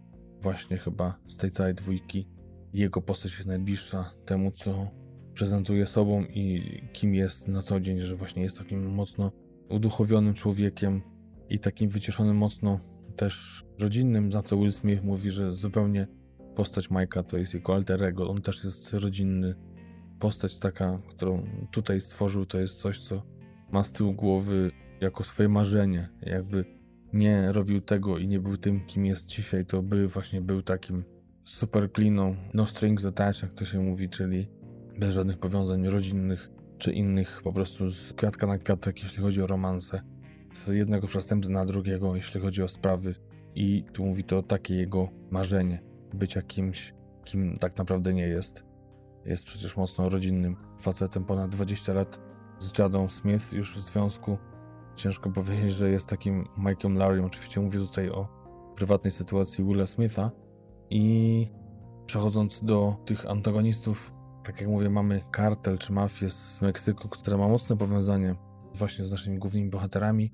właśnie 0.41 0.77
chyba 0.77 1.19
z 1.27 1.37
tej 1.37 1.51
całej 1.51 1.75
dwójki 1.75 2.27
jego 2.73 3.01
postać 3.01 3.31
jest 3.33 3.47
najbliższa 3.47 4.11
temu, 4.25 4.51
co 4.51 4.91
prezentuje 5.35 5.85
sobą 5.85 6.21
i 6.21 6.63
kim 6.93 7.15
jest 7.15 7.47
na 7.47 7.61
co 7.61 7.79
dzień, 7.79 7.99
że 7.99 8.15
właśnie 8.15 8.43
jest 8.43 8.57
takim 8.57 8.93
mocno 8.93 9.31
uduchowionym 9.69 10.33
człowiekiem 10.33 11.01
i 11.49 11.59
takim 11.59 11.89
wycieszonym 11.89 12.37
mocno 12.37 12.79
też 13.15 13.65
rodzinnym, 13.79 14.31
za 14.31 14.41
co 14.41 14.57
Will 14.57 14.71
Smith 14.71 15.03
mówi, 15.03 15.31
że 15.31 15.53
zupełnie 15.53 16.07
postać 16.55 16.89
Majka 16.89 17.23
to 17.23 17.37
jest 17.37 17.53
jego 17.53 17.75
alter 17.75 18.03
ego, 18.03 18.29
on 18.29 18.41
też 18.41 18.63
jest 18.63 18.93
rodzinny. 18.93 19.55
Postać 20.19 20.59
taka, 20.59 20.99
którą 21.09 21.47
tutaj 21.71 22.01
stworzył, 22.01 22.45
to 22.45 22.59
jest 22.59 22.77
coś, 22.81 22.99
co 22.99 23.23
ma 23.71 23.83
z 23.83 23.91
tyłu 23.91 24.13
głowy 24.13 24.71
jako 25.01 25.23
swoje 25.23 25.49
marzenie. 25.49 26.09
Jakby 26.21 26.65
nie 27.13 27.51
robił 27.51 27.81
tego 27.81 28.17
i 28.17 28.27
nie 28.27 28.39
był 28.39 28.57
tym, 28.57 28.85
kim 28.85 29.05
jest 29.05 29.25
dzisiaj, 29.25 29.65
to 29.65 29.83
by 29.83 30.07
właśnie 30.07 30.41
był 30.41 30.61
takim 30.61 31.03
super 31.43 31.89
cleaną, 31.95 32.35
no 32.53 32.65
strings 32.65 33.05
attached, 33.05 33.41
jak 33.41 33.53
to 33.53 33.65
się 33.65 33.79
mówi, 33.79 34.09
czyli 34.09 34.47
bez 34.99 35.13
żadnych 35.13 35.37
powiązań 35.37 35.87
rodzinnych 35.87 36.49
czy 36.77 36.93
innych, 36.93 37.41
po 37.43 37.53
prostu 37.53 37.91
z 37.91 38.13
kwiatka 38.13 38.47
na 38.47 38.57
kwiatek, 38.57 39.03
jeśli 39.03 39.23
chodzi 39.23 39.41
o 39.41 39.47
romanse, 39.47 40.01
z 40.51 40.67
jednego 40.67 41.07
przestępcy 41.07 41.51
na 41.51 41.65
drugiego, 41.65 42.15
jeśli 42.15 42.41
chodzi 42.41 42.63
o 42.63 42.67
sprawy. 42.67 43.15
I 43.55 43.83
tu 43.93 44.05
mówi 44.05 44.23
to 44.23 44.43
takie 44.43 44.75
jego 44.75 45.09
marzenie, 45.31 45.83
bycia 46.13 46.41
kimś, 46.41 46.93
kim 47.25 47.57
tak 47.57 47.77
naprawdę 47.77 48.13
nie 48.13 48.27
jest. 48.27 48.66
Jest 49.27 49.45
przecież 49.45 49.77
mocno 49.77 50.09
rodzinnym 50.09 50.55
facetem, 50.79 51.23
ponad 51.23 51.49
20 51.49 51.93
lat 51.93 52.19
z 52.59 52.79
Jadą 52.79 53.09
Smith 53.09 53.53
już 53.53 53.75
w 53.75 53.79
związku. 53.79 54.37
Ciężko 54.95 55.31
powiedzieć, 55.31 55.71
że 55.73 55.89
jest 55.89 56.07
takim 56.07 56.45
Mike'em 56.57 56.97
Larrym. 56.97 57.25
Oczywiście 57.25 57.61
mówię 57.61 57.79
tutaj 57.79 58.09
o 58.09 58.27
prywatnej 58.75 59.11
sytuacji 59.11 59.63
Willa 59.63 59.87
Smitha. 59.87 60.31
I 60.89 61.47
przechodząc 62.05 62.63
do 62.63 62.97
tych 63.05 63.25
antagonistów, 63.25 64.13
tak 64.43 64.61
jak 64.61 64.69
mówię, 64.69 64.89
mamy 64.89 65.21
kartel 65.31 65.77
czy 65.77 65.93
mafię 65.93 66.29
z 66.29 66.61
Meksyku, 66.61 67.09
która 67.09 67.37
ma 67.37 67.47
mocne 67.47 67.77
powiązanie 67.77 68.35
właśnie 68.73 69.05
z 69.05 69.11
naszymi 69.11 69.39
głównymi 69.39 69.69
bohaterami. 69.69 70.31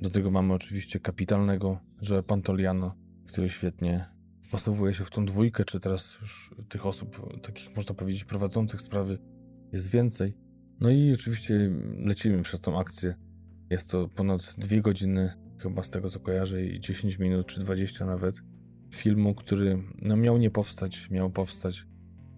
Do 0.00 0.10
tego 0.10 0.30
mamy 0.30 0.54
oczywiście 0.54 1.00
kapitalnego 1.00 1.78
Joe 2.10 2.22
Pantoliano, 2.22 2.94
który 3.28 3.50
świetnie 3.50 4.08
wpasowuje 4.52 4.94
się 4.94 5.04
w 5.04 5.10
tą 5.10 5.24
dwójkę, 5.24 5.64
czy 5.64 5.80
teraz 5.80 6.18
już 6.20 6.54
tych 6.68 6.86
osób, 6.86 7.40
takich 7.42 7.76
można 7.76 7.94
powiedzieć, 7.94 8.24
prowadzących 8.24 8.80
sprawy 8.80 9.18
jest 9.72 9.90
więcej. 9.90 10.34
No 10.80 10.90
i 10.90 11.12
oczywiście 11.14 11.70
lecimy 12.04 12.42
przez 12.42 12.60
tą 12.60 12.78
akcję. 12.78 13.14
Jest 13.70 13.90
to 13.90 14.08
ponad 14.08 14.54
dwie 14.58 14.80
godziny, 14.80 15.34
chyba 15.58 15.82
z 15.82 15.90
tego 15.90 16.10
co 16.10 16.20
kojarzę, 16.20 16.64
i 16.64 16.80
10 16.80 17.18
minut, 17.18 17.46
czy 17.46 17.60
20 17.60 18.06
nawet, 18.06 18.42
filmu, 18.94 19.34
który 19.34 19.82
no, 20.02 20.16
miał 20.16 20.38
nie 20.38 20.50
powstać, 20.50 21.10
miał 21.10 21.30
powstać. 21.30 21.86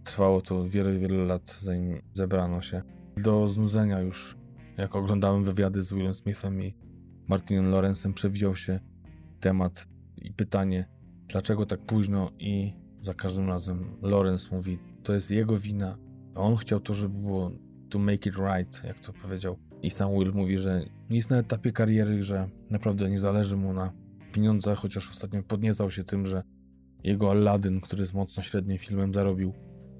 Trwało 0.04 0.40
to 0.40 0.64
wiele, 0.64 0.98
wiele 0.98 1.24
lat, 1.24 1.58
zanim 1.62 2.02
zebrano 2.12 2.62
się. 2.62 2.82
Do 3.24 3.48
znudzenia 3.48 4.00
już, 4.00 4.36
jak 4.76 4.96
oglądałem 4.96 5.44
wywiady 5.44 5.82
z 5.82 5.92
Willem 5.92 6.14
Smithem 6.14 6.62
i 6.62 6.76
Martinem 7.28 7.70
Lorenzem, 7.70 8.14
przewidział 8.14 8.56
się 8.56 8.80
temat 9.40 9.88
i 10.16 10.32
pytanie, 10.32 10.93
dlaczego 11.28 11.66
tak 11.66 11.80
późno 11.80 12.30
i 12.38 12.72
za 13.02 13.14
każdym 13.14 13.48
razem 13.48 13.96
Lorenz 14.02 14.50
mówi, 14.50 14.78
to 15.02 15.14
jest 15.14 15.30
jego 15.30 15.58
wina, 15.58 15.98
on 16.34 16.56
chciał 16.56 16.80
to, 16.80 16.94
żeby 16.94 17.18
było 17.18 17.50
to 17.90 17.98
make 17.98 18.26
it 18.26 18.34
right, 18.36 18.84
jak 18.84 18.98
to 18.98 19.12
powiedział. 19.12 19.56
I 19.82 19.90
sam 19.90 20.14
Will 20.14 20.32
mówi, 20.32 20.58
że 20.58 20.84
jest 21.10 21.30
na 21.30 21.38
etapie 21.38 21.72
kariery, 21.72 22.22
że 22.22 22.48
naprawdę 22.70 23.10
nie 23.10 23.18
zależy 23.18 23.56
mu 23.56 23.72
na 23.72 23.92
pieniądzach, 24.32 24.78
chociaż 24.78 25.10
ostatnio 25.10 25.42
podniecał 25.42 25.90
się 25.90 26.04
tym, 26.04 26.26
że 26.26 26.42
jego 27.04 27.30
Aladdin, 27.30 27.80
który 27.80 28.02
jest 28.02 28.14
mocno 28.14 28.42
średnim 28.42 28.78
filmem, 28.78 29.14
zarobił 29.14 29.52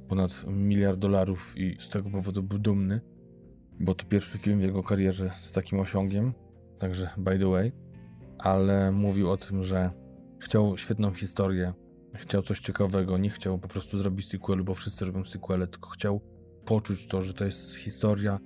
ponad 0.08 0.44
miliard 0.46 0.98
dolarów 0.98 1.54
i 1.56 1.76
z 1.78 1.88
tego 1.88 2.10
powodu 2.10 2.42
był 2.42 2.58
dumny, 2.58 3.00
bo 3.80 3.94
to 3.94 4.06
pierwszy 4.06 4.38
film 4.38 4.58
w 4.58 4.62
jego 4.62 4.82
karierze 4.82 5.30
z 5.40 5.52
takim 5.52 5.80
osiągiem, 5.80 6.32
także 6.78 7.10
by 7.16 7.38
the 7.38 7.50
way, 7.50 7.72
ale 8.38 8.92
mówił 8.92 9.30
o 9.30 9.36
tym, 9.36 9.64
że 9.64 9.90
chciał 10.38 10.78
świetną 10.78 11.12
historię, 11.12 11.72
chciał 12.14 12.42
coś 12.42 12.60
ciekawego, 12.60 13.18
nie 13.18 13.30
chciał 13.30 13.58
po 13.58 13.68
prostu 13.68 13.98
zrobić 13.98 14.28
sequelu, 14.28 14.64
bo 14.64 14.74
wszyscy 14.74 15.04
robią 15.04 15.24
sequele, 15.24 15.66
tylko 15.66 15.90
chciał 15.90 16.20
poczuć 16.64 17.06
to, 17.06 17.22
że 17.22 17.34
to 17.34 17.44
jest 17.44 17.74
historia 17.74 18.38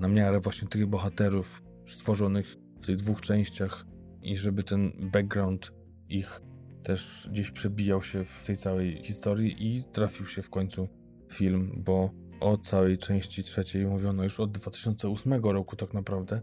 na 0.00 0.08
miarę 0.08 0.40
właśnie 0.40 0.68
tych 0.68 0.86
bohaterów 0.86 1.62
stworzonych 1.86 2.56
w 2.80 2.86
tych 2.86 2.96
dwóch 2.96 3.20
częściach 3.20 3.86
i 4.22 4.36
żeby 4.36 4.64
ten 4.64 5.10
background 5.12 5.72
ich 6.08 6.40
też 6.84 7.28
gdzieś 7.32 7.50
przebijał 7.50 8.02
się 8.02 8.24
w 8.24 8.46
tej 8.46 8.56
całej 8.56 9.02
historii 9.02 9.56
i 9.58 9.84
trafił 9.92 10.26
się 10.26 10.42
w 10.42 10.50
końcu 10.50 10.88
film, 11.32 11.72
bo 11.76 12.10
o 12.40 12.58
całej 12.58 12.98
części 12.98 13.44
trzeciej 13.44 13.86
mówiono 13.86 14.24
już 14.24 14.40
od 14.40 14.52
2008 14.52 15.44
roku 15.44 15.76
tak 15.76 15.94
naprawdę. 15.94 16.40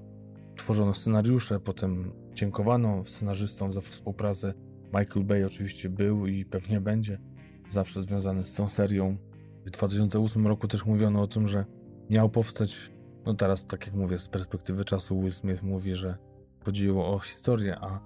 Tworzono 0.57 0.93
scenariusze, 0.93 1.59
potem 1.59 2.13
dziękowano 2.33 3.05
scenarzystom 3.05 3.73
za 3.73 3.81
współpracę. 3.81 4.53
Michael 4.93 5.25
Bay 5.25 5.45
oczywiście 5.45 5.89
był 5.89 6.27
i 6.27 6.45
pewnie 6.45 6.81
będzie 6.81 7.19
zawsze 7.69 8.01
związany 8.01 8.45
z 8.45 8.53
tą 8.53 8.69
serią. 8.69 9.17
W 9.65 9.69
2008 9.71 10.47
roku 10.47 10.67
też 10.67 10.85
mówiono 10.85 11.21
o 11.21 11.27
tym, 11.27 11.47
że 11.47 11.65
miał 12.09 12.29
powstać, 12.29 12.91
no 13.25 13.33
teraz 13.33 13.65
tak 13.65 13.85
jak 13.85 13.95
mówię, 13.95 14.19
z 14.19 14.27
perspektywy 14.27 14.85
czasu 14.85 15.21
Will 15.21 15.31
Smith 15.31 15.63
mówi, 15.63 15.95
że 15.95 16.17
chodziło 16.65 17.13
o 17.15 17.19
historię, 17.19 17.77
a 17.81 17.99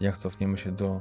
jak 0.00 0.16
cofniemy 0.16 0.58
się 0.58 0.72
do 0.72 1.00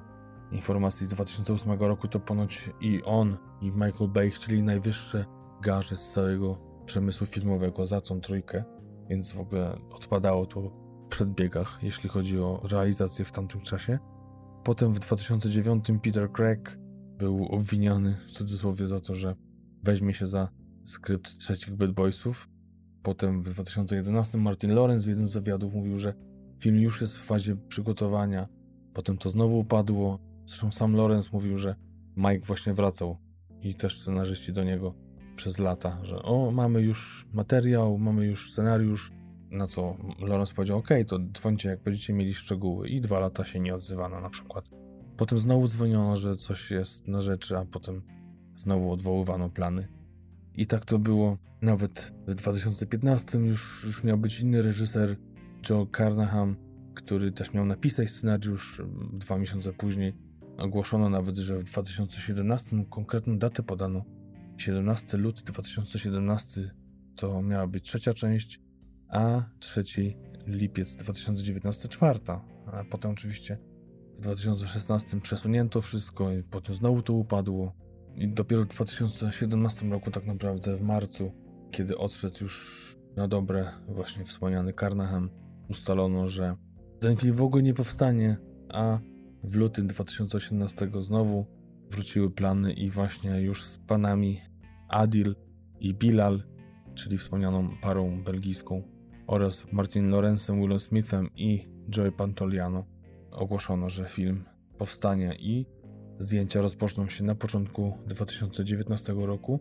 informacji 0.51 1.07
z 1.07 1.09
2008 1.09 1.71
roku, 1.71 2.07
to 2.07 2.19
ponoć 2.19 2.69
i 2.81 3.03
on, 3.03 3.37
i 3.61 3.71
Michael 3.71 4.09
Bay 4.09 4.31
chcieli 4.31 4.63
najwyższe 4.63 5.25
garze 5.61 5.97
z 5.97 6.11
całego 6.11 6.57
przemysłu 6.85 7.27
filmowego 7.27 7.85
za 7.85 8.01
tą 8.01 8.21
trójkę, 8.21 8.63
więc 9.09 9.31
w 9.31 9.39
ogóle 9.39 9.77
odpadało 9.91 10.45
to 10.45 10.61
w 10.61 11.07
przedbiegach, 11.09 11.79
jeśli 11.81 12.09
chodzi 12.09 12.39
o 12.39 12.61
realizację 12.63 13.25
w 13.25 13.31
tamtym 13.31 13.61
czasie. 13.61 13.99
Potem 14.63 14.93
w 14.93 14.99
2009 14.99 15.85
Peter 16.03 16.31
Craig 16.31 16.79
był 17.17 17.45
obwiniony 17.45 18.17
w 18.27 18.31
cudzysłowie 18.31 18.87
za 18.87 18.99
to, 18.99 19.15
że 19.15 19.35
weźmie 19.83 20.13
się 20.13 20.27
za 20.27 20.49
skrypt 20.83 21.37
trzecich 21.37 21.75
Bad 21.75 21.91
Boysów. 21.91 22.49
Potem 23.03 23.41
w 23.41 23.49
2011 23.49 24.37
Martin 24.37 24.71
Lawrence 24.71 25.05
w 25.05 25.09
jednym 25.09 25.27
z 25.27 25.33
wywiadów 25.33 25.73
mówił, 25.73 25.99
że 25.99 26.13
film 26.59 26.75
już 26.75 27.01
jest 27.01 27.17
w 27.17 27.23
fazie 27.23 27.55
przygotowania. 27.55 28.47
Potem 28.93 29.17
to 29.17 29.29
znowu 29.29 29.59
upadło. 29.59 30.19
Zresztą 30.45 30.71
sam 30.71 30.95
Lawrence 30.95 31.29
mówił, 31.33 31.57
że 31.57 31.75
Mike 32.17 32.45
właśnie 32.45 32.73
wracał 32.73 33.17
i 33.61 33.75
też 33.75 34.01
scenarzyści 34.01 34.53
do 34.53 34.63
niego 34.63 34.93
przez 35.35 35.59
lata, 35.59 35.99
że 36.03 36.21
o, 36.21 36.51
mamy 36.51 36.81
już 36.81 37.27
materiał, 37.33 37.97
mamy 37.97 38.25
już 38.25 38.51
scenariusz, 38.51 39.11
Na 39.51 39.67
co 39.67 39.97
Lawrence 40.19 40.53
powiedział, 40.53 40.77
ok, 40.77 40.89
to 41.07 41.19
dzwońcie 41.19 41.69
jak 41.69 41.83
będziecie 41.83 42.13
mieli 42.13 42.33
szczegóły 42.33 42.89
i 42.89 43.01
dwa 43.01 43.19
lata 43.19 43.45
się 43.45 43.59
nie 43.59 43.75
odzywano 43.75 44.21
na 44.21 44.29
przykład. 44.29 44.69
Potem 45.17 45.39
znowu 45.39 45.67
dzwoniono, 45.67 46.17
że 46.17 46.35
coś 46.35 46.71
jest 46.71 47.07
na 47.07 47.21
rzeczy, 47.21 47.57
a 47.57 47.65
potem 47.65 48.01
znowu 48.55 48.91
odwoływano 48.91 49.49
plany. 49.49 49.87
I 50.55 50.67
tak 50.67 50.85
to 50.85 50.99
było 50.99 51.37
nawet 51.61 52.13
w 52.27 52.35
2015 52.35 53.37
już, 53.37 53.83
już 53.83 54.03
miał 54.03 54.17
być 54.17 54.39
inny 54.39 54.61
reżyser, 54.61 55.17
Joe 55.69 55.87
Carnahan, 55.97 56.55
który 56.93 57.31
też 57.31 57.53
miał 57.53 57.65
napisać 57.65 58.09
scenariusz 58.09 58.81
dwa 59.13 59.37
miesiące 59.37 59.73
później. 59.73 60.13
Ogłoszono 60.57 61.09
nawet, 61.09 61.37
że 61.37 61.59
w 61.59 61.63
2017 61.63 62.85
konkretną 62.89 63.37
datę 63.37 63.63
podano. 63.63 64.05
17 64.57 65.17
luty 65.17 65.43
2017 65.43 66.71
to 67.15 67.41
miała 67.41 67.67
być 67.67 67.83
trzecia 67.83 68.13
część, 68.13 68.59
a 69.09 69.43
trzeci 69.59 70.17
lipiec 70.47 70.95
2019 70.95 71.89
czwarta. 71.89 72.45
A 72.65 72.83
potem 72.83 73.11
oczywiście 73.11 73.57
w 74.17 74.21
2016 74.21 75.21
przesunięto 75.21 75.81
wszystko 75.81 76.31
i 76.31 76.43
potem 76.43 76.75
znowu 76.75 77.01
to 77.01 77.13
upadło. 77.13 77.73
I 78.15 78.27
dopiero 78.27 78.61
w 78.61 78.67
2017 78.67 79.89
roku 79.89 80.11
tak 80.11 80.25
naprawdę 80.25 80.75
w 80.75 80.81
marcu, 80.81 81.31
kiedy 81.71 81.97
odszedł 81.97 82.37
już 82.41 82.97
na 83.15 83.27
dobre 83.27 83.71
właśnie 83.87 84.25
wspomniany 84.25 84.73
Carnahan, 84.73 85.29
ustalono, 85.69 86.27
że 86.27 86.55
ten 86.99 87.17
film 87.17 87.35
w 87.35 87.41
ogóle 87.41 87.63
nie 87.63 87.73
powstanie, 87.73 88.37
a 88.69 88.99
w 89.43 89.55
lutym 89.55 89.87
2018 89.87 90.91
znowu 90.99 91.45
wróciły 91.89 92.31
plany 92.31 92.73
i 92.73 92.89
właśnie 92.89 93.41
już 93.41 93.63
z 93.63 93.77
panami 93.77 94.41
Adil 94.89 95.35
i 95.79 95.93
Bilal, 95.93 96.43
czyli 96.95 97.17
wspomnianą 97.17 97.69
parą 97.81 98.23
belgijską, 98.23 98.83
oraz 99.29 99.71
Martin 99.71 100.09
Lorenzem, 100.09 100.61
Willem 100.61 100.79
Smithem 100.79 101.29
i 101.35 101.69
Joey 101.97 102.11
Pantoliano 102.11 102.85
ogłoszono, 103.31 103.89
że 103.89 104.09
film 104.09 104.43
powstanie 104.77 105.35
i 105.39 105.65
zdjęcia 106.19 106.61
rozpoczną 106.61 107.09
się 107.09 107.23
na 107.23 107.35
początku 107.35 107.97
2019 108.07 109.13
roku. 109.13 109.59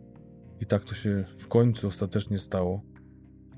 I 0.59 0.65
tak 0.65 0.83
to 0.83 0.95
się 0.95 1.25
w 1.37 1.47
końcu 1.47 1.87
ostatecznie 1.87 2.39
stało. 2.39 2.81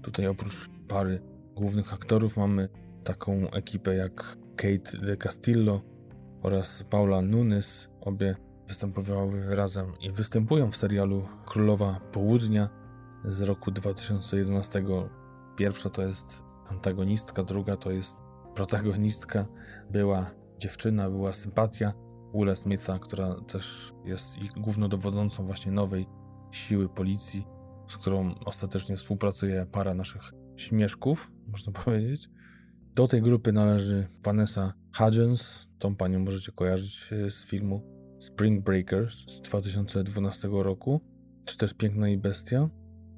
Tutaj 0.02 0.28
oprócz 0.28 0.70
pary 0.88 1.22
głównych 1.56 1.94
aktorów 1.94 2.38
mamy 2.38 2.70
taką 3.04 3.52
ekipę 3.52 3.96
jak 3.96 4.38
Kate 4.56 4.98
de 4.98 5.18
Castillo 5.18 5.82
oraz 6.42 6.84
Paula 6.90 7.22
Nunes. 7.22 7.90
Obie 8.02 8.36
występowały 8.68 9.56
razem 9.56 9.92
i 10.02 10.12
występują 10.12 10.72
w 10.72 10.78
serialu 10.78 11.28
Królowa 11.46 12.00
Południa 12.12 12.70
z 13.26 13.42
roku 13.42 13.72
2011. 13.72 14.84
Pierwsza 15.62 15.90
to 15.90 16.02
jest 16.02 16.44
antagonistka, 16.70 17.44
druga 17.44 17.78
to 17.78 17.92
jest 17.92 18.16
protagonistka. 18.56 19.46
Była 19.92 20.32
dziewczyna, 20.58 21.10
była 21.10 21.34
sympatia 21.34 21.94
Willa 22.36 22.56
Smitha, 22.56 23.00
która 23.00 23.36
też 23.42 23.94
jest 24.06 24.36
głównodowodzącą 24.58 25.46
właśnie 25.46 25.72
nowej 25.72 26.06
siły 26.52 26.90
policji, 26.90 27.48
z 27.88 27.98
którą 27.98 28.36
ostatecznie 28.46 28.98
współpracuje 28.98 29.66
para 29.72 29.94
naszych 29.94 30.22
śmieszków, 30.58 31.32
można 31.48 31.74
powiedzieć. 31.84 32.30
Do 32.96 33.08
tej 33.08 33.22
grupy 33.22 33.52
należy 33.52 34.08
Vanessa 34.24 34.74
Hudgens, 34.98 35.68
tą 35.80 35.96
panią 35.96 36.20
możecie 36.20 36.52
kojarzyć 36.52 37.10
z 37.30 37.46
filmu 37.46 37.82
Spring 38.20 38.64
Breakers 38.64 39.16
z 39.28 39.42
2012 39.42 40.50
roku, 40.52 41.02
czy 41.46 41.58
też 41.58 41.74
Piękna 41.74 42.10
i 42.10 42.18
Bestia. 42.18 42.70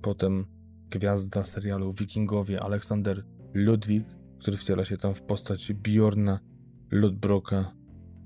Potem 0.02 0.63
gwiazda 0.94 1.44
serialu 1.44 1.94
Wikingowie 1.94 2.62
Aleksander 2.62 3.24
Ludwig, 3.54 4.06
który 4.40 4.58
wciela 4.58 4.86
się 4.86 4.98
tam 4.98 5.14
w 5.14 5.22
postać 5.22 5.74
Bjorna 5.74 6.40
Ludbroka. 6.92 7.72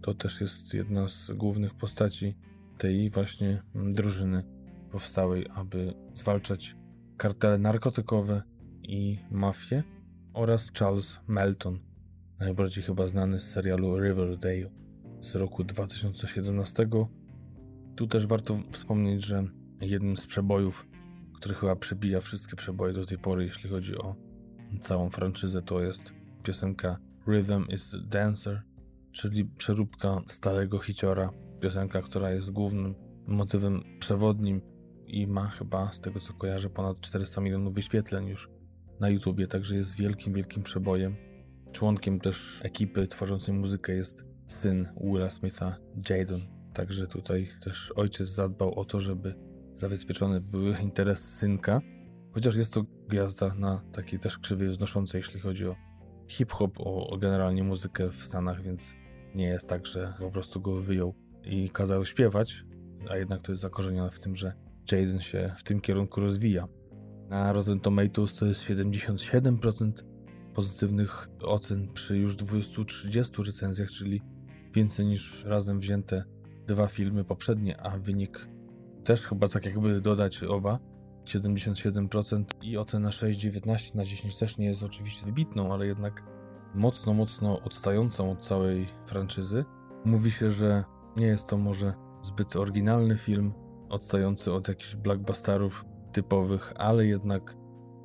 To 0.02 0.14
też 0.14 0.42
jest 0.42 0.74
jedna 0.74 1.10
z 1.10 1.32
głównych 1.32 1.74
postaci 1.74 2.36
tej 2.78 3.10
właśnie 3.10 3.64
drużyny 3.76 4.44
powstałej, 4.92 5.46
aby 5.56 5.94
zwalczać 6.14 6.76
kartele 7.18 7.58
narkotykowe 7.58 8.44
i 8.84 9.20
mafię 9.32 9.84
oraz 10.34 10.72
Charles 10.80 11.20
Melton, 11.28 11.80
najbardziej 12.40 12.84
chyba 12.84 13.08
znany 13.08 13.40
z 13.40 13.52
serialu 13.52 14.00
Riverdale 14.00 14.70
z 15.20 15.36
roku 15.36 15.64
2017. 15.64 16.88
Tu 17.96 18.08
też 18.08 18.28
warto 18.28 18.60
wspomnieć, 18.72 19.26
że 19.26 19.44
jednym 19.82 20.18
z 20.18 20.28
przebojów, 20.28 20.88
który 21.38 21.56
chyba 21.56 21.76
przebija 21.76 22.22
wszystkie 22.22 22.56
przeboje 22.56 22.94
do 22.94 23.06
tej 23.06 23.18
pory, 23.18 23.46
jeśli 23.46 23.70
chodzi 23.70 23.98
o 23.98 24.16
całą 24.82 25.10
franczyzę, 25.10 25.62
to 25.62 25.82
jest 25.82 26.14
piosenka 26.44 26.98
Rhythm 27.28 27.66
is 27.74 27.96
Dancer, 28.08 28.62
czyli 29.12 29.46
przeróbka 29.46 30.22
starego 30.28 30.80
hiciora. 30.80 31.30
Piosenka, 31.62 32.02
która 32.02 32.32
jest 32.32 32.52
głównym 32.52 32.96
motywem 33.28 33.84
przewodnim 34.00 34.62
i 35.08 35.28
ma 35.28 35.48
chyba, 35.48 35.94
z 35.94 36.02
tego 36.02 36.20
co 36.20 36.34
kojarzę, 36.34 36.70
ponad 36.70 37.02
400 37.02 37.42
milionów 37.42 37.74
wyświetleń 37.74 38.28
już 38.28 38.50
na 39.00 39.10
YouTubie, 39.10 39.48
także 39.48 39.76
jest 39.76 39.96
wielkim, 39.96 40.34
wielkim 40.34 40.64
przebojem. 40.64 41.16
Członkiem 41.72 42.20
też 42.20 42.60
ekipy 42.64 43.08
tworzącej 43.08 43.54
muzykę 43.54 43.94
jest 43.94 44.24
syn 44.48 44.88
Willa 45.04 45.30
Smitha, 45.30 45.78
Jadon. 46.10 46.42
Także 46.74 47.08
tutaj 47.08 47.50
też 47.62 47.92
ojciec 47.96 48.28
zadbał 48.28 48.80
o 48.80 48.86
to, 48.86 49.00
żeby 49.00 49.47
zabezpieczone 49.78 50.42
były 50.42 50.76
interesy 50.84 51.28
synka. 51.28 51.82
Chociaż 52.34 52.56
jest 52.56 52.74
to 52.74 52.84
gwiazda 53.08 53.54
na 53.54 53.82
takiej 53.92 54.20
też 54.20 54.38
krzywej 54.38 54.70
wznoszącej, 54.70 55.20
jeśli 55.20 55.40
chodzi 55.40 55.68
o 55.68 55.76
hip-hop, 56.28 56.80
o, 56.80 57.08
o 57.08 57.18
generalnie 57.18 57.64
muzykę 57.64 58.10
w 58.10 58.24
Stanach, 58.24 58.62
więc 58.62 58.96
nie 59.36 59.48
jest 59.48 59.70
tak, 59.70 59.86
że 59.86 60.14
po 60.20 60.32
prostu 60.32 60.62
go 60.62 60.82
wyjął 60.82 61.16
i 61.44 61.70
kazał 61.70 62.06
śpiewać, 62.06 62.66
a 63.10 63.18
jednak 63.18 63.42
to 63.42 63.52
jest 63.52 63.62
zakorzenione 63.62 64.12
w 64.12 64.20
tym, 64.20 64.36
że 64.36 64.54
Jaden 64.92 65.22
się 65.22 65.54
w 65.58 65.64
tym 65.64 65.82
kierunku 65.82 66.22
rozwija. 66.22 66.68
Na 67.30 67.54
Rotten 67.54 67.80
Tomatoes 67.80 68.36
to 68.36 68.46
jest 68.46 68.62
77% 68.62 69.92
pozytywnych 70.54 71.28
ocen 71.42 71.94
przy 71.94 72.18
już 72.18 72.36
230 72.36 73.44
recenzjach, 73.44 73.90
czyli 73.90 74.22
więcej 74.74 75.06
niż 75.06 75.46
razem 75.46 75.80
wzięte 75.80 76.24
dwa 76.68 76.88
filmy 76.88 77.24
poprzednie, 77.24 77.82
a 77.82 77.98
wynik 77.98 78.48
też 79.08 79.28
chyba 79.28 79.48
tak 79.48 79.66
jakby 79.66 80.02
dodać 80.02 80.44
oba 80.44 80.80
77% 81.26 82.44
i 82.62 82.78
ocena 82.78 83.10
6,19 83.10 83.96
na 83.96 84.06
10 84.06 84.36
też 84.36 84.58
nie 84.58 84.66
jest 84.66 84.84
oczywiście 84.84 85.26
wybitną, 85.26 85.74
ale 85.74 85.88
jednak 85.88 86.24
mocno, 86.76 87.14
mocno 87.14 87.62
odstającą 87.62 88.32
od 88.32 88.46
całej 88.46 88.88
franczyzy. 89.06 89.66
Mówi 90.06 90.32
się, 90.32 90.52
że 90.52 90.84
nie 91.18 91.26
jest 91.26 91.48
to 91.48 91.58
może 91.58 91.94
zbyt 92.22 92.56
oryginalny 92.56 93.18
film, 93.18 93.54
odstający 93.90 94.54
od 94.54 94.68
jakichś 94.68 94.96
blockbusterów 94.96 95.86
typowych, 96.12 96.74
ale 96.76 97.06
jednak 97.06 97.58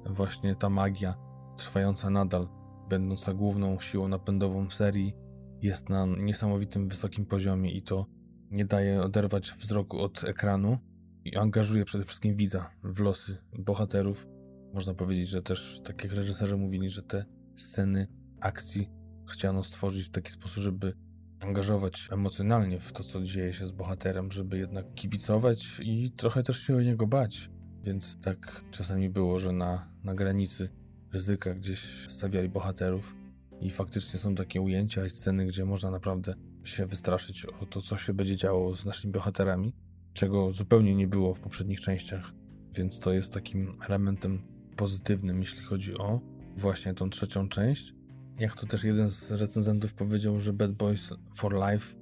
właśnie 0.07 0.57
ta 0.57 0.70
magia 0.70 1.14
trwająca 1.57 2.11
nadal, 2.11 2.48
będąca 2.88 3.34
główną 3.34 3.80
siłą 3.80 4.09
napędową 4.09 4.68
w 4.68 4.74
serii, 4.74 5.14
jest 5.62 5.88
na 5.88 6.07
niesamowitym 6.07 6.88
wysokim 6.88 7.26
poziomie 7.26 7.70
i 7.72 7.82
to 7.82 8.07
nie 8.50 8.64
daje 8.64 9.03
oderwać 9.03 9.50
wzroku 9.50 9.98
od 9.98 10.24
ekranu 10.24 10.78
i 11.24 11.36
angażuje 11.36 11.84
przede 11.84 12.04
wszystkim 12.04 12.36
widza 12.36 12.70
w 12.82 13.00
losy 13.00 13.36
bohaterów. 13.58 14.26
Można 14.74 14.94
powiedzieć, 14.94 15.28
że 15.28 15.42
też, 15.42 15.80
tak 15.84 16.04
jak 16.04 16.12
reżyserzy 16.12 16.56
mówili, 16.56 16.90
że 16.90 17.02
te 17.02 17.24
sceny 17.56 18.06
akcji 18.40 18.90
chciano 19.30 19.64
stworzyć 19.64 20.06
w 20.06 20.10
taki 20.10 20.32
sposób, 20.32 20.62
żeby 20.62 20.94
angażować 21.40 22.08
emocjonalnie 22.12 22.80
w 22.80 22.92
to, 22.92 23.04
co 23.04 23.22
dzieje 23.22 23.52
się 23.52 23.66
z 23.66 23.72
bohaterem, 23.72 24.32
żeby 24.32 24.58
jednak 24.58 24.94
kibicować 24.94 25.80
i 25.82 26.12
trochę 26.16 26.42
też 26.42 26.58
się 26.58 26.76
o 26.76 26.80
niego 26.80 27.06
bać. 27.06 27.50
Więc 27.82 28.20
tak 28.20 28.64
czasami 28.70 29.10
było, 29.10 29.38
że 29.38 29.52
na, 29.52 29.88
na 30.04 30.14
granicy 30.14 30.68
ryzyka 31.12 31.54
gdzieś 31.54 32.08
stawiali 32.08 32.48
bohaterów 32.48 33.16
i 33.60 33.70
faktycznie 33.70 34.18
są 34.18 34.34
takie 34.34 34.60
ujęcia 34.60 35.06
i 35.06 35.10
sceny, 35.10 35.46
gdzie 35.46 35.64
można 35.64 35.90
naprawdę 35.90 36.34
się 36.64 36.86
wystraszyć 36.86 37.46
o 37.46 37.66
to, 37.66 37.82
co 37.82 37.98
się 37.98 38.14
będzie 38.14 38.36
działo 38.36 38.76
z 38.76 38.84
naszymi 38.84 39.12
bohaterami, 39.12 39.74
czego 40.12 40.52
zupełnie 40.52 40.94
nie 40.94 41.06
było 41.06 41.34
w 41.34 41.40
poprzednich 41.40 41.80
częściach. 41.80 42.32
Więc 42.74 42.98
to 42.98 43.12
jest 43.12 43.32
takim 43.32 43.78
elementem 43.88 44.42
pozytywnym, 44.76 45.40
jeśli 45.40 45.62
chodzi 45.62 45.98
o 45.98 46.20
właśnie 46.56 46.94
tą 46.94 47.10
trzecią 47.10 47.48
część. 47.48 47.94
Jak 48.38 48.56
to 48.56 48.66
też 48.66 48.84
jeden 48.84 49.10
z 49.10 49.30
recenzentów 49.30 49.94
powiedział, 49.94 50.40
że 50.40 50.52
Bad 50.52 50.72
Boys 50.72 51.12
for 51.36 51.54
Life 51.54 51.96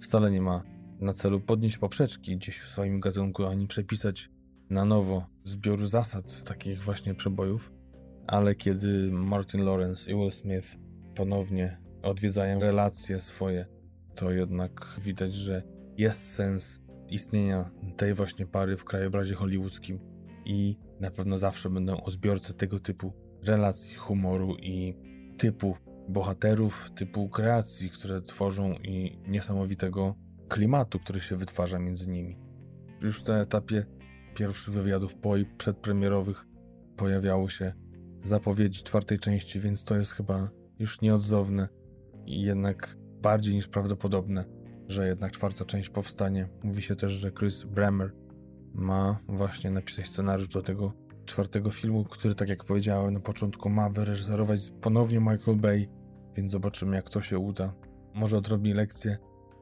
wcale 0.00 0.30
nie 0.30 0.42
ma 0.42 0.62
na 1.00 1.12
celu 1.12 1.40
podnieść 1.40 1.78
poprzeczki 1.78 2.36
gdzieś 2.36 2.58
w 2.58 2.68
swoim 2.68 3.00
gatunku, 3.00 3.46
ani 3.46 3.66
przepisać 3.66 4.30
na 4.70 4.84
nowo 4.84 5.26
zbioru 5.44 5.86
zasad 5.86 6.42
takich 6.42 6.82
właśnie 6.82 7.14
przebojów, 7.14 7.72
ale 8.26 8.54
kiedy 8.54 9.10
Martin 9.12 9.64
Lawrence 9.64 10.10
i 10.10 10.14
Will 10.14 10.32
Smith 10.32 10.78
ponownie 11.14 11.78
odwiedzają 12.02 12.60
relacje 12.60 13.20
swoje, 13.20 13.66
to 14.14 14.30
jednak 14.30 14.96
widać, 15.00 15.34
że 15.34 15.62
jest 15.96 16.34
sens 16.34 16.80
istnienia 17.14 17.70
tej 17.96 18.14
właśnie 18.14 18.46
pary 18.46 18.76
w 18.76 18.84
krajobrazie 18.84 19.34
hollywoodzkim 19.34 19.98
i 20.44 20.76
na 21.00 21.10
pewno 21.10 21.38
zawsze 21.38 21.70
będą 21.70 22.00
odbiorcy 22.00 22.54
tego 22.54 22.78
typu 22.78 23.12
relacji, 23.42 23.96
humoru 23.96 24.56
i 24.56 24.94
typu 25.38 25.76
bohaterów, 26.08 26.90
typu 26.94 27.28
kreacji, 27.28 27.90
które 27.90 28.22
tworzą 28.22 28.72
i 28.72 29.18
niesamowitego 29.28 30.14
klimatu, 30.48 30.98
który 30.98 31.20
się 31.20 31.36
wytwarza 31.36 31.78
między 31.78 32.08
nimi. 32.08 32.38
Już 33.00 33.24
na 33.24 33.40
etapie 33.40 33.86
pierwszych 34.34 34.74
wywiadów 34.74 35.14
po 35.14 35.36
i 35.36 35.44
przedpremierowych 35.44 36.46
pojawiało 36.96 37.48
się 37.48 37.72
zapowiedzi 38.22 38.82
czwartej 38.82 39.18
części, 39.18 39.60
więc 39.60 39.84
to 39.84 39.96
jest 39.96 40.12
chyba 40.12 40.50
już 40.78 41.00
nieodzowne 41.00 41.68
i 42.26 42.42
jednak 42.42 42.96
bardziej 43.22 43.54
niż 43.54 43.68
prawdopodobne, 43.68 44.44
że 44.92 45.08
jednak 45.08 45.32
czwarta 45.32 45.64
część 45.64 45.88
powstanie. 45.88 46.48
Mówi 46.62 46.82
się 46.82 46.96
też, 46.96 47.12
że 47.12 47.32
Chris 47.32 47.62
Bremer 47.62 48.12
ma 48.74 49.18
właśnie 49.28 49.70
napisać 49.70 50.06
scenariusz 50.06 50.48
do 50.48 50.62
tego 50.62 50.92
czwartego 51.24 51.70
filmu, 51.70 52.04
który, 52.04 52.34
tak 52.34 52.48
jak 52.48 52.64
powiedziałem 52.64 53.14
na 53.14 53.20
początku, 53.20 53.70
ma 53.70 53.90
wyreżyserować 53.90 54.72
ponownie 54.80 55.20
Michael 55.20 55.56
Bay, 55.56 55.88
więc 56.36 56.50
zobaczymy, 56.50 56.96
jak 56.96 57.10
to 57.10 57.22
się 57.22 57.38
uda. 57.38 57.74
Może 58.14 58.36
odrobi 58.36 58.72
lekcję 58.72 59.18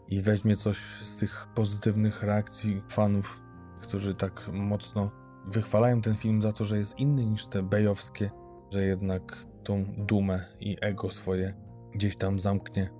i 0.08 0.20
weźmie 0.20 0.56
coś 0.56 0.78
z 1.02 1.16
tych 1.16 1.46
pozytywnych 1.54 2.22
reakcji 2.22 2.82
fanów, 2.88 3.40
którzy 3.80 4.14
tak 4.14 4.50
mocno 4.52 5.10
wychwalają 5.46 6.02
ten 6.02 6.14
film 6.14 6.42
za 6.42 6.52
to, 6.52 6.64
że 6.64 6.78
jest 6.78 6.98
inny 6.98 7.26
niż 7.26 7.46
te 7.46 7.62
bejowskie, 7.62 8.30
że 8.70 8.84
jednak 8.84 9.46
tą 9.64 9.84
dumę 9.84 10.44
i 10.60 10.76
ego 10.80 11.10
swoje 11.10 11.54
gdzieś 11.92 12.16
tam 12.16 12.40
zamknie 12.40 12.90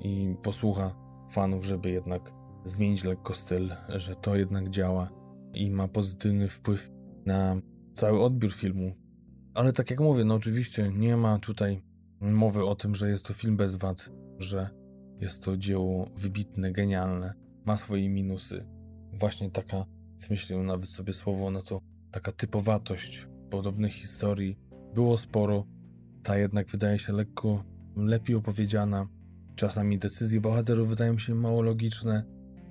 i 0.00 0.34
posłucha 0.42 0.94
fanów, 1.30 1.64
żeby 1.64 1.90
jednak 1.90 2.32
zmienić 2.64 3.04
lekko 3.04 3.34
styl, 3.34 3.72
że 3.88 4.16
to 4.16 4.36
jednak 4.36 4.70
działa 4.70 5.10
i 5.54 5.70
ma 5.70 5.88
pozytywny 5.88 6.48
wpływ 6.48 6.90
na 7.26 7.56
cały 7.92 8.22
odbiór 8.22 8.52
filmu. 8.52 8.94
Ale 9.54 9.72
tak 9.72 9.90
jak 9.90 10.00
mówię, 10.00 10.24
no 10.24 10.34
oczywiście 10.34 10.92
nie 10.92 11.16
ma 11.16 11.38
tutaj 11.38 11.82
mowy 12.20 12.64
o 12.64 12.74
tym, 12.74 12.94
że 12.94 13.10
jest 13.10 13.24
to 13.24 13.34
film 13.34 13.56
bez 13.56 13.76
wad, 13.76 14.10
że 14.38 14.70
jest 15.20 15.42
to 15.42 15.56
dzieło 15.56 16.10
wybitne, 16.16 16.72
genialne, 16.72 17.34
ma 17.64 17.76
swoje 17.76 18.08
minusy. 18.08 18.66
Właśnie 19.12 19.50
taka, 19.50 19.84
wymyśliłem 20.18 20.66
nawet 20.66 20.88
sobie 20.88 21.12
słowo 21.12 21.50
na 21.50 21.62
to, 21.62 21.80
taka 22.10 22.32
typowatość 22.32 23.28
podobnych 23.50 23.92
historii. 23.92 24.58
Było 24.94 25.16
sporo, 25.16 25.66
ta 26.22 26.38
jednak 26.38 26.66
wydaje 26.66 26.98
się 26.98 27.12
lekko 27.12 27.64
lepiej 27.96 28.36
opowiedziana. 28.36 29.08
Czasami 29.60 29.98
decyzje 29.98 30.40
bohaterów 30.40 30.88
wydają 30.88 31.18
się 31.18 31.34
mało 31.34 31.62
logiczne, 31.62 32.24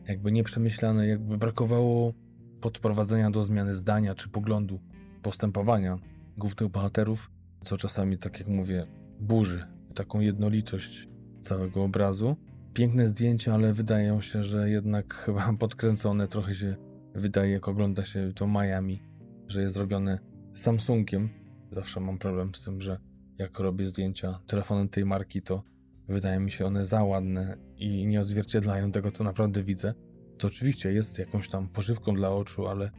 jakby 0.08 0.32
nieprzemyślane, 0.32 1.08
jakby 1.08 1.38
brakowało 1.38 2.14
podprowadzenia 2.62 3.32
do 3.32 3.44
zmiany 3.44 3.76
zdania 3.76 4.16
czy 4.16 4.30
poglądu, 4.30 4.80
postępowania 5.22 5.98
głównych 6.38 6.70
bohaterów, 6.70 7.32
co 7.64 7.78
czasami, 7.78 8.18
tak 8.18 8.40
jak 8.40 8.48
mówię, 8.48 8.88
burzy 9.20 9.68
taką 9.96 10.20
jednolitość 10.20 11.10
całego 11.42 11.84
obrazu. 11.84 12.36
Piękne 12.74 13.08
zdjęcia, 13.08 13.54
ale 13.54 13.74
wydają 13.74 14.22
się, 14.22 14.44
że 14.44 14.70
jednak 14.70 15.14
chyba 15.26 15.54
podkręcone 15.60 16.28
trochę 16.28 16.56
się 16.56 16.76
wydaje, 17.16 17.52
jak 17.52 17.68
ogląda 17.68 18.06
się 18.06 18.32
to 18.36 18.48
Miami, 18.48 19.02
że 19.48 19.62
jest 19.62 19.74
zrobione 19.74 20.20
Samsungiem. 20.54 21.30
Zawsze 21.72 22.00
mam 22.00 22.18
problem 22.18 22.56
z 22.56 22.64
tym, 22.64 22.82
że 22.82 23.00
jak 23.38 23.60
robię 23.60 23.88
zdjęcia 23.88 24.40
telefonem 24.48 24.90
tej 24.90 25.06
marki, 25.06 25.42
to 25.42 25.64
wydaje 26.10 26.40
mi 26.40 26.52
się 26.52 26.66
one 26.66 26.86
za 26.86 27.04
ładne 27.04 27.58
i 27.78 28.08
nie 28.08 28.22
odzwierciedlają 28.22 28.92
tego, 28.92 29.12
co 29.12 29.24
naprawdę 29.24 29.64
widzę. 29.64 29.94
To 30.38 30.48
oczywiście 30.48 30.92
jest 30.92 31.20
jakąś 31.20 31.50
tam 31.50 31.70
pożywką 31.70 32.16
dla 32.16 32.30
oczu, 32.30 32.68
ale 32.68 32.92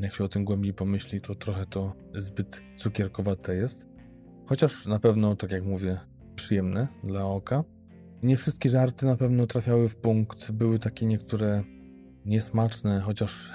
jak 0.00 0.14
się 0.14 0.24
o 0.24 0.28
tym 0.28 0.44
głębiej 0.44 0.74
pomyśli, 0.74 1.20
to 1.20 1.34
trochę 1.34 1.66
to 1.66 1.94
zbyt 2.14 2.62
cukierkowate 2.76 3.54
jest. 3.54 3.86
Chociaż 4.46 4.86
na 4.86 4.98
pewno, 4.98 5.36
tak 5.36 5.50
jak 5.50 5.64
mówię, 5.64 6.00
przyjemne 6.36 6.88
dla 7.04 7.24
oka. 7.24 7.64
Nie 8.22 8.36
wszystkie 8.36 8.70
żarty 8.70 9.06
na 9.06 9.16
pewno 9.16 9.46
trafiały 9.46 9.88
w 9.88 9.96
punkt. 9.96 10.50
Były 10.50 10.78
takie 10.78 11.06
niektóre 11.06 11.64
niesmaczne, 12.24 13.00
chociaż 13.00 13.50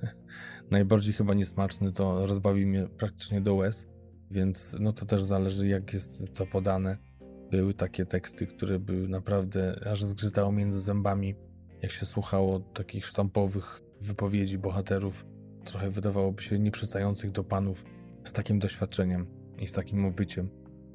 najbardziej 0.70 1.14
chyba 1.14 1.34
niesmaczny 1.34 1.92
to 1.92 2.26
rozbawi 2.26 2.66
mnie 2.66 2.88
praktycznie 2.98 3.40
do 3.40 3.54
łez. 3.54 3.86
Więc 4.30 4.76
no 4.80 4.92
to 4.92 5.06
też 5.06 5.22
zależy, 5.22 5.68
jak 5.68 5.92
jest 5.92 6.24
co 6.32 6.46
podane. 6.46 7.07
Były 7.50 7.74
takie 7.74 8.06
teksty, 8.06 8.46
które 8.46 8.78
były 8.78 9.08
naprawdę 9.08 9.88
aż 9.90 10.04
zgrzytało 10.04 10.52
między 10.52 10.80
zębami, 10.80 11.34
jak 11.82 11.92
się 11.92 12.06
słuchało 12.06 12.60
takich 12.60 13.06
sztampowych 13.06 13.82
wypowiedzi 14.00 14.58
bohaterów, 14.58 15.26
trochę 15.64 15.90
wydawałoby 15.90 16.42
się 16.42 16.58
nieprzystających 16.58 17.30
do 17.30 17.44
panów 17.44 17.84
z 18.24 18.32
takim 18.32 18.58
doświadczeniem 18.58 19.26
i 19.58 19.68
z 19.68 19.72
takim 19.72 20.04
obyciem. 20.04 20.50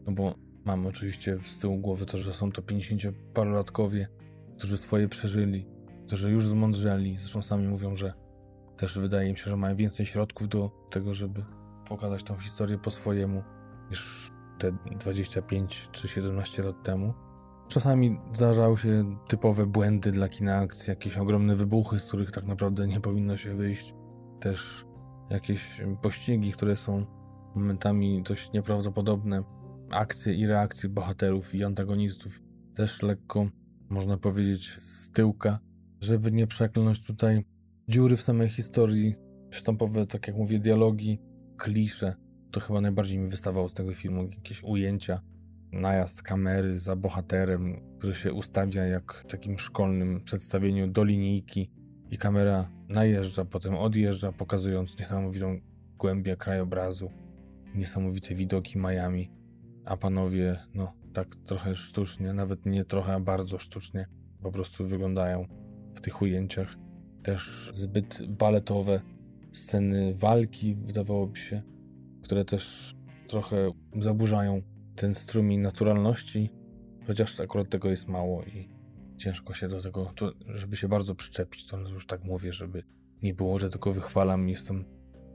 No 0.06 0.12
bo 0.12 0.36
mamy 0.66 0.88
oczywiście 0.88 1.38
z 1.44 1.60
tyłu 1.60 1.78
głowy 1.78 2.06
to, 2.06 2.18
że 2.18 2.34
są 2.34 2.52
to 2.52 2.62
50-parolatkowie, 2.62 4.06
którzy 4.58 4.78
swoje 4.78 5.10
przeżyli, 5.10 5.68
którzy 6.08 6.32
już 6.32 6.48
zmądrzeli. 6.48 7.18
Zresztą 7.20 7.42
sami 7.42 7.68
mówią, 7.68 7.96
że 7.96 8.14
też 8.78 9.00
wydaje 9.00 9.32
mi 9.32 9.38
się, 9.38 9.50
że 9.50 9.58
mają 9.58 9.76
więcej 9.76 10.06
środków 10.06 10.50
do 10.50 10.72
tego, 10.92 11.14
żeby 11.14 11.46
pokazać 11.88 12.24
tą 12.24 12.38
historię 12.38 12.78
po 12.78 12.92
swojemu 12.92 13.44
niż 13.90 14.32
te 14.64 14.98
25 15.00 15.90
czy 15.92 16.08
17 16.08 16.64
lat 16.64 16.84
temu. 16.84 17.14
Czasami 17.68 18.20
zdarzały 18.34 18.78
się 18.78 19.18
typowe 19.28 19.66
błędy 19.66 20.12
dla 20.12 20.30
kina 20.30 20.58
akcji, 20.58 20.92
jakieś 20.92 21.18
ogromne 21.18 21.56
wybuchy, 21.56 22.00
z 22.00 22.08
których 22.08 22.32
tak 22.32 22.46
naprawdę 22.46 22.88
nie 22.88 23.02
powinno 23.02 23.38
się 23.38 23.56
wyjść. 23.56 23.96
Też 24.40 24.86
jakieś 25.30 25.82
pościgi, 26.02 26.52
które 26.52 26.76
są 26.76 27.06
momentami 27.56 28.24
dość 28.24 28.52
nieprawdopodobne. 28.52 29.44
Akcje 29.90 30.34
i 30.34 30.48
reakcje 30.48 30.90
bohaterów 30.90 31.56
i 31.56 31.64
antagonistów 31.64 32.42
też 32.76 33.02
lekko, 33.02 33.48
można 33.90 34.18
powiedzieć, 34.18 34.70
z 34.70 35.12
tyłka, 35.12 35.60
żeby 36.02 36.32
nie 36.32 36.48
przekląć 36.48 37.06
tutaj 37.06 37.46
dziury 37.90 38.18
w 38.18 38.22
samej 38.22 38.50
historii, 38.50 39.16
sztampowe, 39.50 40.08
tak 40.08 40.28
jak 40.28 40.38
mówię, 40.38 40.60
dialogi, 40.60 41.20
klisze. 41.58 42.16
To 42.54 42.60
chyba 42.60 42.82
najbardziej 42.82 43.18
mi 43.20 43.28
wystawało 43.28 43.70
z 43.70 43.74
tego 43.74 43.94
filmu. 43.94 44.24
Jakieś 44.24 44.64
ujęcia, 44.64 45.22
najazd 45.72 46.22
kamery 46.22 46.80
za 46.80 46.96
bohaterem, 46.96 47.82
który 47.98 48.16
się 48.16 48.34
ustawia 48.34 48.86
jak 48.86 49.14
w 49.14 49.32
takim 49.32 49.60
szkolnym 49.60 50.22
przedstawieniu 50.24 50.88
do 50.88 51.04
linijki 51.04 51.72
i 52.12 52.18
kamera 52.18 52.72
najeżdża, 52.90 53.46
potem 53.46 53.76
odjeżdża, 53.76 54.32
pokazując 54.32 55.00
niesamowitą 55.00 55.60
głębię 55.98 56.38
krajobrazu, 56.38 57.12
niesamowite 57.76 58.36
widoki 58.36 58.78
Miami, 58.78 59.32
a 59.86 59.98
panowie, 59.98 60.60
no 60.74 60.94
tak 61.14 61.36
trochę 61.36 61.76
sztucznie, 61.76 62.34
nawet 62.34 62.66
nie 62.66 62.86
trochę, 62.86 63.14
a 63.14 63.20
bardzo 63.20 63.60
sztucznie, 63.60 64.08
po 64.42 64.52
prostu 64.52 64.86
wyglądają 64.86 65.48
w 65.96 66.02
tych 66.02 66.22
ujęciach. 66.22 66.76
Też 67.24 67.70
zbyt 67.74 68.28
baletowe, 68.28 69.02
sceny 69.52 70.14
walki, 70.16 70.76
wydawałoby 70.76 71.40
się, 71.40 71.73
które 72.24 72.46
też 72.46 72.96
trochę 73.28 73.72
zaburzają 74.00 74.62
ten 74.96 75.14
strumień 75.14 75.60
naturalności, 75.60 76.50
chociaż 77.08 77.40
akurat 77.40 77.70
tego 77.70 77.90
jest 77.90 78.08
mało 78.08 78.44
i 78.44 78.70
ciężko 79.18 79.54
się 79.54 79.68
do 79.68 79.82
tego, 79.82 80.12
to, 80.16 80.32
żeby 80.48 80.78
się 80.78 80.88
bardzo 80.88 81.16
przyczepić, 81.16 81.68
to 81.68 81.80
już 81.80 82.08
tak 82.08 82.24
mówię, 82.24 82.54
żeby 82.54 82.84
nie 83.22 83.34
było, 83.34 83.60
że 83.60 83.70
tylko 83.70 83.92
wychwalam, 83.92 84.50
jestem 84.50 84.86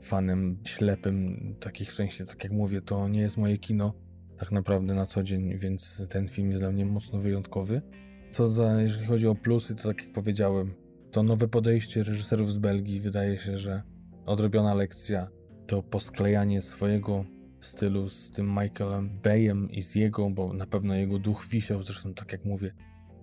fanem 0.01 0.59
ślepym 0.63 1.55
takich 1.59 1.93
części, 1.93 2.25
tak 2.25 2.43
jak 2.43 2.53
mówię, 2.53 2.81
to 2.81 3.07
nie 3.07 3.19
jest 3.19 3.37
moje 3.37 3.57
kino 3.57 3.93
tak 4.39 4.51
naprawdę 4.51 4.93
na 4.93 5.05
co 5.05 5.23
dzień, 5.23 5.57
więc 5.57 6.03
ten 6.09 6.27
film 6.27 6.49
jest 6.49 6.61
dla 6.61 6.71
mnie 6.71 6.85
mocno 6.85 7.19
wyjątkowy. 7.19 7.81
Co 8.31 8.51
za, 8.51 8.81
jeżeli 8.81 9.05
chodzi 9.05 9.27
o 9.27 9.35
plusy, 9.35 9.75
to 9.75 9.83
tak 9.83 10.03
jak 10.03 10.13
powiedziałem, 10.13 10.73
to 11.11 11.23
nowe 11.23 11.47
podejście 11.47 12.03
reżyserów 12.03 12.51
z 12.51 12.57
Belgii. 12.57 13.01
Wydaje 13.01 13.39
się, 13.39 13.57
że 13.57 13.83
odrobiona 14.25 14.73
lekcja, 14.73 15.27
to 15.69 15.83
posklejanie 15.83 16.61
swojego 16.61 17.25
stylu 17.59 18.09
z 18.09 18.31
tym 18.31 18.47
Michaelem 18.47 19.09
Bayem 19.23 19.71
i 19.71 19.81
z 19.81 19.95
jego, 19.95 20.29
bo 20.29 20.53
na 20.53 20.65
pewno 20.65 20.95
jego 20.95 21.19
duch 21.19 21.45
wisiał, 21.47 21.83
zresztą 21.83 22.13
tak 22.13 22.31
jak 22.31 22.45
mówię, 22.45 22.73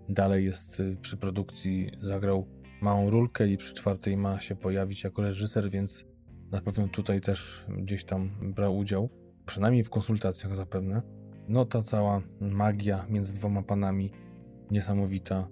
dalej 0.08 0.44
jest 0.44 0.80
y, 0.80 0.96
przy 1.02 1.16
produkcji, 1.16 1.90
zagrał 2.00 2.46
małą 2.80 3.10
rulkę 3.10 3.48
i 3.48 3.56
przy 3.56 3.74
czwartej 3.74 4.16
ma 4.16 4.40
się 4.40 4.56
pojawić 4.56 5.04
jako 5.04 5.22
reżyser, 5.22 5.70
więc 5.70 6.04
na 6.50 6.60
pewno 6.60 6.88
tutaj 6.88 7.20
też 7.20 7.64
gdzieś 7.78 8.04
tam 8.04 8.52
brał 8.54 8.78
udział, 8.78 9.10
przynajmniej 9.46 9.84
w 9.84 9.90
konsultacjach 9.90 10.56
zapewne. 10.56 11.02
No 11.48 11.64
ta 11.64 11.82
cała 11.82 12.22
magia 12.40 13.06
między 13.08 13.32
dwoma 13.32 13.62
panami 13.62 14.10
niesamowita. 14.70 15.48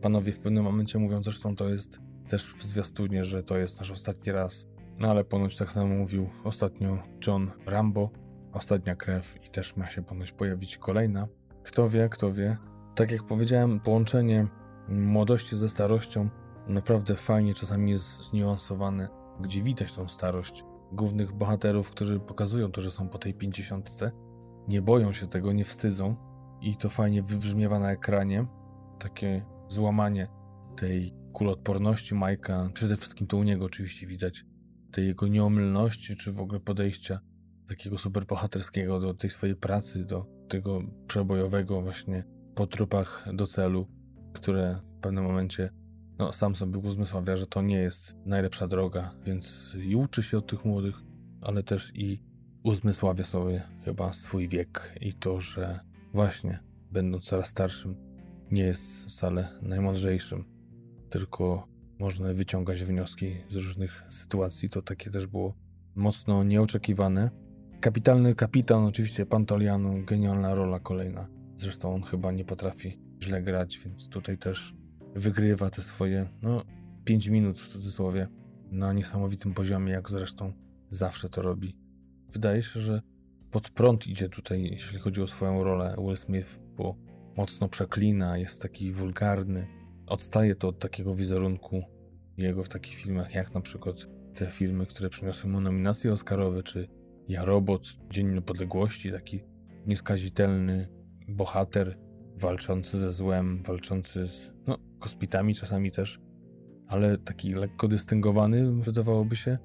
Panowie 0.00 0.32
w 0.32 0.38
pewnym 0.38 0.64
momencie 0.64 0.98
mówią, 0.98 1.22
zresztą 1.22 1.56
to 1.56 1.68
jest 1.68 1.98
też 2.28 2.54
w 2.54 2.64
zwiastunie, 2.64 3.24
że 3.24 3.42
to 3.42 3.56
jest 3.56 3.78
nasz 3.78 3.90
ostatni 3.90 4.32
raz 4.32 4.66
no 4.98 5.10
ale 5.10 5.24
ponoć 5.24 5.56
tak 5.56 5.72
samo 5.72 5.94
mówił 5.94 6.28
ostatnio 6.44 6.98
John 7.26 7.50
Rambo, 7.66 8.10
ostatnia 8.52 8.96
krew 8.96 9.46
i 9.46 9.50
też 9.50 9.76
ma 9.76 9.90
się 9.90 10.02
ponoć 10.02 10.32
pojawić 10.32 10.78
kolejna. 10.78 11.28
Kto 11.62 11.88
wie, 11.88 12.08
kto 12.08 12.32
wie. 12.32 12.56
Tak 12.94 13.10
jak 13.10 13.22
powiedziałem, 13.22 13.80
połączenie 13.80 14.46
młodości 14.88 15.56
ze 15.56 15.68
starością 15.68 16.28
naprawdę 16.68 17.14
fajnie 17.14 17.54
czasami 17.54 17.90
jest 17.90 18.24
zniuansowane, 18.24 19.08
gdzie 19.40 19.62
widać 19.62 19.92
tą 19.92 20.08
starość 20.08 20.64
głównych 20.92 21.32
bohaterów, 21.32 21.90
którzy 21.90 22.20
pokazują 22.20 22.72
to, 22.72 22.80
że 22.80 22.90
są 22.90 23.08
po 23.08 23.18
tej 23.18 23.34
pięćdziesiątce, 23.34 24.12
nie 24.68 24.82
boją 24.82 25.12
się 25.12 25.26
tego, 25.26 25.52
nie 25.52 25.64
wstydzą 25.64 26.16
i 26.60 26.76
to 26.76 26.88
fajnie 26.88 27.22
wybrzmiewa 27.22 27.78
na 27.78 27.92
ekranie. 27.92 28.46
Takie 28.98 29.44
złamanie 29.68 30.28
tej 30.76 31.14
kuloodporności 31.32 32.14
Majka, 32.14 32.70
przede 32.74 32.96
wszystkim 32.96 33.26
to 33.26 33.36
u 33.36 33.42
niego 33.42 33.64
oczywiście 33.64 34.06
widać, 34.06 34.44
tej 34.92 35.06
jego 35.06 35.28
nieomylności, 35.28 36.16
czy 36.16 36.32
w 36.32 36.40
ogóle 36.40 36.60
podejścia 36.60 37.20
takiego 37.68 37.98
superbohaterskiego 37.98 39.00
do 39.00 39.14
tej 39.14 39.30
swojej 39.30 39.56
pracy, 39.56 40.04
do 40.04 40.26
tego 40.48 40.82
przebojowego 41.06 41.82
właśnie 41.82 42.24
po 42.54 42.66
trupach 42.66 43.28
do 43.32 43.46
celu, 43.46 43.88
które 44.32 44.80
w 44.98 45.00
pewnym 45.00 45.24
momencie 45.24 45.70
no, 46.18 46.32
sam 46.32 46.56
sobie 46.56 46.78
uzmysławia, 46.78 47.36
że 47.36 47.46
to 47.46 47.62
nie 47.62 47.76
jest 47.76 48.16
najlepsza 48.24 48.68
droga, 48.68 49.14
więc 49.24 49.72
i 49.84 49.96
uczy 49.96 50.22
się 50.22 50.38
od 50.38 50.46
tych 50.46 50.64
młodych, 50.64 50.94
ale 51.40 51.62
też 51.62 51.92
i 51.94 52.22
uzmysławia 52.62 53.24
sobie 53.24 53.62
chyba 53.84 54.12
swój 54.12 54.48
wiek 54.48 54.94
i 55.00 55.14
to, 55.14 55.40
że 55.40 55.80
właśnie 56.12 56.58
będąc 56.90 57.24
coraz 57.24 57.48
starszym, 57.48 57.96
nie 58.50 58.62
jest 58.62 59.04
wcale 59.04 59.48
najmądrzejszym, 59.62 60.44
tylko 61.10 61.68
można 61.98 62.32
wyciągać 62.32 62.84
wnioski 62.84 63.36
z 63.50 63.56
różnych 63.56 64.02
sytuacji. 64.08 64.68
To 64.68 64.82
takie 64.82 65.10
też 65.10 65.26
było 65.26 65.54
mocno 65.94 66.44
nieoczekiwane. 66.44 67.30
Kapitalny 67.80 68.34
kapitan, 68.34 68.84
oczywiście 68.84 69.26
Pantoliano, 69.26 69.94
genialna 70.04 70.54
rola 70.54 70.80
kolejna. 70.80 71.28
Zresztą 71.56 71.94
on 71.94 72.02
chyba 72.02 72.32
nie 72.32 72.44
potrafi 72.44 72.98
źle 73.22 73.42
grać, 73.42 73.78
więc 73.84 74.08
tutaj 74.08 74.38
też 74.38 74.74
wygrywa 75.14 75.70
te 75.70 75.82
swoje, 75.82 76.28
no, 76.42 76.62
5 77.04 77.26
minut 77.26 77.58
w 77.58 77.68
cudzysłowie 77.68 78.28
na 78.70 78.92
niesamowitym 78.92 79.54
poziomie, 79.54 79.92
jak 79.92 80.10
zresztą 80.10 80.52
zawsze 80.88 81.28
to 81.28 81.42
robi. 81.42 81.76
Wydaje 82.32 82.62
się, 82.62 82.80
że 82.80 83.02
pod 83.50 83.70
prąd 83.70 84.06
idzie 84.06 84.28
tutaj, 84.28 84.62
jeśli 84.62 84.98
chodzi 84.98 85.22
o 85.22 85.26
swoją 85.26 85.64
rolę 85.64 85.96
Will 85.98 86.16
Smith, 86.16 86.58
bo 86.76 86.96
mocno 87.36 87.68
przeklina, 87.68 88.38
jest 88.38 88.62
taki 88.62 88.92
wulgarny. 88.92 89.77
Odstaje 90.08 90.54
to 90.54 90.68
od 90.68 90.78
takiego 90.78 91.14
wizerunku 91.14 91.82
jego 92.36 92.64
w 92.64 92.68
takich 92.68 92.94
filmach, 92.94 93.34
jak 93.34 93.54
na 93.54 93.60
przykład 93.60 93.96
te 94.34 94.50
filmy, 94.50 94.86
które 94.86 95.10
przyniosły 95.10 95.50
mu 95.50 95.60
nominacje 95.60 96.12
Oscarowe, 96.12 96.62
czy 96.62 96.88
Ja 97.28 97.44
Robot, 97.44 97.82
Dzień 98.10 98.34
Niepodległości, 98.34 99.12
taki 99.12 99.40
nieskazitelny 99.86 100.88
bohater 101.28 101.98
walczący 102.36 102.98
ze 102.98 103.10
złem, 103.10 103.62
walczący 103.62 104.28
z 104.28 104.52
no, 104.66 104.78
kosmitami 104.98 105.54
czasami 105.54 105.90
też, 105.90 106.20
ale 106.86 107.18
taki 107.18 107.54
lekko 107.54 107.88
dystyngowany, 107.88 108.72
wydawałoby 108.72 109.36
się, 109.36 109.58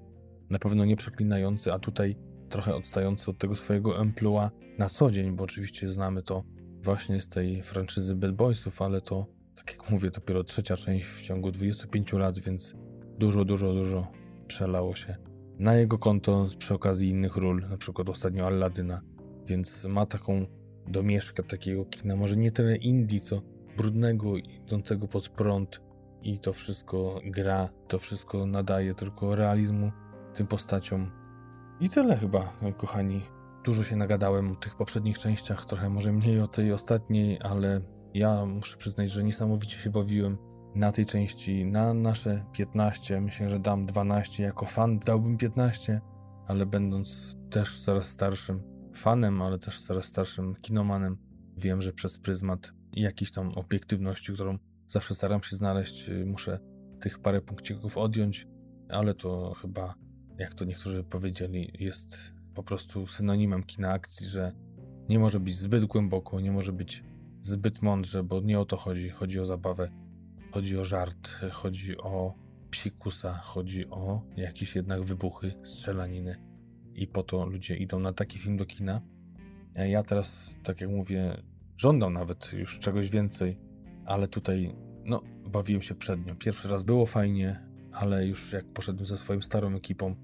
na 0.50 0.60
pewno 0.60 0.86
nie 0.86 0.96
przeklinający, 0.96 1.74
a 1.74 1.80
tutaj 1.80 2.16
trochę 2.50 2.76
odstający 2.76 3.32
od 3.32 3.38
tego 3.38 3.56
swojego 3.56 4.02
emploi 4.02 4.50
na 4.78 4.90
co 4.90 5.12
dzień, 5.12 5.36
bo 5.36 5.44
oczywiście 5.44 5.92
znamy 5.92 6.24
to 6.24 6.44
właśnie 6.84 7.22
z 7.22 7.30
tej 7.30 7.64
franczyzy 7.64 8.16
Bad 8.16 8.32
Boysów, 8.32 8.82
ale 8.82 9.02
to, 9.02 9.28
tak 9.66 9.76
jak 9.78 9.90
mówię, 9.90 10.12
dopiero 10.12 10.44
trzecia 10.44 10.78
część 10.78 11.06
w 11.06 11.22
ciągu 11.22 11.52
25 11.52 12.14
lat, 12.14 12.40
więc 12.40 12.76
dużo, 13.18 13.46
dużo, 13.46 13.74
dużo 13.74 14.08
przelało 14.48 14.96
się 14.96 15.16
na 15.60 15.76
jego 15.76 15.98
konto 15.98 16.48
przy 16.58 16.74
okazji 16.74 17.10
innych 17.10 17.36
ról, 17.36 17.66
na 17.70 17.78
przykład 17.78 18.10
ostatnio 18.10 18.48
Alladyna, 18.48 19.02
więc 19.46 19.86
ma 19.86 20.06
taką 20.06 20.46
domieszkę 20.88 21.44
takiego 21.44 21.86
kina, 21.86 22.16
może 22.16 22.38
nie 22.38 22.52
tyle 22.52 22.76
indie, 22.76 23.20
co 23.20 23.42
brudnego, 23.78 24.38
idącego 24.38 25.08
pod 25.08 25.30
prąd 25.30 25.82
i 26.22 26.40
to 26.40 26.54
wszystko 26.54 27.22
gra, 27.26 27.70
to 27.88 28.00
wszystko 28.00 28.46
nadaje 28.46 28.94
tylko 28.94 29.36
realizmu 29.36 29.92
tym 30.34 30.48
postaciom. 30.48 31.12
I 31.80 31.90
tyle 31.90 32.18
chyba, 32.18 32.54
kochani. 32.78 33.22
Dużo 33.66 33.84
się 33.84 33.96
nagadałem 33.96 34.52
o 34.52 34.56
tych 34.56 34.76
poprzednich 34.76 35.18
częściach, 35.18 35.66
trochę 35.66 35.90
może 35.90 36.12
mniej 36.12 36.40
o 36.40 36.48
tej 36.48 36.74
ostatniej, 36.74 37.40
ale 37.42 37.82
ja 38.14 38.46
muszę 38.46 38.78
przyznać, 38.78 39.12
że 39.12 39.24
niesamowicie 39.24 39.78
się 39.78 39.90
bawiłem 39.90 40.38
na 40.76 40.92
tej 40.92 41.06
części, 41.06 41.66
na 41.66 41.94
nasze 41.94 42.46
15. 42.52 43.22
Myślę, 43.22 43.50
że 43.50 43.60
dam 43.60 43.86
12. 43.86 44.44
Jako 44.44 44.66
fan 44.66 45.00
dałbym 45.00 45.38
15, 45.38 46.02
ale 46.48 46.66
będąc 46.66 47.38
też 47.50 47.82
coraz 47.82 48.10
starszym 48.10 48.62
fanem, 48.96 49.42
ale 49.42 49.60
też 49.60 49.82
coraz 49.82 50.06
starszym 50.06 50.56
kinomanem, 50.62 51.18
wiem, 51.58 51.82
że 51.82 51.94
przez 51.94 52.20
pryzmat 52.20 52.74
jakiejś 52.94 53.32
tam 53.32 53.52
obiektywności, 53.58 54.34
którą 54.34 54.58
zawsze 54.88 55.16
staram 55.16 55.44
się 55.44 55.56
znaleźć, 55.56 56.10
muszę 56.26 56.60
tych 57.02 57.20
parę 57.20 57.42
punkcików 57.42 57.98
odjąć, 57.98 58.48
ale 58.90 59.14
to 59.14 59.54
chyba, 59.62 59.96
jak 60.38 60.54
to 60.54 60.66
niektórzy 60.66 61.04
powiedzieli, 61.04 61.74
jest 61.80 62.34
po 62.54 62.64
prostu 62.64 63.08
synonimem 63.08 63.64
kina 63.64 63.92
akcji, 63.92 64.28
że 64.28 64.52
nie 65.10 65.20
może 65.20 65.40
być 65.40 65.58
zbyt 65.58 65.86
głęboko, 65.86 66.40
nie 66.40 66.52
może 66.52 66.74
być 66.74 67.04
zbyt 67.44 67.82
mądrze, 67.82 68.24
bo 68.24 68.42
nie 68.42 68.60
o 68.60 68.66
to 68.66 68.78
chodzi. 68.78 69.10
Chodzi 69.10 69.40
o 69.40 69.46
zabawę, 69.46 69.90
chodzi 70.52 70.78
o 70.78 70.86
żart, 70.86 71.30
chodzi 71.52 71.98
o 71.98 72.34
psikusa, 72.70 73.34
chodzi 73.34 73.90
o 73.90 74.22
jakieś 74.38 74.76
jednak 74.76 75.02
wybuchy, 75.02 75.54
strzelaniny. 75.64 76.36
I 76.94 77.08
po 77.08 77.24
to 77.24 77.46
ludzie 77.46 77.76
idą 77.76 78.00
na 78.00 78.14
taki 78.14 78.40
film 78.40 78.58
do 78.58 78.66
kina. 78.66 79.02
Ja 79.76 80.04
teraz, 80.04 80.56
tak 80.64 80.82
jak 80.82 80.90
mówię, 80.90 81.44
żądam 81.78 82.14
nawet 82.14 82.54
już 82.54 82.80
czegoś 82.80 83.10
więcej, 83.10 83.58
ale 84.06 84.28
tutaj, 84.28 84.76
no, 85.06 85.22
bawiłem 85.50 85.82
się 85.82 85.96
przednio. 85.96 86.36
Pierwszy 86.36 86.68
raz 86.68 86.84
było 86.84 87.06
fajnie, 87.06 87.66
ale 87.92 88.28
już 88.28 88.54
jak 88.54 88.66
poszedłem 88.66 89.06
ze 89.06 89.18
swoją 89.18 89.42
starą 89.42 89.76
ekipą, 89.76 90.16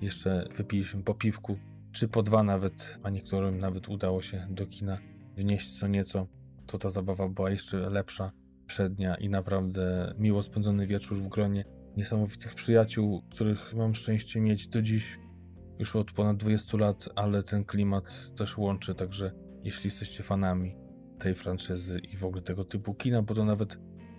jeszcze 0.00 0.48
wypiliśmy 0.56 1.02
po 1.02 1.14
piwku, 1.14 1.58
czy 1.92 2.08
po 2.08 2.22
dwa 2.22 2.42
nawet, 2.42 2.98
a 3.02 3.10
niektórym 3.10 3.58
nawet 3.58 3.88
udało 3.88 4.22
się 4.22 4.46
do 4.50 4.66
kina 4.66 4.98
wnieść 5.36 5.78
co 5.78 5.86
nieco, 5.86 6.26
to 6.66 6.78
ta 6.78 6.90
zabawa 6.90 7.28
była 7.28 7.50
jeszcze 7.50 7.90
lepsza 7.90 8.32
przednia 8.66 9.14
i 9.14 9.28
naprawdę 9.28 10.14
miło 10.18 10.42
spędzony 10.42 10.86
wieczór 10.86 11.18
w 11.18 11.28
gronie 11.28 11.64
niesamowitych 11.96 12.54
przyjaciół, 12.54 13.22
których 13.30 13.74
mam 13.74 13.94
szczęście 13.94 14.40
mieć 14.40 14.68
do 14.68 14.82
dziś 14.82 15.18
już 15.78 15.96
od 15.96 16.12
ponad 16.12 16.36
20 16.36 16.78
lat, 16.78 17.08
ale 17.14 17.42
ten 17.42 17.64
klimat 17.64 18.30
też 18.36 18.58
łączy, 18.58 18.94
także 18.94 19.32
jeśli 19.64 19.88
jesteście 19.88 20.22
fanami 20.22 20.74
tej 21.18 21.34
franczyzy 21.34 21.98
i 21.98 22.16
w 22.16 22.24
ogóle 22.24 22.42
tego 22.42 22.64
typu 22.64 22.94
kina, 22.94 23.22
bo 23.22 23.34
to 23.34 23.44
nawet 23.44 23.78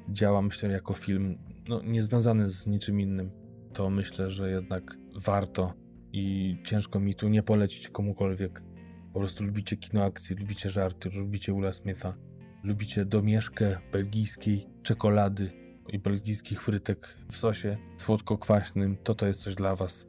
działa, 0.10 0.42
myślę, 0.42 0.70
jako 0.70 0.94
film 0.94 1.38
no, 1.70 1.82
niezwiązany 1.82 2.50
z 2.50 2.68
niczym 2.68 3.00
innym, 3.00 3.32
to 3.74 3.90
myślę, 3.90 4.32
że 4.32 4.52
jednak 4.52 4.98
warto 5.16 5.74
i 6.12 6.58
ciężko 6.66 7.00
mi 7.00 7.16
tu 7.16 7.30
nie 7.30 7.44
polecić 7.44 7.90
komukolwiek. 7.90 8.64
Po 9.14 9.20
prostu 9.20 9.44
lubicie 9.44 9.78
kino 9.78 10.04
akcji, 10.04 10.36
lubicie 10.36 10.70
żarty, 10.70 11.10
lubicie 11.10 11.54
Ula 11.54 11.74
Smitha, 11.74 12.18
lubicie 12.64 13.06
domieszkę 13.06 13.78
belgijskiej 13.92 14.68
czekolady 14.84 15.52
i 15.90 16.00
belgijskich 16.00 16.62
frytek 16.62 17.18
w 17.32 17.38
sosie 17.38 17.78
słodko-kwaśnym, 17.98 18.98
to 19.04 19.16
to 19.16 19.28
jest 19.28 19.42
coś 19.42 19.56
dla 19.56 19.76
was. 19.76 20.08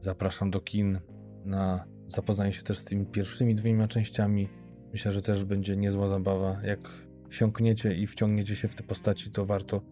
Zapraszam 0.00 0.50
do 0.50 0.60
kin 0.60 1.00
na 1.44 1.84
zapoznanie 2.06 2.52
się 2.52 2.62
też 2.62 2.78
z 2.78 2.84
tymi 2.84 3.06
pierwszymi 3.06 3.54
dwiema 3.54 3.88
częściami. 3.88 4.48
Myślę, 4.92 5.12
że 5.12 5.22
też 5.22 5.44
będzie 5.44 5.76
niezła 5.76 6.08
zabawa. 6.08 6.60
Jak 6.64 6.80
wsiąkniecie 7.28 7.94
i 7.94 8.06
wciągniecie 8.06 8.56
się 8.56 8.68
w 8.68 8.74
te 8.74 8.82
postaci, 8.82 9.30
to 9.30 9.46
warto 9.46 9.82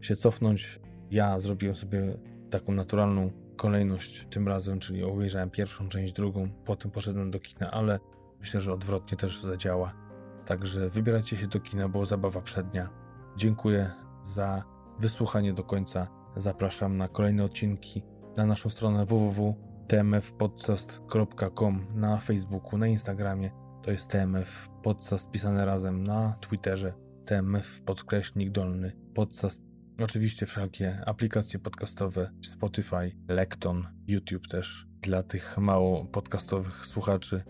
się 0.00 0.16
cofnąć. 0.16 0.80
Ja 1.10 1.38
zrobiłem 1.38 1.76
sobie 1.76 2.18
taką 2.50 2.72
naturalną 2.72 3.30
kolejność 3.56 4.26
tym 4.30 4.48
razem, 4.48 4.80
czyli 4.80 5.02
obejrzałem 5.02 5.50
pierwszą 5.50 5.88
część, 5.88 6.12
drugą, 6.12 6.48
potem 6.64 6.90
poszedłem 6.90 7.30
do 7.30 7.40
kina, 7.40 7.70
ale 7.70 7.98
myślę, 8.40 8.60
że 8.60 8.72
odwrotnie 8.72 9.16
też 9.18 9.40
zadziała. 9.40 10.01
Także 10.46 10.88
wybierajcie 10.88 11.36
się 11.36 11.46
do 11.46 11.60
kina, 11.60 11.88
bo 11.88 12.06
zabawa 12.06 12.40
przednia. 12.40 12.90
Dziękuję 13.36 13.90
za 14.22 14.64
wysłuchanie 15.00 15.52
do 15.52 15.64
końca. 15.64 16.08
Zapraszam 16.36 16.96
na 16.96 17.08
kolejne 17.08 17.44
odcinki 17.44 18.02
na 18.36 18.46
naszą 18.46 18.70
stronę 18.70 19.06
www.tmfpodcast.com 19.06 21.86
na 21.94 22.16
Facebooku, 22.16 22.78
na 22.78 22.86
Instagramie. 22.86 23.50
To 23.82 23.90
jest 23.90 24.08
TMF 24.08 24.68
Podcast 24.82 25.30
pisane 25.30 25.66
razem 25.66 26.04
na 26.04 26.36
Twitterze. 26.40 26.92
TMF 27.26 27.82
podkreśnik 27.82 28.50
dolny 28.50 28.92
podcast. 29.14 29.62
Oczywiście 29.98 30.46
wszelkie 30.46 31.02
aplikacje 31.06 31.58
podcastowe, 31.58 32.30
Spotify, 32.42 33.16
Lekton, 33.28 33.86
YouTube 34.06 34.48
też 34.48 34.86
dla 35.00 35.22
tych 35.22 35.58
mało 35.58 36.04
podcastowych 36.04 36.86
słuchaczy. 36.86 37.44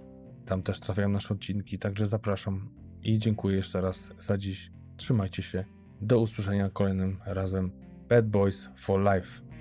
Tam 0.47 0.63
też 0.63 0.81
trafiają 0.81 1.09
nasze 1.09 1.35
odcinki, 1.35 1.79
także 1.79 2.07
zapraszam 2.07 2.82
i 3.03 3.19
dziękuję 3.19 3.57
jeszcze 3.57 3.81
raz 3.81 4.11
za 4.19 4.39
dziś. 4.39 4.71
Trzymajcie 4.97 5.43
się. 5.43 5.65
Do 6.01 6.21
usłyszenia 6.21 6.71
kolejnym 6.71 7.19
razem. 7.27 7.71
Bad 8.09 8.29
Boys 8.29 8.69
for 8.77 9.01
Life. 9.01 9.52